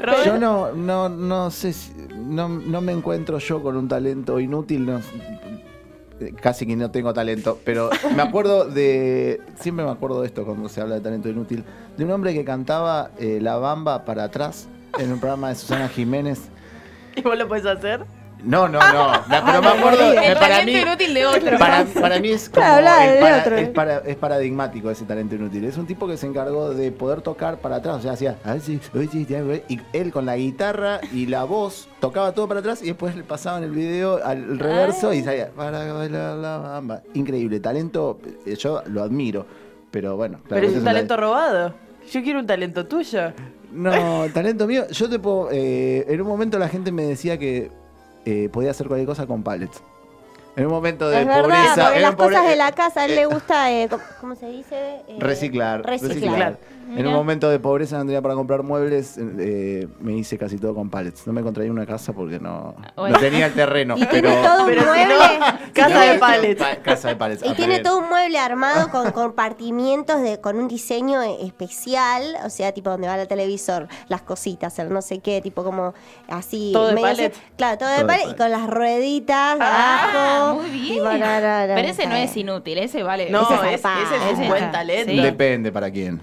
Robert, 0.00 0.24
yo 0.26 0.38
no, 0.38 0.72
no, 0.72 1.08
no 1.08 1.50
sé, 1.50 1.72
si- 1.72 1.92
no, 2.16 2.48
no 2.48 2.80
me 2.80 2.92
encuentro 2.92 3.38
yo 3.38 3.62
con 3.62 3.76
un 3.76 3.88
talento 3.88 4.38
inútil, 4.40 4.86
no, 4.86 5.00
casi 6.42 6.66
que 6.66 6.76
no 6.76 6.90
tengo 6.90 7.12
talento, 7.14 7.58
pero 7.64 7.90
me 8.14 8.22
acuerdo 8.22 8.64
de, 8.66 9.40
siempre 9.58 9.84
me 9.84 9.90
acuerdo 9.90 10.20
de 10.20 10.26
esto 10.26 10.44
cuando 10.44 10.68
se 10.68 10.80
habla 10.80 10.96
de 10.96 11.00
talento 11.00 11.28
inútil, 11.28 11.64
de 11.96 12.04
un 12.04 12.10
hombre 12.10 12.34
que 12.34 12.44
cantaba 12.44 13.10
eh, 13.18 13.38
La 13.40 13.56
Bamba 13.56 14.04
para 14.04 14.24
atrás 14.24 14.68
en 14.98 15.12
un 15.12 15.18
programa 15.20 15.48
de 15.50 15.54
Susana 15.54 15.88
Jiménez. 15.88 16.40
¿Y 17.16 17.22
vos 17.22 17.36
lo 17.36 17.48
podés 17.48 17.66
hacer? 17.66 18.04
No, 18.42 18.68
no, 18.68 18.78
no. 18.78 19.12
Pero 19.28 19.60
me 19.60 19.68
acuerdo. 19.68 20.12
El 20.12 20.18
que 20.20 20.34
para 20.34 20.48
talento 20.48 20.72
mí, 20.72 20.78
inútil 20.80 21.12
de 21.14 21.26
otro. 21.26 21.58
Para, 21.58 21.84
para 21.84 22.18
mí 22.20 22.30
es 22.30 22.48
como. 22.48 22.64
Claro, 22.64 23.02
es, 23.04 23.14
de 23.14 23.20
para- 23.20 23.38
otro. 23.40 23.56
es 23.56 23.68
para- 23.68 23.98
es 23.98 24.16
paradigmático 24.16 24.90
ese 24.90 25.04
talento 25.04 25.34
inútil. 25.34 25.64
Es 25.66 25.76
un 25.76 25.86
tipo 25.86 26.06
que 26.08 26.16
se 26.16 26.26
encargó 26.26 26.70
de 26.72 26.90
poder 26.90 27.20
tocar 27.20 27.58
para 27.58 27.76
atrás. 27.76 27.96
O 27.96 28.00
sea, 28.00 28.12
hacía. 28.12 28.38
Y 29.68 29.80
él 29.92 30.10
con 30.12 30.24
la 30.24 30.36
guitarra 30.36 31.00
y 31.12 31.26
la 31.26 31.44
voz 31.44 31.86
tocaba 32.00 32.32
todo 32.32 32.48
para 32.48 32.60
atrás 32.60 32.82
y 32.82 32.86
después 32.86 33.14
le 33.14 33.24
pasaban 33.24 33.62
el 33.62 33.72
video 33.72 34.24
al 34.24 34.58
reverso 34.58 35.12
y 35.12 35.22
salía. 35.22 35.50
La 35.58 36.58
bamba. 36.58 37.02
Increíble. 37.12 37.60
Talento, 37.60 38.20
eh, 38.46 38.56
yo 38.56 38.82
lo 38.86 39.02
admiro. 39.02 39.44
Pero 39.90 40.16
bueno. 40.16 40.38
claro, 40.46 40.62
Pero 40.62 40.66
es 40.72 40.78
un 40.78 40.84
talento 40.84 41.16
robado. 41.16 41.74
Yo 42.10 42.22
quiero 42.22 42.38
un 42.40 42.46
talento 42.46 42.86
tuyo. 42.86 43.32
No, 43.72 44.26
talento 44.34 44.66
mío. 44.66 44.88
Yo 44.90 45.08
te 45.08 45.18
puedo. 45.18 45.50
eh, 45.50 46.04
en 46.08 46.20
un 46.20 46.26
momento 46.28 46.58
la 46.58 46.68
gente 46.68 46.92
me 46.92 47.04
decía 47.04 47.38
que 47.38 47.70
eh, 48.24 48.48
podía 48.52 48.70
hacer 48.70 48.86
cualquier 48.88 49.06
cosa 49.06 49.26
con 49.26 49.42
pallets. 49.42 49.82
En 50.60 50.66
un 50.66 50.72
momento 50.72 51.08
de 51.08 51.20
Es 51.20 51.26
verdad, 51.26 51.42
pobreza. 51.42 51.74
porque 51.84 51.96
en 51.96 52.02
las 52.02 52.14
cosas 52.16 52.46
de 52.48 52.56
la 52.56 52.72
casa 52.72 53.00
a 53.00 53.04
él 53.06 53.12
eh, 53.12 53.16
le 53.16 53.26
gusta, 53.26 53.72
eh, 53.72 53.88
¿cómo- 53.88 54.02
¿cómo 54.20 54.34
se 54.34 54.46
dice? 54.46 54.76
Eh, 55.08 55.16
Reciclar, 55.18 55.82
Reciclar. 55.84 56.14
reciclar. 56.14 56.58
En 56.96 57.06
un 57.06 57.12
momento 57.12 57.48
de 57.48 57.60
pobreza 57.60 57.98
no 57.98 58.04
tenía 58.04 58.20
para 58.20 58.34
comprar 58.34 58.64
muebles, 58.64 59.14
eh, 59.16 59.86
me 60.00 60.12
hice 60.14 60.36
casi 60.36 60.58
todo 60.58 60.74
con 60.74 60.90
pallets. 60.90 61.24
No 61.24 61.32
me 61.32 61.40
encontré 61.40 61.70
una 61.70 61.86
casa 61.86 62.12
porque 62.12 62.40
no, 62.40 62.74
Bueno. 62.96 63.14
no 63.14 63.20
tenía 63.20 63.46
el 63.46 63.54
terreno. 63.54 63.94
Y 63.96 64.04
pero 64.06 64.28
tiene 64.28 64.42
todo 64.42 64.60
un 64.62 64.66
Pero 64.66 64.80
si 64.80 64.86
mueble. 64.88 65.14
no, 65.38 65.72
casa 65.72 66.00
de 66.00 66.18
pallets. 66.18 66.60
Pa- 66.60 66.76
casa 66.82 67.08
de 67.10 67.16
pallets. 67.16 67.44
Y 67.44 67.48
a 67.50 67.54
tiene 67.54 67.78
todo 67.78 67.98
un 67.98 68.08
mueble 68.08 68.40
armado 68.40 68.90
con 68.90 69.12
compartimientos 69.12 70.20
de, 70.20 70.40
con 70.40 70.56
un 70.58 70.66
diseño 70.66 71.22
especial, 71.22 72.36
o 72.44 72.50
sea, 72.50 72.72
tipo 72.72 72.90
donde 72.90 73.06
va 73.06 73.14
el 73.20 73.28
televisor, 73.28 73.86
las 74.08 74.22
cositas, 74.22 74.76
el 74.80 74.92
no 74.92 75.00
sé 75.00 75.20
qué, 75.20 75.40
tipo 75.40 75.62
como 75.62 75.94
así. 76.28 76.70
¿Todo 76.72 76.88
de 76.88 77.00
pallet? 77.00 77.32
así- 77.32 77.40
Claro, 77.56 77.78
todo 77.78 77.88
de 77.88 77.94
Todo 77.98 78.02
de 78.02 78.08
palet 78.08 78.22
y 78.22 78.24
pallet. 78.34 78.38
con 78.38 78.50
las 78.50 78.68
rueditas 78.68 79.58
Ah, 79.60 80.08
abajo. 80.42 80.49
Muy 80.54 80.70
bien. 80.70 80.98
Pero 81.02 81.88
ese 81.88 82.06
no 82.06 82.14
es 82.16 82.36
inútil, 82.36 82.78
ese 82.78 83.02
vale. 83.02 83.30
No, 83.30 83.42
Ese 83.42 83.74
es 83.74 83.80
ese, 83.84 84.30
es 84.32 84.38
un 84.38 84.48
buen 84.48 84.70
talento. 84.70 85.10
sí. 85.12 85.20
Depende 85.20 85.72
para 85.72 85.90
quién. 85.90 86.20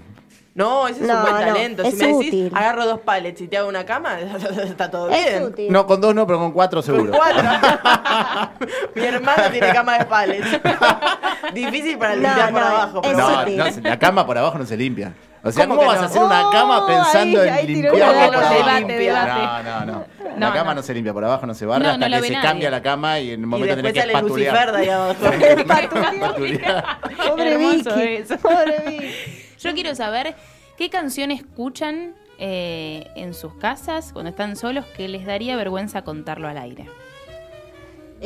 No, 0.58 0.88
ese 0.88 1.02
es 1.02 1.06
No, 1.06 1.14
un 1.14 1.20
buen 1.22 1.34
no, 1.34 1.40
talento. 1.40 1.82
Si 1.84 1.88
es 1.90 1.94
me 1.98 2.06
decís, 2.08 2.28
útil. 2.28 2.52
agarro 2.52 2.84
dos 2.84 2.98
pallets 3.00 3.40
y 3.40 3.46
te 3.46 3.56
hago 3.58 3.68
una 3.68 3.86
cama, 3.86 4.18
está 4.64 4.90
todo 4.90 5.08
Es 5.08 5.24
bien. 5.30 5.42
útil. 5.44 5.72
No, 5.72 5.86
con 5.86 6.00
dos 6.00 6.14
no, 6.16 6.26
pero 6.26 6.38
con 6.40 6.50
cuatro 6.50 6.82
Con 6.82 6.94
seguro. 6.96 7.12
cuatro. 7.12 7.42
Mi 8.96 9.04
hermano 9.04 9.42
tiene 9.52 9.72
cama 9.72 9.98
de 9.98 10.04
pallets. 10.06 10.46
Difícil 11.54 11.96
para 11.96 12.16
No, 12.16 12.22
limpiar 12.22 12.50
por 12.50 12.60
no, 12.60 12.66
abajo. 12.66 13.00
es 13.04 13.08
pero 13.08 13.18
No, 13.18 13.42
útil. 13.42 13.56
no, 13.56 13.88
la 13.88 13.98
cama 14.00 14.26
por 14.26 14.36
abajo 14.36 14.58
no 14.58 14.66
se 14.66 14.76
limpia. 14.76 15.12
O 15.44 15.52
sea, 15.52 15.64
¿Cómo 15.68 15.76
¿cómo, 15.76 15.88
que 15.92 15.94
vas 15.94 16.00
no? 16.00 16.02
a 16.02 16.10
hacer 16.10 16.22
una 16.22 16.50
cama 16.50 16.78
Oh, 16.82 16.86
pensando 16.88 17.40
ahí- 17.40 17.48
en 17.60 17.66
tiró 17.68 17.90
limpiarla 17.92 18.12
una 18.16 18.26
por 18.26 18.34
bola. 18.34 18.48
abajo? 18.48 18.64
Debate, 18.64 18.98
debate. 18.98 19.30
No, 19.30 19.62
no, 19.62 19.86
no. 19.86 20.04
No, 20.36 20.46
la 20.48 20.52
cama 20.52 20.70
no. 20.70 20.74
no. 20.74 20.82
se 20.82 20.94
limpia 20.94 21.12
por 21.12 21.24
abajo, 21.24 21.46
no 21.46 21.54
se 21.54 21.66
barra 21.66 21.84
No, 21.84 21.90
hasta 21.92 22.08
no 22.08 22.08
lo 22.08 22.16
que 22.16 22.20
ve 22.22 22.26
se 22.26 22.32
nadie. 22.34 22.48
cambia 22.48 22.70
la 22.70 22.82
cama 22.82 23.20
y 23.20 23.28
en 23.30 23.34
el 23.34 23.44
Y 23.44 23.46
momento 23.46 23.76
tenés 23.76 23.94
después 23.94 24.04
que 24.04 24.12
sale 24.12 24.28
Lucifer 24.28 24.72
de 24.72 24.78
ahí 24.78 24.88
abajo. 24.88 25.14
Patulear. 26.18 26.84
Pobre 27.28 27.52
Hermoso 27.52 27.94
Vicky. 27.94 28.14
eso. 28.16 28.36
Pobre 28.38 28.82
Vicky. 28.86 29.44
Yo 29.60 29.74
quiero 29.74 29.94
saber 29.94 30.34
qué 30.76 30.88
canción 30.90 31.30
escuchan 31.30 32.14
eh, 32.38 33.06
en 33.16 33.34
sus 33.34 33.54
casas 33.54 34.12
cuando 34.12 34.30
están 34.30 34.56
solos 34.56 34.84
que 34.96 35.08
les 35.08 35.26
daría 35.26 35.56
vergüenza 35.56 36.02
contarlo 36.02 36.48
al 36.48 36.58
aire. 36.58 36.86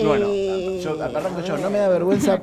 Bueno, 0.04 0.26
Eh, 0.28 0.80
yo, 0.82 1.02
arranco 1.02 1.40
yo, 1.42 1.56
no 1.58 1.70
me 1.70 1.78
da 1.78 1.88
vergüenza, 1.88 2.40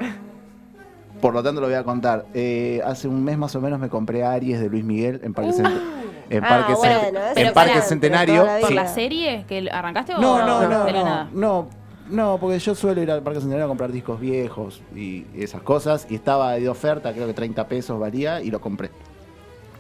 por 1.22 1.34
lo 1.34 1.42
tanto 1.44 1.62
lo 1.62 1.68
voy 1.68 1.76
a 1.76 1.84
contar. 1.84 2.26
Eh, 2.34 2.82
hace 2.86 3.08
un 3.08 3.24
mes 3.24 3.38
más 3.38 3.56
o 3.56 3.62
menos 3.62 3.80
me 3.80 3.90
compré 3.90 4.24
Aries 4.24 4.60
de 4.60 4.70
Luis 4.70 4.84
Miguel 4.84 5.20
en 5.24 5.34
Parque, 5.34 5.52
Cent- 5.54 5.82
en 6.30 6.44
Ah, 6.44 6.48
Parque, 6.50 6.74
bueno, 6.76 7.00
Cent- 7.02 7.08
eso 7.32 7.40
en 7.40 7.46
es 7.48 7.52
Parque 7.54 7.72
grande, 7.72 7.88
Centenario. 7.90 8.48
¿Por 8.62 8.72
la 8.72 8.88
serie 8.88 9.46
que 9.48 9.70
arrancaste 9.72 10.14
o 10.14 10.20
No, 10.22 10.40
no, 10.46 10.68
no, 10.68 11.28
no? 11.34 11.70
No, 12.10 12.38
porque 12.40 12.60
yo 12.60 12.76
suelo 12.76 13.02
ir 13.02 13.12
al 13.12 13.22
Parque 13.24 13.40
Centenario 13.40 13.66
a 13.66 13.68
comprar 13.68 13.92
discos 13.92 14.20
viejos 14.20 14.82
y 14.96 15.26
esas 15.36 15.62
cosas, 15.62 16.08
y 16.10 16.16
estaba 16.16 16.54
de 16.54 16.68
oferta, 16.70 17.14
creo 17.14 17.28
que 17.28 17.34
30 17.34 17.68
pesos 17.68 18.00
valía, 18.00 18.42
y 18.42 18.52
lo 18.52 18.60
compré. 18.62 18.90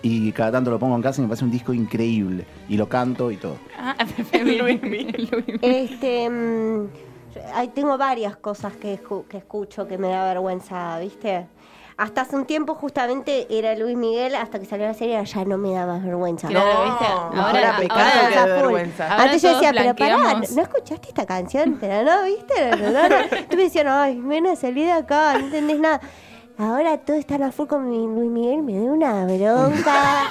Y 0.01 0.31
cada 0.31 0.51
tanto 0.53 0.71
lo 0.71 0.79
pongo 0.79 0.95
en 0.95 1.01
casa 1.01 1.19
y 1.19 1.23
me 1.23 1.27
parece 1.27 1.43
un 1.45 1.51
disco 1.51 1.73
increíble, 1.73 2.45
y 2.69 2.77
lo 2.77 2.87
canto 2.87 3.31
y 3.31 3.37
todo. 3.37 3.57
Ah, 3.77 3.95
Luis 4.43 4.81
Miguel. 4.81 5.29
Este, 5.61 6.29
mm, 6.29 6.83
yo- 7.35 7.41
ahí 7.53 7.67
tengo 7.69 7.97
varias 7.97 8.37
cosas 8.37 8.73
que, 8.77 9.01
escu- 9.01 9.25
que 9.25 9.37
escucho 9.37 9.87
que 9.87 9.97
me 9.97 10.07
da 10.09 10.25
vergüenza, 10.25 10.97
¿viste? 10.99 11.47
Hasta 11.99 12.21
hace 12.21 12.37
un 12.37 12.45
tiempo 12.45 12.75
justamente 12.75 13.45
era 13.49 13.75
Luis 13.75 13.97
Miguel, 13.97 14.33
hasta 14.35 14.57
que 14.57 14.65
salió 14.65 14.87
la 14.87 14.93
serie 14.93 15.21
ya 15.21 15.43
no 15.43 15.57
me 15.57 15.73
da 15.73 15.85
más 15.85 16.01
vergüenza. 16.01 16.47
Claro, 16.47 16.85
¿viste? 16.85 17.03
No, 17.35 17.45
Ahora, 17.45 17.75
a 17.75 18.45
vergüenza. 18.45 19.21
Antes 19.21 19.41
yo 19.41 19.53
decía, 19.53 19.73
pero 19.75 19.93
pará, 19.93 20.35
¿no, 20.35 20.61
escuchaste 20.61 21.09
esta 21.09 21.25
canción? 21.25 21.77
Pero 21.77 22.09
no, 22.09 22.23
¿viste? 22.23 22.77
No, 22.77 22.91
no, 22.91 23.09
no. 23.09 23.15
Tú 23.49 23.57
me 23.57 23.63
decían, 23.63 23.89
ay, 23.89 24.15
Mena, 24.15 24.55
salí 24.55 24.85
de 24.85 24.93
acá, 24.93 25.33
no 25.33 25.47
entendés 25.47 25.77
nada. 25.81 25.99
Ahora 26.61 26.97
todos 26.97 27.19
están 27.21 27.41
a 27.43 27.53
full 27.53 27.67
con 27.67 27.89
mi 27.89 28.05
Luis 28.05 28.29
Miguel, 28.29 28.61
me 28.63 28.73
da 28.73 28.91
una 28.91 29.23
bronca. 29.23 30.25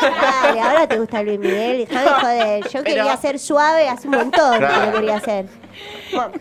Dale, 0.00 0.58
ahora 0.62 0.86
te 0.88 0.98
gusta 0.98 1.22
Luis 1.22 1.38
Miguel, 1.38 1.86
déjame 1.86 2.10
joder. 2.22 2.68
Yo 2.70 2.82
quería 2.82 3.14
ser 3.18 3.38
suave 3.38 3.86
hace 3.86 4.08
un 4.08 4.14
montón 4.16 4.60
que 4.60 4.86
lo 4.86 4.92
quería 4.92 5.16
hacer. 5.18 5.44
Bueno, 6.14 6.32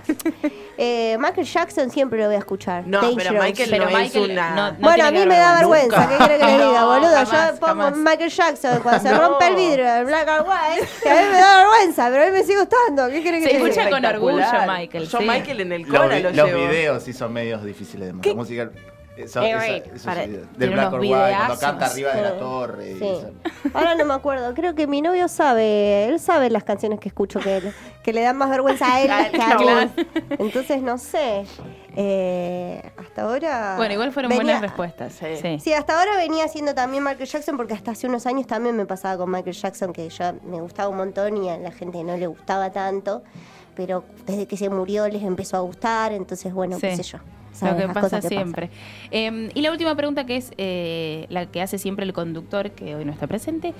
eh, 0.77 1.17
Michael 1.19 1.45
Jackson 1.45 1.89
siempre 1.89 2.19
lo 2.19 2.27
voy 2.27 2.35
a 2.35 2.39
escuchar. 2.39 2.87
No, 2.87 3.01
pero 3.01 3.15
Dangerous. 3.15 3.43
Michael 3.43 3.69
Pero 3.69 3.85
no 3.85 3.97
Michael 3.97 4.23
es 4.23 4.29
una... 4.37 4.49
no- 4.55 4.71
no 4.71 4.77
bueno, 4.79 5.05
a 5.05 5.11
mí 5.11 5.25
me 5.25 5.35
da 5.37 5.55
vergüenza, 5.57 5.97
Nunca. 6.01 6.09
¿qué 6.09 6.17
quiere 6.17 6.37
que 6.37 6.45
le 6.45 6.53
diga, 6.65 6.79
No, 6.81 6.87
boludo? 6.87 7.11
jamás, 7.25 7.51
Yo 7.53 7.59
pongo 7.59 7.67
jamás. 7.83 7.97
Michael 7.97 8.29
Jackson 8.29 8.79
cuando 8.81 9.01
se 9.01 9.09
No. 9.13 9.27
rompe 9.27 9.47
el 9.47 9.55
vidrio 9.55 9.91
de 9.93 10.03
Black 10.05 10.27
and 10.29 10.45
White, 10.47 10.87
que 11.03 11.09
a 11.09 11.13
mí 11.15 11.27
me 11.31 11.37
da 11.37 11.57
vergüenza, 11.57 12.09
pero 12.11 12.23
a 12.23 12.25
mí 12.27 12.31
me 12.31 12.43
sigue 12.43 12.59
gustando. 12.59 13.09
¿Qué 13.09 13.21
quiere 13.21 13.39
que 13.39 13.47
Se 13.47 13.53
le 13.53 13.57
diga? 13.59 13.69
escucha 13.71 13.89
con 13.89 14.05
orgullo. 14.05 14.45
Michael. 14.67 15.07
Yo 15.09 15.19
sí. 15.19 15.25
Michael 15.27 15.59
en 15.61 15.71
el 15.73 15.87
Cora 15.87 16.07
vi- 16.15 16.21
lo 16.23 16.29
los 16.31 16.47
llevo. 16.47 16.67
videos 16.69 17.03
sí 17.03 17.11
son 17.11 17.33
medios 17.33 17.61
difíciles 17.65 18.07
de 18.07 18.13
montar. 18.13 18.35
Música, 18.35 18.69
eso, 19.17 19.41
Eh, 19.41 19.51
esa- 19.51 19.59
right. 19.67 19.85
esos 19.87 20.01
Para- 20.03 20.25
videos. 20.25 20.47
del 20.57 20.69
Black 20.71 20.93
or 20.93 20.99
White, 21.01 21.13
cuando 21.37 21.59
canta 21.59 21.85
arriba 21.85 22.13
de 22.13 22.21
la 22.21 22.37
torre. 22.37 22.95
Sí. 22.99 23.17
Ahora 23.73 23.95
no 23.95 24.05
me 24.05 24.13
acuerdo, 24.13 24.53
creo 24.53 24.75
que 24.75 24.87
mi 24.87 25.01
novio 25.01 25.27
sabe, 25.27 26.05
él 26.05 26.19
sabe 26.19 26.49
las 26.49 26.63
canciones 26.63 26.99
que 26.99 27.09
escucho 27.09 27.39
que, 27.39 27.71
que 28.03 28.13
le 28.13 28.21
dan 28.21 28.37
más 28.37 28.49
vergüenza 28.49 28.93
a 28.93 29.01
él 29.01 29.31
que 29.31 29.41
a. 29.41 29.89
Entonces 30.39 30.81
no 30.81 30.97
sé. 30.97 31.45
Eh, 31.95 32.81
hasta 32.97 33.21
ahora. 33.23 33.75
Bueno, 33.77 33.93
igual 33.93 34.11
fueron 34.11 34.29
venía- 34.29 34.43
buenas 34.43 34.61
respuestas. 34.61 35.13
Sí. 35.13 35.25
Sí. 35.41 35.59
Sí, 35.59 35.73
hasta 35.73 35.99
ahora 35.99 36.15
venía 36.17 36.45
haciendo 36.45 36.73
también 36.73 37.03
Michael 37.03 37.29
Jackson 37.29 37.55
porque 37.55 37.73
hasta 37.75 37.91
hace 37.91 38.07
unos 38.07 38.25
años 38.25 38.47
también 38.47 38.75
me 38.75 38.85
pasaba 38.85 39.17
con 39.17 39.29
Michael 39.29 39.55
Jackson 39.55 39.93
que 39.93 40.09
yo 40.09 40.33
me 40.43 40.59
gustaba 40.59 40.89
un 40.89 40.97
montón 40.97 41.37
y 41.43 41.49
a 41.49 41.57
la 41.57 41.71
gente 41.71 42.03
no 42.03 42.17
le 42.17 42.25
gustaba 42.27 42.71
tanto, 42.71 43.23
pero 43.75 44.03
desde 44.25 44.47
que 44.47 44.57
se 44.57 44.69
murió 44.69 45.07
les 45.07 45.21
empezó 45.23 45.57
a 45.57 45.59
gustar, 45.61 46.11
entonces 46.13 46.51
bueno, 46.51 46.75
Sí. 46.77 46.87
qué 46.87 46.95
sé 46.97 47.03
yo. 47.03 47.19
Lo 47.61 47.75
que 47.77 47.85
Las 47.85 47.93
pasa 47.93 48.19
que 48.19 48.27
siempre. 48.27 48.69
Eh, 49.11 49.49
y 49.53 49.61
la 49.61 49.71
última 49.71 49.95
pregunta, 49.95 50.25
que 50.25 50.37
es 50.37 50.51
eh, 50.57 51.25
la 51.29 51.45
que 51.45 51.61
hace 51.61 51.77
siempre 51.77 52.05
el 52.05 52.13
conductor, 52.13 52.71
que 52.71 52.95
hoy 52.95 53.05
no 53.05 53.11
está 53.11 53.27
presente, 53.27 53.73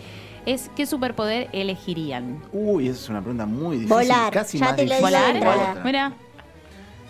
es 0.45 0.69
¿qué 0.75 0.85
superpoder 0.85 1.49
elegirían? 1.53 2.39
Uy, 2.51 2.87
esa 2.87 2.99
es 2.99 3.09
una 3.09 3.21
pregunta 3.21 3.45
muy 3.45 3.77
difícil. 3.77 3.95
Volar, 3.97 4.31
Casi 4.31 4.57
ya 4.59 4.65
más 4.65 4.75
te 4.75 4.83
difícil 4.83 5.05
otra. 5.05 5.81
Mira, 5.83 6.13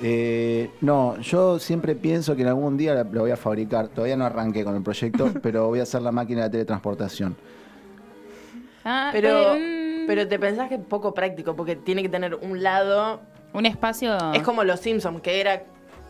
Eh, 0.02 0.70
no, 0.82 1.18
yo 1.22 1.60
siempre 1.60 1.96
pienso 1.96 2.36
que 2.36 2.42
en 2.42 2.48
algún 2.50 2.76
día 2.76 2.94
la- 2.94 3.04
lo 3.04 3.22
voy 3.22 3.32
a 3.32 3.38
fabricar. 3.38 3.88
Todavía 3.88 4.18
no 4.18 4.26
arranqué 4.26 4.64
con 4.66 4.76
el 4.76 4.82
proyecto, 4.82 5.30
pero 5.42 5.68
voy 5.68 5.80
a 5.80 5.84
hacer 5.84 6.02
la 6.02 6.12
máquina 6.12 6.44
de 6.44 6.50
teletransportación. 6.50 7.36
Ah, 8.84 9.10
Pero, 9.14 9.54
mm, 9.56 10.08
pero 10.08 10.28
te 10.28 10.38
pensás 10.40 10.68
que 10.68 10.76
es 10.76 10.82
poco 10.82 11.14
práctico 11.14 11.56
porque 11.56 11.76
tiene 11.78 12.02
que 12.02 12.10
tener 12.10 12.36
un 12.36 12.62
lado. 12.64 13.22
un 13.54 13.66
espacio. 13.66 14.34
Es 14.34 14.42
como 14.42 14.64
los 14.64 14.80
Simpsons, 14.82 15.22
que 15.22 15.40
era 15.40 15.64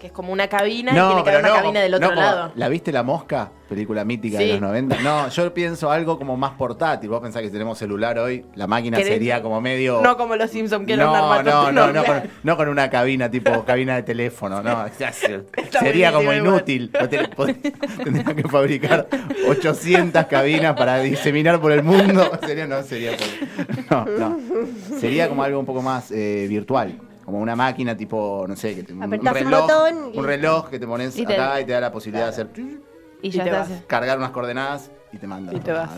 que 0.03 0.07
es 0.07 0.11
como 0.13 0.33
una 0.33 0.49
cabina 0.49 0.91
y 0.91 0.95
tiene 0.95 1.23
que 1.23 1.29
haber 1.29 1.39
una 1.45 1.49
no, 1.49 1.55
cabina 1.55 1.79
del 1.79 1.93
otro 1.93 2.13
lado. 2.13 2.51
¿La 2.57 2.67
viste 2.67 2.91
La 2.91 3.03
Mosca? 3.03 3.51
Película 3.69 4.03
mítica 4.03 4.37
Sí. 4.37 4.47
de 4.47 4.51
los 4.51 4.61
90. 4.61 4.99
No, 5.01 5.29
yo 5.29 5.53
pienso 5.53 5.89
algo 5.89 6.17
como 6.19 6.35
más 6.35 6.51
portátil. 6.55 7.09
Vos 7.09 7.21
pensás 7.21 7.41
que 7.41 7.47
si 7.47 7.53
tenemos 7.53 7.77
celular 7.77 8.19
hoy, 8.19 8.45
la 8.55 8.67
máquina 8.67 8.97
¿Querés- 8.97 9.07
sería 9.07 9.41
como 9.41 9.61
medio... 9.61 10.01
No 10.01 10.17
como 10.17 10.35
los 10.35 10.49
Simpsons, 10.51 10.85
que 10.85 10.97
no, 10.97 11.15
armatoste 11.15 11.71
no, 11.71 11.71
no, 11.71 11.93
no, 11.93 12.03
con, 12.03 12.21
no 12.43 12.57
con 12.57 12.67
una 12.67 12.89
cabina 12.89 13.31
tipo 13.31 13.63
cabina 13.63 13.95
de 13.95 14.03
teléfono, 14.03 14.61
no. 14.61 14.87
sería 15.79 16.11
como 16.11 16.33
inútil. 16.33 16.91
Tendrían 16.91 18.35
que 18.35 18.43
fabricar 18.49 19.07
800 19.47 20.25
cabinas 20.25 20.75
para 20.75 20.99
diseminar 20.99 21.61
por 21.61 21.71
el 21.71 21.81
mundo. 21.81 22.29
Sería, 22.45 22.67
no, 22.67 22.83
sería 22.83 23.11
por- 23.15 23.89
no, 23.89 24.17
no. 24.19 24.37
Sería 24.99 25.29
como 25.29 25.43
algo 25.43 25.59
un 25.61 25.65
poco 25.65 25.81
más 25.81 26.11
eh, 26.11 26.45
virtual. 26.49 26.99
Como 27.25 27.39
una 27.39 27.55
máquina 27.55 27.95
tipo, 27.95 28.45
no 28.47 28.55
sé, 28.55 28.75
que 28.75 28.83
te- 28.83 28.93
un, 28.93 29.01
Apretás 29.03 29.31
un 29.31 29.37
reloj, 29.39 29.61
botón 29.61 30.11
y- 30.13 30.17
un 30.17 30.25
reloj 30.25 30.69
que 30.69 30.79
te 30.79 30.85
pones 30.87 31.17
Y 31.17 31.25
te- 31.25 31.33
acá 31.33 31.61
y 31.61 31.65
te 31.65 31.71
da 31.71 31.79
la 31.79 31.91
posibilidad 31.91 32.25
de 32.25 32.29
hacer 32.31 32.47
y 33.21 33.29
ya 33.29 33.43
te 33.45 33.51
vas. 33.51 33.69
cargar 33.87 34.17
unas 34.17 34.31
coordenadas 34.31 34.91
y 35.13 35.17
te 35.17 35.27
mandan. 35.27 35.55
Y 35.55 35.59
te 35.59 35.71
vas. 35.71 35.89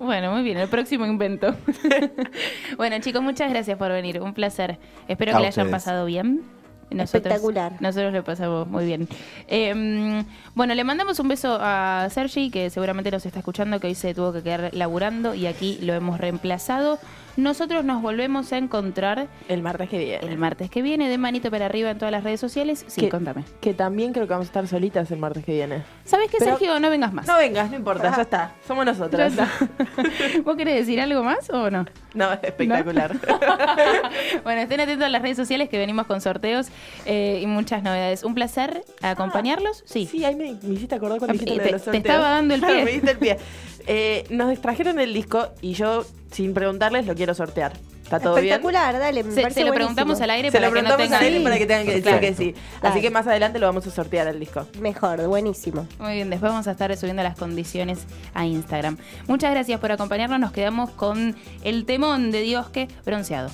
Bueno, 0.00 0.32
muy 0.32 0.42
bien, 0.42 0.56
el 0.58 0.68
próximo 0.68 1.06
invento. 1.06 1.54
bueno, 2.76 2.98
chicos, 3.00 3.22
muchas 3.22 3.50
gracias 3.50 3.76
por 3.78 3.90
venir. 3.90 4.20
Un 4.20 4.34
placer. 4.34 4.78
Espero 5.08 5.32
A 5.32 5.34
que 5.36 5.40
le 5.42 5.46
hayan 5.48 5.70
pasado 5.70 6.06
bien. 6.06 6.42
Nosotros, 6.90 7.14
Espectacular. 7.32 7.72
Nosotros 7.80 8.12
lo 8.12 8.22
pasamos 8.22 8.68
muy 8.68 8.84
bien. 8.84 9.08
Eh, 9.48 10.24
bueno, 10.54 10.74
le 10.74 10.84
mandamos 10.84 11.18
un 11.20 11.28
beso 11.28 11.56
a 11.60 12.06
Sergi, 12.10 12.50
que 12.50 12.68
seguramente 12.68 13.10
nos 13.10 13.24
está 13.24 13.38
escuchando, 13.38 13.80
que 13.80 13.86
hoy 13.86 13.94
se 13.94 14.12
tuvo 14.12 14.32
que 14.32 14.42
quedar 14.42 14.70
laburando 14.74 15.34
y 15.34 15.46
aquí 15.46 15.78
lo 15.82 15.94
hemos 15.94 16.18
reemplazado. 16.18 16.98
Nosotros 17.36 17.84
nos 17.84 18.02
volvemos 18.02 18.52
a 18.52 18.58
encontrar 18.58 19.28
El 19.48 19.62
martes 19.62 19.88
que 19.88 19.98
viene. 19.98 20.26
el 20.26 20.36
martes 20.38 20.70
que 20.70 20.82
viene, 20.82 21.08
de 21.08 21.18
manito 21.18 21.50
para 21.50 21.66
arriba 21.66 21.90
en 21.90 21.98
todas 21.98 22.12
las 22.12 22.24
redes 22.24 22.40
sociales. 22.40 22.84
Sí, 22.88 23.00
que, 23.02 23.08
contame. 23.08 23.44
Que 23.60 23.72
también 23.74 24.12
creo 24.12 24.26
que 24.26 24.30
vamos 24.32 24.46
a 24.46 24.50
estar 24.50 24.66
solitas 24.68 25.10
el 25.10 25.18
martes 25.18 25.44
que 25.44 25.52
viene. 25.52 25.82
¿Sabes 26.04 26.30
qué, 26.30 26.36
Pero- 26.38 26.52
Sergio? 26.58 26.78
No 26.80 26.90
vengas 26.90 27.12
más. 27.12 27.26
No 27.26 27.36
vengas, 27.38 27.70
no 27.70 27.76
importa, 27.76 28.14
ya 28.16 28.22
está. 28.22 28.52
Somos 28.66 28.84
nosotras. 28.84 29.32
¿Vos 30.44 30.56
querés 30.56 30.74
decir 30.76 31.00
algo 31.00 31.22
más 31.22 31.48
o 31.50 31.70
no? 31.70 31.86
No, 32.14 32.32
espectacular. 32.32 33.16
bueno, 34.44 34.60
estén 34.60 34.80
atentos 34.80 35.06
a 35.06 35.08
las 35.08 35.22
redes 35.22 35.36
sociales 35.36 35.68
que 35.68 35.78
venimos 35.78 36.06
con 36.06 36.20
sorteos 36.20 36.68
eh, 37.06 37.40
y 37.42 37.46
muchas 37.46 37.82
novedades. 37.82 38.24
Un 38.24 38.34
placer 38.34 38.84
acompañarlos. 39.00 39.82
Sí. 39.86 40.06
Sí, 40.06 40.24
ahí 40.24 40.34
me, 40.34 40.54
me 40.62 40.74
hiciste 40.74 40.94
acordar 40.94 41.18
cuando 41.18 41.32
Ah, 41.32 41.38
dijiste 41.44 41.54
eh, 41.54 41.56
lo 41.56 41.62
de 41.62 41.66
te- 41.68 41.72
los 41.72 41.80
te 41.82 41.84
sorteos. 41.86 42.04
estaba 42.04 42.28
dando 42.30 42.54
el 42.54 42.60
pie. 42.66 42.84
me 42.84 42.90
diste 42.92 43.10
el 43.12 43.18
pie. 43.18 43.38
Eh, 43.86 44.24
nos 44.30 44.60
trajeron 44.60 44.98
el 45.00 45.12
disco 45.14 45.48
y 45.60 45.74
yo, 45.74 46.04
sin 46.30 46.54
preguntarles, 46.54 47.06
lo 47.06 47.14
quiero 47.14 47.34
sortear. 47.34 47.72
¿Está 48.02 48.20
todo 48.20 48.34
bien? 48.34 48.46
Espectacular, 48.48 48.98
dale. 48.98 49.22
Me 49.24 49.32
Se, 49.32 49.40
parece 49.40 49.60
se 49.60 49.66
lo 49.66 49.72
preguntamos 49.72 50.20
al 50.20 50.28
aire 50.30 50.50
Se 50.50 50.58
para 50.58 50.68
lo 50.68 50.74
que 50.74 50.82
no 50.82 50.88
preguntamos 50.96 51.18
tengan... 51.18 51.32
a 51.32 51.36
él 51.38 51.42
para 51.42 51.56
que 51.58 51.66
tengan 51.66 51.84
que 51.86 51.90
decir 51.92 52.02
Claro. 52.02 52.20
que 52.20 52.34
sí. 52.34 52.54
Dale. 52.82 52.92
Así 52.92 53.00
que 53.00 53.10
más 53.10 53.26
adelante 53.26 53.58
lo 53.58 53.66
vamos 53.66 53.86
a 53.86 53.90
sortear 53.90 54.26
el 54.28 54.38
disco. 54.38 54.66
Mejor, 54.80 55.26
buenísimo. 55.28 55.86
Muy 55.98 56.14
bien, 56.14 56.28
después 56.28 56.52
vamos 56.52 56.68
a 56.68 56.72
estar 56.72 56.94
subiendo 56.94 57.22
las 57.22 57.36
condiciones 57.38 58.00
a 58.34 58.44
Instagram. 58.44 58.98
Muchas 59.28 59.50
gracias 59.52 59.80
por 59.80 59.92
acompañarnos. 59.92 60.38
Nos 60.40 60.52
quedamos 60.52 60.90
con 60.90 61.34
el 61.64 61.86
temón 61.86 62.32
de 62.32 62.42
Dios 62.42 62.68
que 62.68 62.88
bronceado. 63.06 63.48